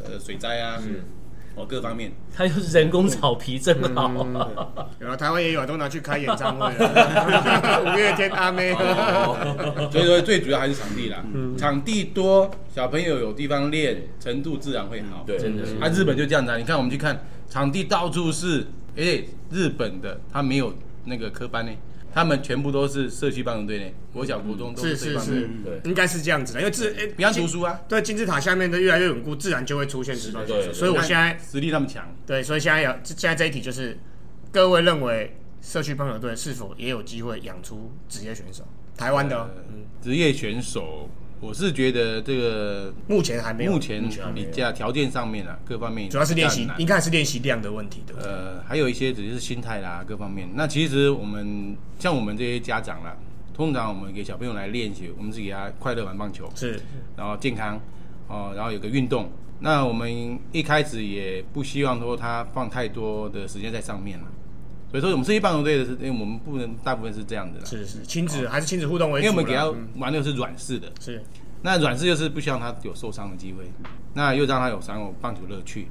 [0.05, 0.81] 呃水灾啊，
[1.56, 2.11] 哦，各方面。
[2.36, 4.10] 它就是人工草皮，真好。
[4.99, 7.84] 有啊，台湾也有，都拿去开演唱会了。
[7.94, 8.73] 五月天阿妹，
[9.91, 11.23] 所以说最主要还是场地啦，
[11.57, 15.23] 场地多，小朋友有地方练，程度自然会好。
[15.26, 18.65] 对，真的啊，日本就这样子啊，你看我们去看场地到处是，
[18.95, 20.73] 哎、日本的他没有
[21.06, 21.72] 那个科班呢，
[22.13, 25.81] 他们全部都是社区棒球队呢，国小国中都是是社区棒球队是，对。
[25.85, 30.73] 应该是这样子的，因为自诶，比方读书啊，对金字塔下面的越来越稳固，自然就会出现职棒选手。
[30.73, 33.97] 所以我现在实力那么强，对，所以现在要现在这一题就是，
[34.51, 38.67] 各位认为社区棒球队是否也有机会养出职业选手？
[38.97, 39.49] 台湾的
[40.01, 41.09] 职业选手，
[41.41, 48.15] 我是觉得这个目前还没有，目前比较条件上面啊，各方面主要是练习应该还是练习量的问题，对？
[48.23, 50.47] 呃，还有一些只是心态啦，各方面。
[50.53, 53.18] 那其实我们像我们这些家长啦，
[53.55, 56.80] 通常我们给小朋友来练习，我们是给他快乐玩棒球，是
[57.18, 57.81] 然后健康
[58.27, 59.30] 哦，然后有个运动。
[59.59, 64.26] 那我们一开始也不希望说他放太多的时间在上面了，
[64.91, 71.23] 所以说我们是一棒球队的是，因为我们不能大部分是这样子的，是是，亲子还是亲子互动为主，因为我们给他嗯玩的是软式的，是
[71.61, 73.63] 那软式就是不希望他有受伤的机会，
[74.13, 75.88] 那又让他有享有棒球乐趣，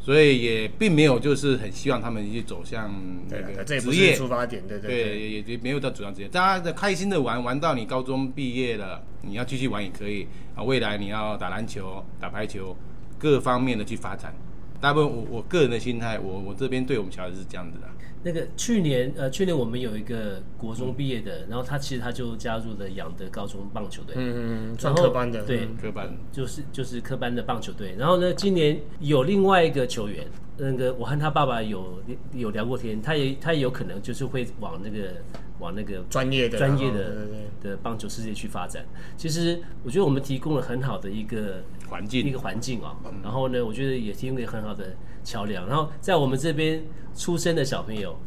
[0.00, 2.90] 所以也并没有就是很希望他们去走向
[3.28, 3.36] 这
[3.74, 10.62] 也不是职业出发点，对对对，也也没有到主要职业，大家的开心的玩，玩到你高中毕业了，你要继续玩也可以啊。
[10.62, 12.74] 未来你要打篮球、打排球，
[13.18, 14.32] 各方面的去发展。
[14.80, 17.88] 大部分我我个人的心态，我我这边对我们小孩子是这样子的。
[18.22, 24.38] 那个去年呃，去年我们有一个国中毕业的，然后他其实他就加入了养德高中棒球队，嗯嗯
[24.72, 26.16] 嗯，然后专科班的，对嗯科班。
[26.32, 27.94] 就是就是科班的棒球队。
[27.98, 30.26] 然后呢，今年有另外一个球员，
[30.58, 32.02] 那个我和他爸爸有
[32.32, 35.14] 有聊过天，他也他也有可能就是会往那个
[35.60, 37.26] 往那个专业的专业的对
[37.62, 38.84] 对的棒球世界去发展。
[39.16, 45.66] 其实我觉得我们提供了很好的一个环境一个环境啊、然后呢，我觉得也提供了很好的桥梁。
[45.66, 46.82] 然后在我们这边
[47.14, 48.18] 出生的小朋友，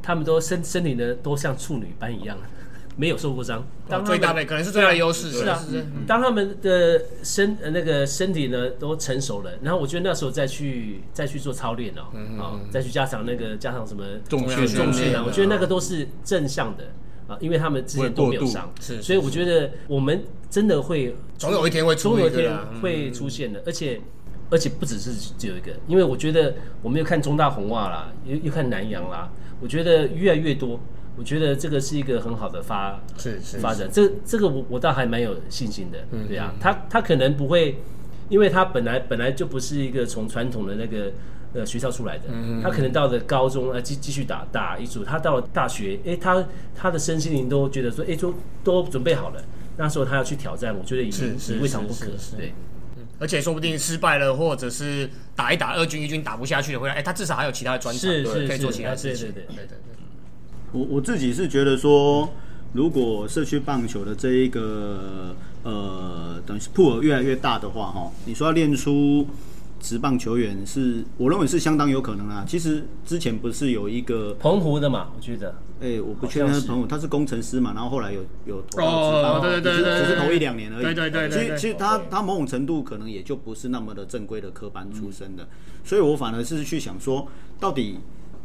[0.00, 2.38] 他们都身身体呢都像处女般一样，
[2.96, 3.64] 没有受过伤。
[3.88, 5.62] 当哦最大的可能是最大的优势，是啊
[6.06, 12.02] 当他们的身呃那个身体呢都成熟了，然后我觉得那时候再去再去做操练哦，
[12.40, 16.84] 啊、再去加强那个加上什么重训重训啊，嗯我觉得那个都是正向的
[17.28, 24.00] 啊，因为他们之前都没有伤，是是所以我觉得我们真的会总有一天会出总有一天会出现的，而且
[24.50, 30.78] 而且不只是只有一个，因为我觉得我们又看中大红袜啦，又又看南洋啦，我觉得越来越多，
[31.16, 37.76] 我觉得这个是一个很好的发是是发展，这这个我我倒还蛮有信心的，对啊，他他可能不会，
[38.28, 41.12] 因为他本来本来就不是一个从传统的那个
[41.52, 42.24] 呃学校出来的，
[42.62, 46.42] 他可能到了高中啊继继续打打一组，他到了大学，哎，他
[46.74, 48.34] 他的身心灵都觉得说，哎，都
[48.64, 49.42] 都准备好了，
[49.76, 52.06] 那时候他要去挑战，我觉得也是未尝不可
[52.38, 52.54] 对。
[53.18, 59.91] 而且说不定失败了，或者是打一打二军一军打不下去了，回来，哎，他至少还有其他的专长，是是可以做其他事情，对对对对对。
[60.72, 62.28] 我我自己是觉得说，
[62.72, 69.26] 如果社区棒球的这一个呃，等于是铺额越来越大的话，哈，你说要练出
[69.80, 72.44] 职棒球员是，我认为是相当有可能啊。
[72.48, 80.82] 其实之前不是有一个，澎湖的嘛，我觉得哎、我不确定他是澎湖，他是工程师嘛，然后后来有有投到哦职棒，对对对只是对对只是投一两年而已。
[80.84, 85.46] 对对对对对其实其实他他某种程度可能也就不是那么的正规的科班出身的，
[85.84, 87.26] 所以我反而是去想说，
[87.58, 87.98] 到底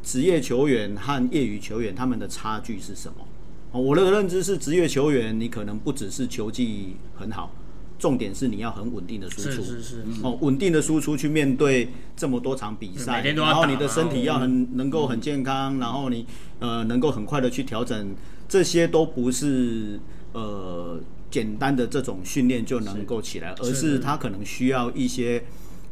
[0.08, 3.28] 职业球员和业余球员他们的差距是什么？
[3.74, 7.52] 哦，我的认知是，职业球员你可能不只是球技很好，
[8.00, 9.62] 重点是你要很稳定的输出。
[9.62, 16.26] 是是是，哦，稳定的输出去面对这么多场比赛，然后你的身体要嘛很能够很健康，然后你
[16.60, 18.16] 呃能够很快的去调整，
[18.48, 20.00] 这些都不是
[20.32, 25.44] 呃简单的这种训练就能够起来，而是他可能需要一些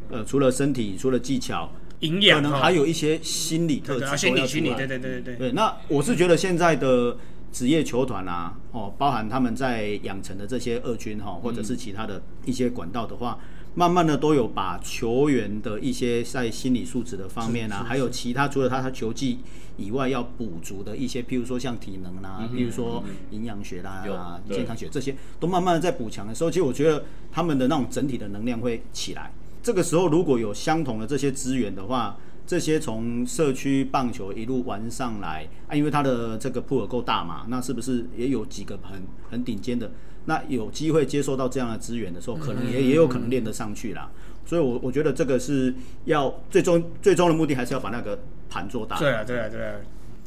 [0.10, 7.18] 呃除了身体，除了技巧，可营养哈能还有一些心理特对对啊，心理心理，对对对对对，对，那我是觉得现在的
[7.52, 13.40] 职业球团啊，哦，包含他们在养成的这些二军哈、或者是其他的一些管道的话，
[13.74, 19.40] 慢慢的都有把球员的一些在心理素质的方面啊，还有其他除了他他球技
[19.78, 29.32] 以外要补足的一些，譬如说像体能啦、譬如说营养学啦、健康学这些，都慢慢的在补强的时候，其实我觉得他们的那种整体的能量会起来。
[29.66, 39.92] 这个时候如果有相同的这些资源的话，这些从社区棒球一路玩上来啊，因为它的这个铺尔够大嘛，那是不是也有几个很很顶尖的？
[40.26, 44.12] 那有机会接受到这样的资源的时候，可能也也有可能练得上去啦。
[44.46, 45.74] 所以我，我觉得这个是
[46.04, 49.00] 要最终最终的目的，还是要把那个盘做大。
[49.00, 49.78] 对啊对啊对啊。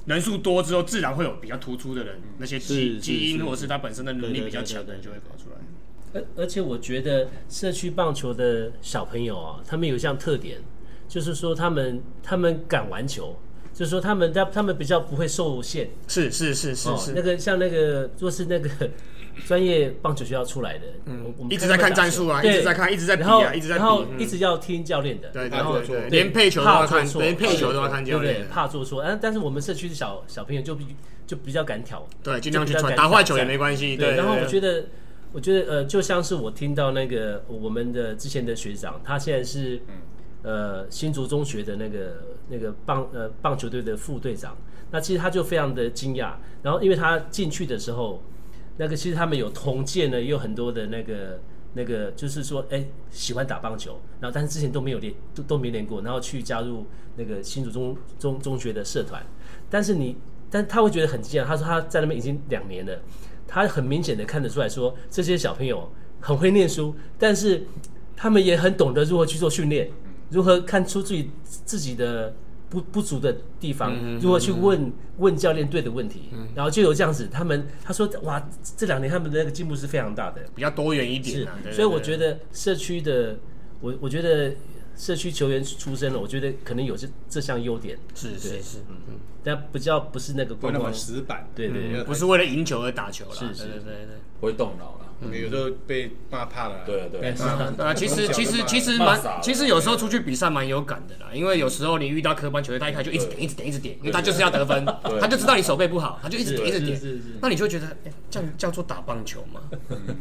[0.06, 5.56] 人数多之后，自然会有比较突出的人，那些基基因或者是他本身的能力比较强的人就会搞出来。
[6.14, 10.58] 而而且我觉得社区棒球的小朋友啊，他们有一项特点，
[11.08, 13.36] 就是说他们他们敢玩球，
[13.74, 15.90] 就是说他们他他们比较不会受限。
[16.06, 18.68] 是是是是哦，是，那个像那个，若是那个
[19.46, 28.48] 专业棒球学校出来的，嗯我们一直在看战术啊一直在看一直在比啊然后一直在比然后嗯一直要听教练的，对对然后对对，连配球都要看，错连配球都要看教对不对练。
[28.48, 29.02] 怕做错。
[29.04, 30.86] 但但是我们社区的小小朋友就比
[31.26, 33.96] 就比较敢挑，对，尽量去传，就比较敢打坏球也没关系。
[33.96, 34.88] 对，然后我觉得得，
[35.32, 39.80] 我觉得呃，就像是我听到那个我们的之前的学长，他现在是
[40.42, 44.56] 呃新竹中学的那个那个棒呃棒球队的副队长，
[44.90, 48.22] 那其实他就非常的惊讶，然后因为他进去的时候，
[48.76, 51.40] 那个其实他们有同届呢，也有很多的那个。
[51.74, 59.22] 那个就是说，哎、喜欢打棒球，然后但是之前都没有练，都都没练过，然后去加入那个新竹中中中学的社团，
[59.68, 60.16] 但是你，
[60.50, 62.98] 但他会觉得很惊讶，他说他在那边已经两年了，
[63.48, 67.64] 他很明显的看得出来说，这些小朋友很会念书，但是
[68.14, 69.90] 他们也很懂得如何去做训练，
[70.30, 72.34] 如何看出自己自己的
[72.68, 78.46] 不不足的地方，如何去问问教练对的问题，然后就有这样子，他们他说哇，
[78.76, 81.56] 这两年他们的那个进步是非常大的，比较多元一点啊。
[81.62, 83.38] 对，对所以我觉得社区的
[83.80, 84.52] 我我觉得
[84.98, 91.48] 社区球员出身了，我觉得可能有这这项优点，是是是嗯，但不叫不是那个不那么光光死板。
[91.54, 92.02] 对对对。
[92.02, 93.34] 不是为了赢球而打球了。
[93.34, 94.16] 是是对对对对。
[94.40, 95.04] 不会动脑了。
[95.32, 96.84] 有时候被骂怕了。
[96.84, 97.30] 对对。
[97.30, 104.84] 啊，对啊，其实其实其实蛮其实有时候出去比赛蛮有感的啦，因为有时候你遇到科班球队，他一开始就一直点一直点一直点，因为他就是要得分，
[105.20, 106.96] 他就知道你手背不好，他就一直点一直点。
[106.96, 109.60] 是是是，那你就会觉得，哎，这样叫做打棒球嘛，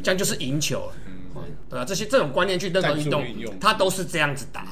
[0.02, 0.90] 这样就是赢球，
[1.38, 3.24] 哦对啊，这些这种观念去任何运动
[3.60, 4.66] 他都是这样子打，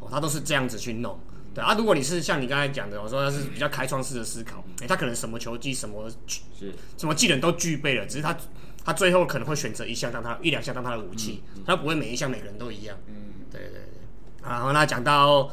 [0.00, 1.18] 哦，他都是这样子去弄。
[1.52, 6.72] 对啊，如果你是像你刚才讲的，我说他是比较开创式的思考，哎，他可能什么球技、什么是。
[6.96, 8.36] 什么技能都具备了，只是他
[8.84, 12.96] 他最后可能会选择一项当他一两项当他的武器，他不会每一项每个人都一样。
[13.08, 13.14] 嗯，
[13.50, 13.82] 对对对。
[14.42, 15.50] 好，那讲到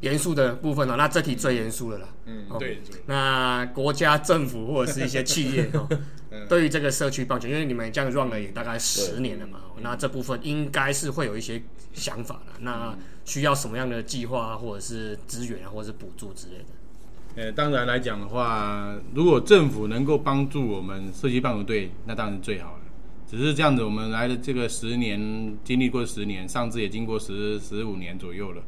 [0.00, 2.08] 严肃的部分哦，那这题最严肃了啦。
[2.26, 3.00] 嗯哦，对对。
[3.06, 5.88] 那国家政府或者是一些企业哦，
[6.48, 11.62] 对于这个社区棒球，因为你们这样 run 了也大概十年了嘛，哦那这部分应该是会有一些
[11.92, 12.52] 想法了。
[12.60, 17.42] 那需要什么样的计划啊，或者是资源啊，或者是补助之类的？
[17.42, 22.80] 呃，当然来讲的话，如果政府能够帮助我们社区棒球队，那当然是最好了。
[23.28, 28.62] 只是这样子，我们来的这个十年，经历过十年，上次也经过十十五年左右了。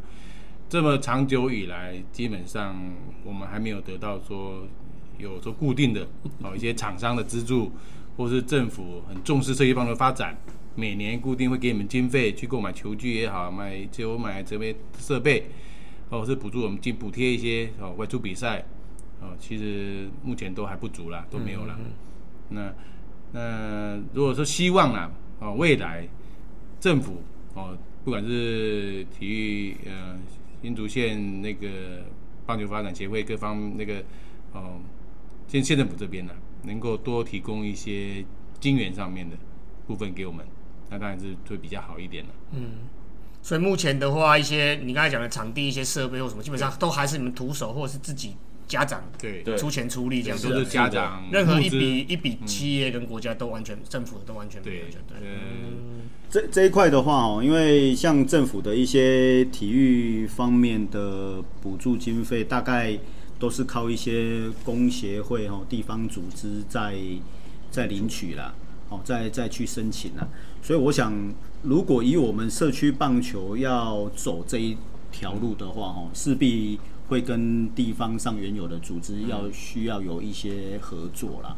[0.68, 2.76] 这么长久以来，基本上
[3.24, 4.66] 我们还没有得到说
[5.16, 6.06] 有说固定的
[6.42, 7.72] 哦一些厂商的资助，
[8.16, 10.36] 或是政府很重视社区棒球发展，
[10.74, 15.46] 每年固定会给你们经费去购买球具也好，买就买这边设备，
[16.10, 18.66] 或者是补助我们进补贴一些哦外出比赛，
[19.20, 21.78] 哦其实目前都还不足啦，都没有啦。
[22.50, 22.74] 那
[23.32, 26.06] 那如果说希望啦，哦未来
[26.78, 27.22] 政府
[27.54, 27.74] 哦
[28.04, 30.18] 不管是体育呃
[30.62, 32.04] 新竹县那个
[32.46, 34.02] 棒球发展协会各方那个
[34.52, 34.80] 哦
[35.46, 36.32] 县县政府这边呢，
[36.64, 38.24] 能够多提供一些
[38.60, 39.36] 金源上面的
[39.86, 40.44] 部分给我们，
[40.90, 42.30] 那当然是会比较好一点了。
[42.52, 42.88] 嗯
[43.40, 48.34] 所以目前的话，一些你刚才讲的场地、一些设备或什么，基本上都还是你们徒手或者是自己
[48.66, 50.58] 家长对，对出钱出力这样子都。
[50.58, 55.18] 是家长任何一笔一笔企业跟国家都完全，政府都完全没有对就对。
[56.30, 62.98] 这这一块的话哦，因为像政府的一些体育方面的补助经费，大概
[63.38, 66.94] 都是靠一些工协会哦、地方组织在
[67.70, 68.52] 在领取啦，
[68.90, 70.28] 哦，再再去申请啦。
[70.62, 71.14] 所以我想，
[71.62, 74.76] 如果以我们社区棒球要走这一
[75.10, 76.78] 条路的话，哦，势必
[77.08, 81.56] 会跟地方上原有的组织要需要有一些合作啦。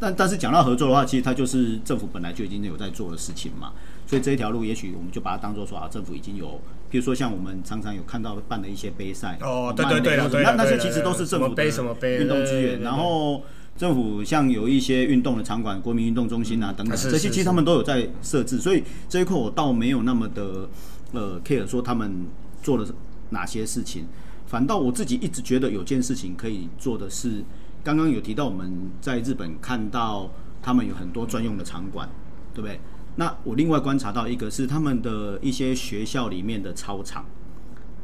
[0.00, 3.72] 但但是讲到合作的话，其实它就是政府本来就已经有在做的事情嘛。
[4.08, 6.58] 所以这一条路，也许我们就把它当做说啊，政府已经有，
[6.88, 13.42] 比如说像我们常常有看到办的一些杯赛，哦对对对了那那那些其实都是政府的杯什么杯运动资源，然后
[13.76, 20.66] 政府像有一些运动的场馆，国民运动中心啊等等，这些其实他们都有在设置，所以这一块我倒没有那么的
[21.12, 22.26] 呃 care 说他们
[22.62, 22.88] 做了
[23.28, 24.06] 哪些事情，
[24.46, 27.44] 反倒我自己一直觉得有件事情可以做的是，
[27.84, 30.30] 刚刚有提到我们在日本看到
[30.62, 32.08] 他们有很多专用的场馆，
[32.54, 32.80] 对不对？
[33.18, 37.24] 那我另外观察到一个是他们的一些学校里面的操场，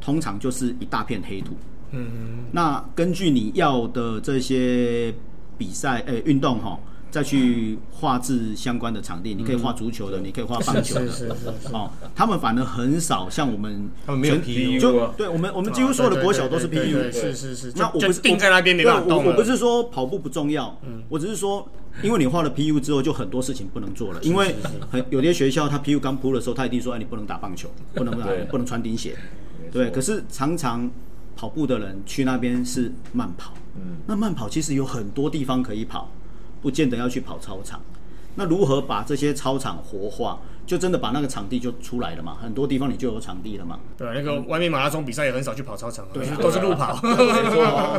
[0.01, 1.55] 通常就是一大片黑土。
[1.91, 5.13] 嗯，那根据你要的这些
[5.57, 6.77] 比赛呃运动哈，
[7.09, 11.73] 再去画制相关的场地，你可以画足球的，你可以画棒球的，是是是是。
[11.73, 15.13] 哦，他们反而很少像我们他们没有全 PU 就啊。
[15.15, 19.23] 对我们我们几乎所有的国小都是 PU，是是是，那我不是定在那边没办法对动。
[19.23, 20.77] 我我不是说跑步不重要，
[21.07, 21.65] 我只是说，
[22.03, 24.21] 因为你画了 PU 之后，就很多事情不能做了。
[24.21, 24.55] 因为
[24.89, 29.15] 很有些学校，他 PU 刚铺的时候，他一定说，哎，你不能打棒球，不能打不能穿钉鞋。
[29.71, 30.89] 对，可是常常
[31.35, 36.09] 跑步的人去那边是慢跑，嗯，那慢跑其实有很多地方可以跑，
[36.61, 37.81] 不见得要去跑操场。
[38.35, 42.37] 那如何把这些操场活化，就真的把那个场地就出来了嘛？
[42.41, 43.79] 很多地方你就有场地了嘛。
[43.97, 46.99] 对，那个外面马拉松比赛也很少去跑操场啊，对，都是路跑。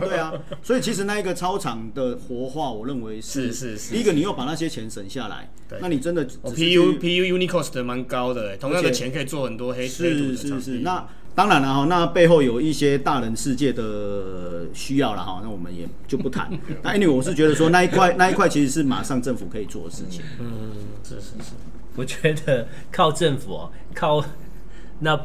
[0.01, 0.33] 对啊，
[0.63, 10.37] 所以其实那一个操场的活化，我认为是是是一个，你又把那些钱省下来，那你真的哦，PU PU Unicost 的蛮高的，欸同样的钱可以做很多黑黑土是。
[10.37, 16.51] 是是，那当然了哈，那背后有一些大人世界的需要了哈，那我们也就不谈。
[16.83, 20.23] 那 anyway，我是觉得说那一块那一块其实是马上政府可以做的事情。
[20.41, 20.47] 嗯
[21.05, 21.53] 是是是，
[21.97, 24.25] 我觉得靠政府哦，靠
[25.01, 25.19] 那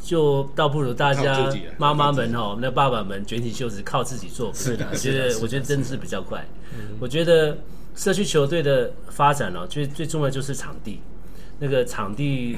[0.00, 4.52] 就倒不如大家妈妈们哦，那爸爸们卷起袖子靠自己做。
[4.54, 6.46] 是的我觉得我觉得真的是比较快。
[7.00, 7.58] 我觉得
[7.96, 11.00] 社区球队的发展哦，最最重要就是场地，
[11.58, 12.56] 那个场地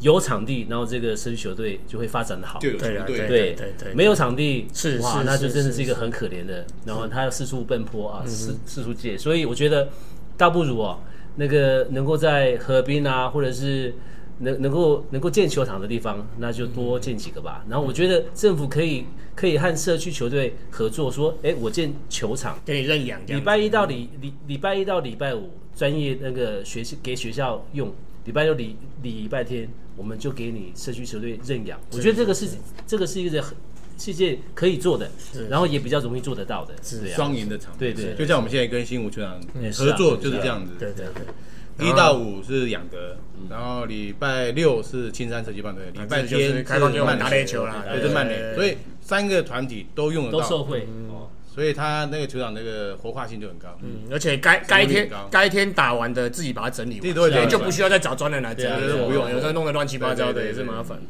[0.00, 2.58] 有场地，然后这个社区球队就会发展的好。
[2.60, 9.88] 对对对对对没有场地哇，是是那就真的是是一个很可怜的，然后他要四处奔波啊，四四处借，所以我觉得
[10.36, 11.00] 倒不如哦，
[11.36, 13.94] 那个能够在河滨啊，或者是
[14.38, 17.64] 能能够能够建球场的地方，那就多建几个吧。
[17.68, 23.20] 然后我觉得政府可以可以和社区球队合作，说，哎，我建球场，给你认养。
[23.26, 27.92] 礼拜一到礼礼礼拜一到礼拜五专业那个学习给学校用，
[28.24, 31.78] 礼拜六礼礼拜天我们就给你社区球队认养。
[31.92, 32.46] 我觉得这个是
[32.86, 33.56] 这个是一个很
[33.98, 35.10] 是一件可以做的，
[35.48, 36.74] 然后也比较容易做得到的，
[37.14, 38.14] 双赢的场地，对对。
[38.14, 39.40] 就像我们现在跟新武球场
[39.72, 40.72] 合作就是这样子。
[40.78, 43.16] 对对对，一到五是养德，
[43.50, 48.54] 然后礼拜六是青山社区棒队，礼拜天开放给我们慢打垒球啦对，是慢垒，对对对。
[48.54, 51.28] 所以三个团体都用得到，都受惠哦。
[51.54, 53.78] 所以他那个球场那个活化性就很高。
[53.80, 57.58] 嗯，而且该该天该天打完的自己把它整理完，自己都会整理完对。
[57.58, 59.30] 就不需要再找专人来整理，不用。
[59.30, 61.00] 有时候弄得乱七八糟的对对对也是麻烦。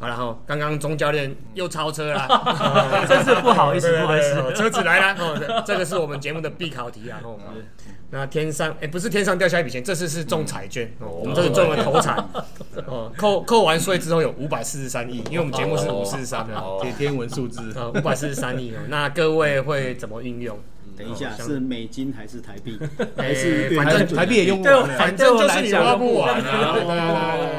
[0.00, 2.26] 好然后，刚刚钟教练又超车啦，
[3.06, 4.34] 真是不好意思不好意思。
[4.34, 7.38] 对车子来了，哦，这这个是我们节目的必考题啊，哦。
[8.12, 12.16] 那天上哎、不是天上掉下一笔钱，这次是中彩券哦，我们这是中了头彩。
[12.86, 20.58] 哦，扣扣完税之后有五百四十三亿，因为我们节目是五四三的，天天文数字，啊五百四十三亿哦，那各位会怎么运用？
[21.00, 22.78] 等一下，是美金还是台币？
[23.16, 24.88] 哎 还是反正 台币也用不完。
[24.88, 26.74] 了，反正就是你花不完啊，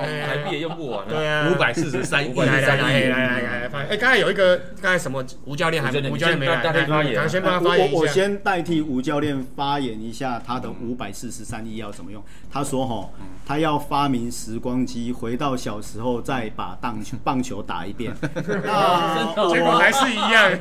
[0.06, 1.48] 对台币也用不完对啊。
[1.48, 8.08] 啊，五百四十三亿，来来来来来哎，刚才有一个刚才什么吴教练还吴教练吴教练没来，你先大家发言我我。
[8.12, 12.22] 先代替吴教练发言一下他的五百四十三亿要怎么用。
[12.52, 13.10] 他说哈，
[13.46, 18.14] 他要发明时光机，回到小时候再把棒球棒球打一遍。
[18.66, 20.52] 那 结果还是一样，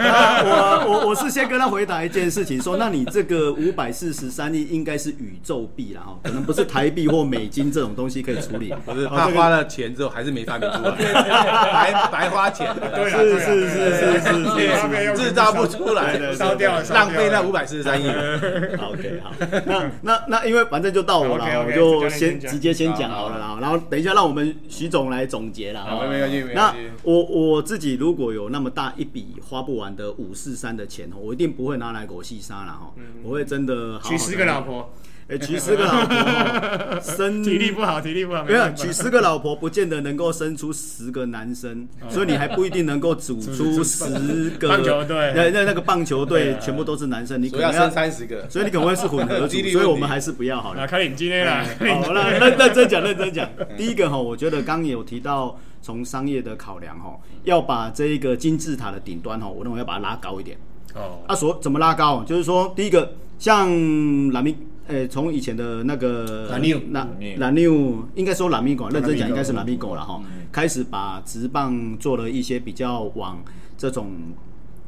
[0.47, 8.73] 我我我是先跟他回答一件事情，说那你这个五百四十三亿应该是宇宙币啦哈，可能不是台币或美金这种东西可以处理。
[8.87, 10.93] 不是他花了钱之后还是没发明出来，
[11.73, 15.17] 白白花钱，对啊是是是是是是。
[15.17, 18.09] 制造不出来，的烧掉了浪费那五百四十三亿。
[18.09, 19.33] OK，好，
[19.67, 25.85] 那那那因为反正就到我了，我就先直接先讲好了啦，然后等一下让我们徐总来总结了。
[25.85, 32.93] 好没关系没关那我我自己如果有那么大一笔花不完的五四三的钱哦，我一定不会拿来狗戏杀了哈，
[33.23, 34.93] 我会真的娶十个老，婆，
[35.31, 50.87] 哎，娶十个老婆哦，生 体力不好，体力不好，没有娶十个老婆，不见得能够生出十个男生，所以你还不一定能够组出 十个 棒球队那那那个棒球队全部都是男生，你可能要，三十个，所以你可能会是混合组所以我们还是不要好了啊，。
[50.87, 53.49] 开领今天啦，好，那认认真讲，认真讲。
[53.77, 60.57] 第一个哈，我觉得刚刚有提到从商业的考量哈，要把这一个金字塔的顶端哈，我认为要把它拉高一点。
[60.95, 62.25] 哦，啊，所怎么拉高？
[62.25, 63.69] 就是说，第一个像
[64.33, 64.57] 蓝米，
[64.91, 70.07] 呃，从以前的那个蓝牛蓝牛蓝牛，应该说蓝米狗，认真讲应该是蓝米狗了嗯。
[70.07, 70.23] 哈。
[70.51, 73.41] 开始把直棒做了一些比较往
[73.79, 74.11] 这种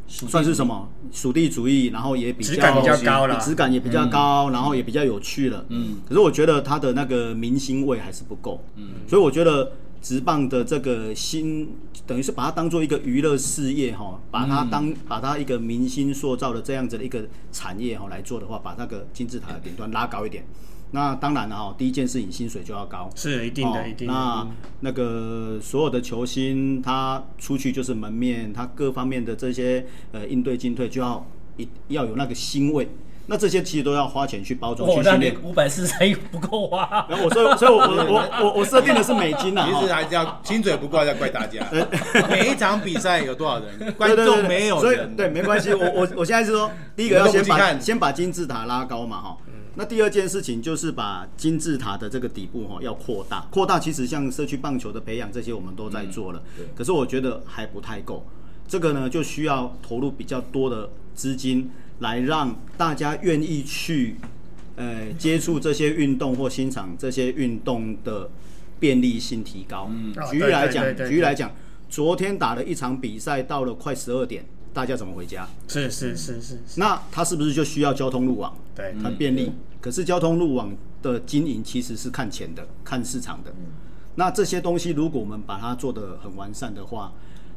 [0.08, 0.88] 算是什么？
[1.12, 5.64] 属地主义，然后也比较质感比较高了质感也比较高，然后也比较有趣了。
[5.68, 8.62] 嗯，可是我觉得它的那个明星味还是不够。
[8.76, 9.72] 嗯，所以我觉得
[10.02, 11.76] 职棒的这个新，
[12.06, 20.44] 等于是把它当做一个娱乐事业哈，把它当、把它一个明星塑造的这样子的一个产业哈来做的话，把那个金字塔的顶端拉高一点。
[20.90, 23.08] 那当然了哈，第一件事情薪水就要高。
[23.14, 24.12] 是一定的，哦一定的。
[24.12, 24.46] 那
[24.80, 31.24] 那个所有的球星，他出去就是门面，他各方面的这些呃应对进退就要
[31.56, 32.88] 一要有那个腥味。
[33.26, 35.36] 那这些其实都要花钱去包装、哦，去训练。
[35.42, 37.06] 五百四十三亿不够花。
[37.08, 41.64] 然后我所以所以我我我我我设定的是美金呐、哈其实还是要金嘴不怪要怪大家。
[42.28, 43.92] 每一场比赛有多少人？
[43.94, 45.16] 观众没有所以人。
[45.16, 45.72] 对没关系。
[45.72, 49.36] 我我我现在是说，第一个要先把先把金字塔拉高嘛哈。
[49.74, 56.42] 那第二件事情就是把金字塔的这个底部哈要扩大，扩大其实像社区棒球的培养这些我们都在做了，
[56.74, 58.26] 可是我觉得还不太够。
[58.68, 61.70] 这个呢就需要投入比较多的资金，
[62.02, 64.16] 来让大家愿意去
[64.76, 68.28] 呃接触这些运动或欣赏这些运动的
[68.78, 69.88] 便利性提高。
[69.90, 71.50] 嗯举例来讲举例来讲，
[71.88, 75.48] 昨天打了一场比赛，到了快十二点，大家怎么回家？
[75.68, 78.54] 是是是是，是那他是不是就需要交通路网？
[78.74, 79.52] 对很便利。
[79.80, 83.52] 可是交通路网的经营其实是看钱的，看市场的。
[84.14, 87.12] 那这些东西如果我们把它做得很完善的话，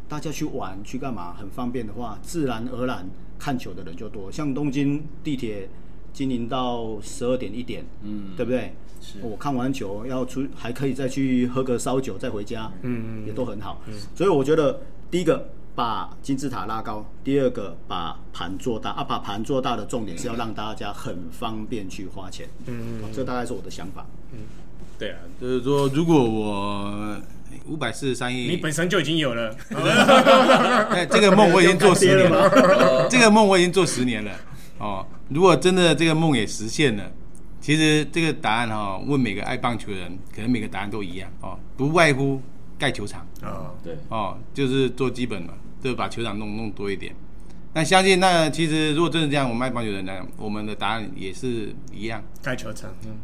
[0.08, 3.10] 大家去玩去干嘛很方便的话，自然而然
[3.40, 4.32] 看球的人就多。
[4.32, 5.68] 像东京地铁
[6.14, 8.74] 经营到十二点一点，嗯，对不对？
[9.22, 13.82] 我看完球要出，还可以再去喝个烧酒再回家，嗯嗯，也都很好。
[14.16, 24.06] 所以我觉得第一个把金字塔拉高，第二个把盘做大啊，把盘做大的重点是要让大家很方便去花钱，嗯嗯，这大概是我的想法。
[24.32, 24.40] 嗯
[24.98, 27.18] 对啊，就是说，如果我
[27.68, 29.56] 五百四十三亿，你本身就已经有了，
[30.92, 34.32] 哎，这个梦我已经做十年了， 这个梦我已经做十年了。
[34.78, 37.12] 哦，如果真的这个梦也实现了，
[37.62, 42.42] 其实这个答案哈、问每个爱棒球的人，可能每个答案都一样哦，不外乎
[42.78, 47.16] 盖球场啊，对，哦，就是做基本嘛，就是把球场弄弄多一点。
[47.74, 52.24] 那相信那其实如果真的这样，我们爱棒球的人呢，我们的答案也是一样。
[52.42, 53.18] 盖球场，嗯，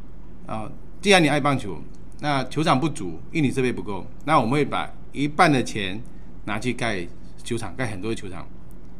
[0.45, 0.69] 啊、
[1.01, 1.81] 既然你爱棒球，
[2.21, 5.99] 那球场不足，硬体设备不够，那我们会把一半的钱
[6.45, 7.05] 拿去盖
[7.43, 8.47] 球场，盖很多的球场，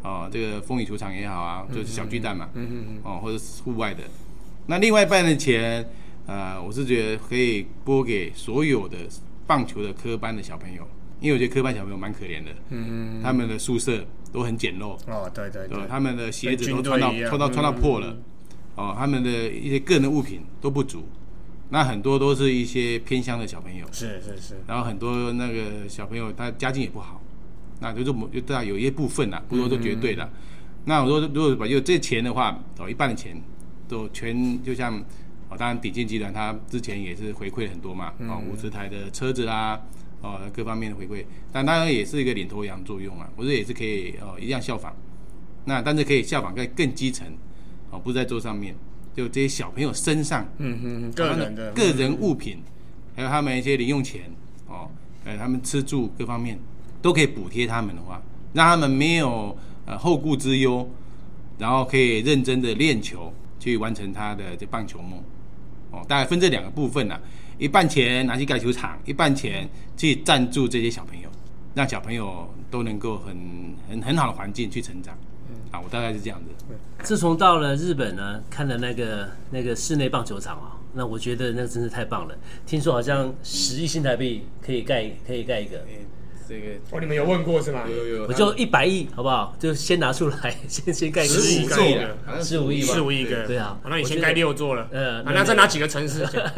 [0.01, 4.03] 哦，这个风雨球场也好啊，就是小巨蛋嘛，嗯嗯嗯，哦，或者是户外的。
[4.65, 5.87] 那另外一半的钱，
[6.25, 8.97] 呃，我是觉得可以拨给所有的
[9.45, 10.87] 棒球的科班的小朋友，
[11.19, 18.23] 因为我觉得科班小朋友蛮可怜的，嗯他们的宿舍都很简陋，哦，对对对他们的鞋子都穿到穿到穿到破了嗯，
[18.75, 21.05] 哦，他们的一些个人的物品都不足，
[21.71, 27.21] 那很多都是一些偏乡的小朋友，是是是，然后很多那个小朋友他家境也不好，
[27.79, 30.29] 那就是我就对啊，有一些部分啊，不说都绝对的。
[30.85, 33.41] 那我说如果把就这钱的话，哦，一半的钱
[33.87, 34.99] 都全就像
[35.49, 39.81] 哦，当然鼎健集团它之前也是回馈很多嘛，哦，五十台的车子啦。
[40.23, 44.95] 哦，各方面的回馈，但当然也是一个领头羊作用啊，我觉得也是可以哦，一样效仿。
[45.65, 47.25] 那但是可以效仿在更基层，
[47.89, 48.75] 哦，不是在做上面，
[49.15, 52.59] 就这些小朋友身上嗯嗯嗯，个人的个人物品，
[53.15, 54.21] 还有他们一些零用钱
[54.67, 54.89] 哦，
[55.25, 56.57] 呃，他们吃住各方面
[57.01, 58.21] 都可以补贴他们的话，
[58.53, 60.89] 让他们没有呃后顾之忧，
[61.57, 65.21] 然后可以认真的练球，去完成他的这棒球梦。
[65.91, 67.19] 哦，大概分这两个部分啊、
[67.57, 71.29] 一半钱拿去盖球场，一半钱去赞助这些小朋友，
[71.75, 73.35] 让小朋友都能够很
[73.89, 75.17] 很很好的环境去成长。
[75.71, 76.75] 啊，我大概是这样子。
[77.01, 82.35] 自从到了日本呢，看了那个那个室内棒球场啊，那我觉得那真是太棒了。
[82.65, 85.81] 听说好像十亿新台币可以盖可以盖一个，
[86.51, 87.83] 这个哦，你们有问过是吗？
[87.89, 89.55] 有有有，我就一百亿好不好？
[89.57, 96.23] 就先拿出来， 先先盖一个15座个亿的好像十五亿吧四五亿个，对啊哦那你先盖六座了，呃啊那这哪几个城市？
[96.27, 96.51] 欸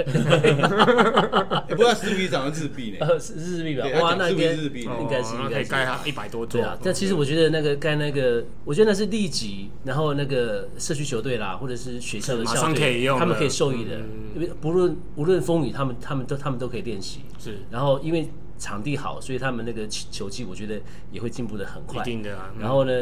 [1.70, 2.98] 不知道十五亿涨到日币呢。
[3.02, 3.86] 呃日币吧？
[4.02, 6.60] 哇，那应该日币应该是应该盖它一百多座。
[6.60, 17.22] 对啊，但其实我觉得那个盖那个，我觉得那是利己，然后那个社区球队啦，或者是学校的马上校队，可以用他们可以受益的嗯，因为不论无论风雨，他们他们都他们都可以练习。
[17.40, 18.30] 是然后因为
[18.64, 20.80] 场地好，所以他们那个球球技，我觉得
[21.12, 22.02] 也会进步的很一快。
[22.02, 22.50] 定的啊。
[22.58, 22.94] 然后呢，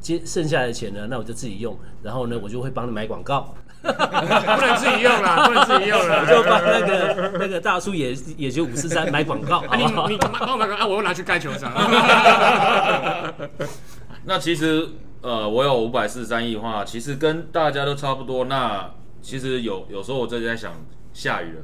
[0.00, 6.26] 接剩下的钱呢，那我就自己用，然后呢，我就会帮你买广告， 不能自己用啦， 不能自己用我了。
[6.26, 11.72] 就帮那个那个大叔也也就五四三买广告，啊，你好不好你帮我买个啊，我又拿去盖球场。
[14.26, 14.86] 那其实
[15.22, 18.44] 呃，我有五百四十三亿的话，其实跟大家都差不多。
[18.44, 18.90] 那
[19.22, 20.72] 其实有有时候我真的在想，
[21.14, 21.62] 下雨了，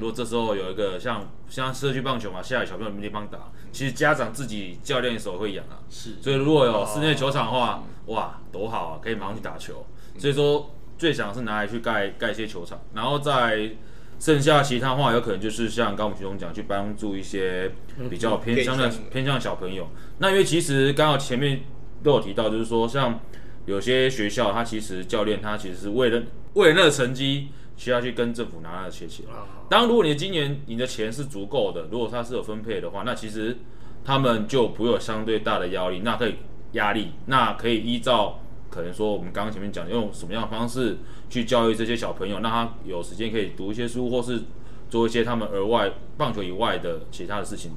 [0.00, 5.80] 如果这时候有一个像像社区棒球嘛，下雨小朋友没地方打，其实家长自己教练手会养啊。
[5.88, 9.86] 是所以如果有室内球场的话，哇，多好啊，可以马上去打球。
[10.18, 13.70] 所以说最想是拿来去盖盖一些球场，然后再
[14.18, 17.70] 剩下其他话，有可能就是像刚刚我们徐总讲，去帮助一些
[18.08, 19.88] 比较偏向的偏向的小朋友。
[20.18, 21.60] 那因为其实刚好前面
[22.02, 23.20] 都有提到，就是说像
[23.66, 26.22] 有些学校，他其实教练他其实是为了
[26.54, 29.24] 为了那个成绩，需要去跟政府拿那些钱。
[29.68, 33.56] 当然，如果你的今年你的钱是足够的，如果他是有分配的话，那其实
[34.04, 36.36] 他们就不会有相对大的压力，那可以
[36.72, 38.40] 压力，那可以依照
[38.70, 40.98] 可能说我们刚刚前面讲用什么样的方式
[41.28, 44.42] 去教育这些小朋友，让他有时间可以读一些书，或是
[44.88, 47.72] 做一些他们额外棒球以外的其他的事情，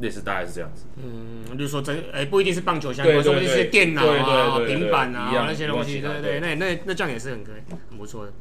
[0.00, 0.84] 类似大概是这样子。
[0.96, 8.32] 嗯，就是说这哎，不一定是棒球相关，说不定是电脑啊、平板啊那些东西，对对，那那那这样也是很可以，很不错的。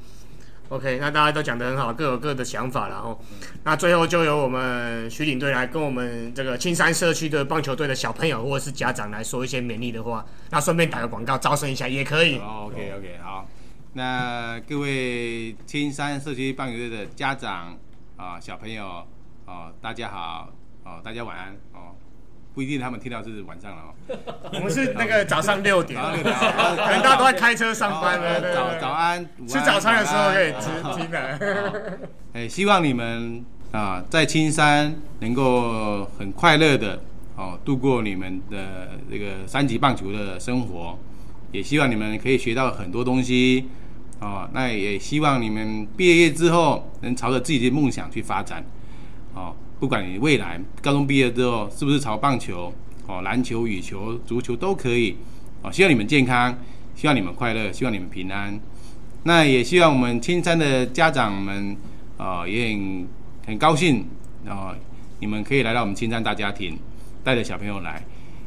[0.70, 3.22] OK，那大家都讲得很好，各有各的想法然后，
[3.64, 12.40] 那最后就由我们徐领队来跟我们这个青山社区的棒球队的小朋友或者是家长来说一些勉励的话，那顺便打个广告招生一下也可以。
[12.40, 13.48] ，OK OK，好，
[13.94, 17.78] 那各位青山社区棒球队的家长
[18.18, 19.06] 啊、小朋友
[19.46, 20.50] 哦，大家好，
[20.86, 21.94] 哦，大家晚安哦，
[22.54, 23.90] 不一定他们听到是晚上了哦。
[24.54, 26.18] 我们是那个早上六点，可
[26.92, 32.00] 能大家都在开车上班了，早早安，吃早餐的时候可以晚安吃听的。
[32.34, 37.02] 哎， 希望你们啊，在青山能够很快乐的
[37.36, 41.00] 哦度过你们的这个三级棒球的生活，
[41.52, 43.70] 也希望你们可以学到很多东西
[44.20, 44.48] 哦。
[44.54, 48.64] 那也希望你们毕业之后能朝着自己的梦想去发展
[49.34, 49.56] 哦。
[49.84, 52.74] 不管你未来高中毕业之后是不是朝棒球
[53.06, 55.18] 哦、篮球、羽球、足球都可以
[55.62, 55.70] 哦。
[55.70, 56.58] 希望你们健康，
[56.96, 58.58] 希望你们快乐，希望你们平安。
[59.24, 61.76] 那也希望我们青山的家长们，
[62.18, 63.08] 啊、也很
[63.48, 64.08] 很高兴
[64.48, 64.74] 啊、
[65.20, 66.80] 你们可以来到我们青山大家庭，
[67.22, 68.02] 带着小朋友来，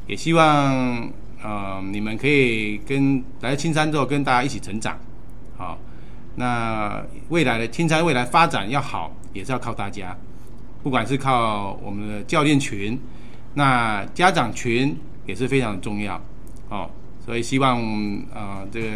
[0.07, 1.07] 也希望
[1.43, 4.99] 呃你们可以跟来青山之后跟大家一起成长，
[5.59, 5.77] 好、
[6.37, 10.17] 那未来的青山未来发展要好，也是要靠大家，
[10.87, 12.97] 不管是靠我们的教练群，
[13.55, 14.97] 那家长群
[15.27, 16.15] 也是非常重要，
[16.69, 16.89] 哦，
[17.25, 17.83] 所以希望
[18.33, 18.89] 呃这个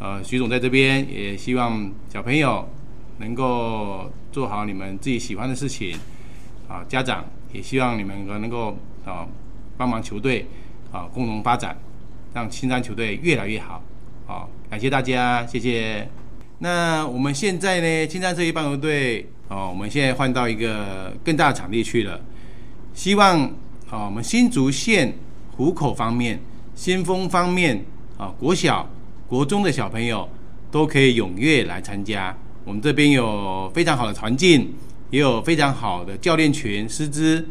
[0.00, 2.68] 呃徐总在这边也希望小朋友
[3.18, 5.96] 能够做好你们自己喜欢的事情，
[6.66, 9.24] 啊，家长也希望你们能够啊
[9.76, 10.44] 帮忙球队
[10.90, 11.78] 啊共同发展，
[12.34, 13.80] 让青山球队越来越好，
[14.26, 16.08] 好、感谢大家，谢谢。
[16.58, 22.20] 那我们现在呢，青山这一棒球队哦，我们现在换到一个更大的场地去了，
[22.94, 23.40] 希望
[23.90, 25.14] 啊，我们新竹县
[25.56, 26.40] 湖口方面、
[26.74, 27.84] 先锋方面
[28.16, 28.88] 啊，国小、
[29.28, 30.28] 国中的小朋友
[30.70, 32.34] 都可以踊跃来参加。
[32.64, 34.72] 我们这边有非常好的环境，
[35.10, 37.46] 也有非常好的教练群、师资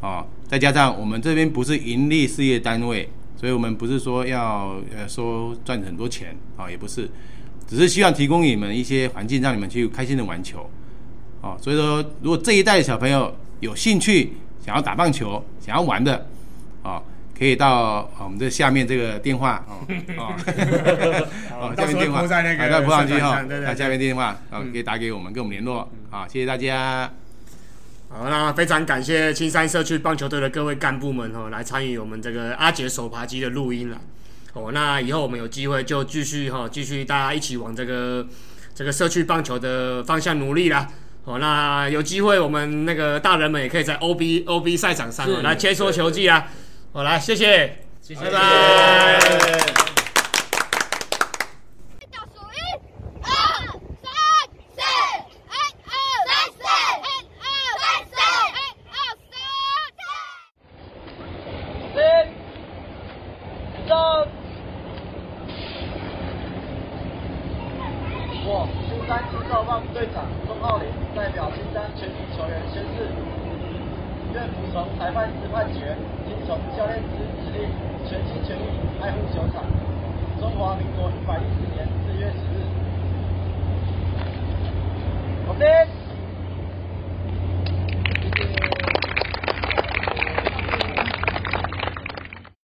[0.00, 7.08] 啊，再加上我们这边不是盈利事业单位，所以我们不是说要呃说赚很多钱啊，也不是，
[7.66, 10.68] 只是希望提供你们一些环境，让你们去开心的玩球。
[11.46, 14.32] 哦，所以说，如果这一代的小朋友有兴趣
[14.64, 16.26] 想要打棒球、想要玩的，
[16.82, 17.00] 哦，
[17.38, 19.86] 可以到哦我们这下面这个电话 哦
[21.60, 27.08] 哦下面电话，铺在那个啊在铺上去哈社团上对，对那对下面电话哦嗯可以打给我们，跟我们联络啊，谢谢大家。
[28.08, 34.00] 好，那非常感谢青山社区棒球队的各位干部们哦，来参与我们这个阿杰手扒鸡的录音了。
[34.54, 38.26] 哦，那以后我们有机会就继续哈、继续大家一起往这个
[38.74, 40.88] 这个社区棒球的方向努力啦。
[41.26, 46.46] 哦，那有机会我们那个大人们也可以在 OB OB 赛场上、哦、来切磋球技啊。
[46.92, 49.18] 好，来谢谢，谢谢拜拜。
[49.76, 49.85] 倒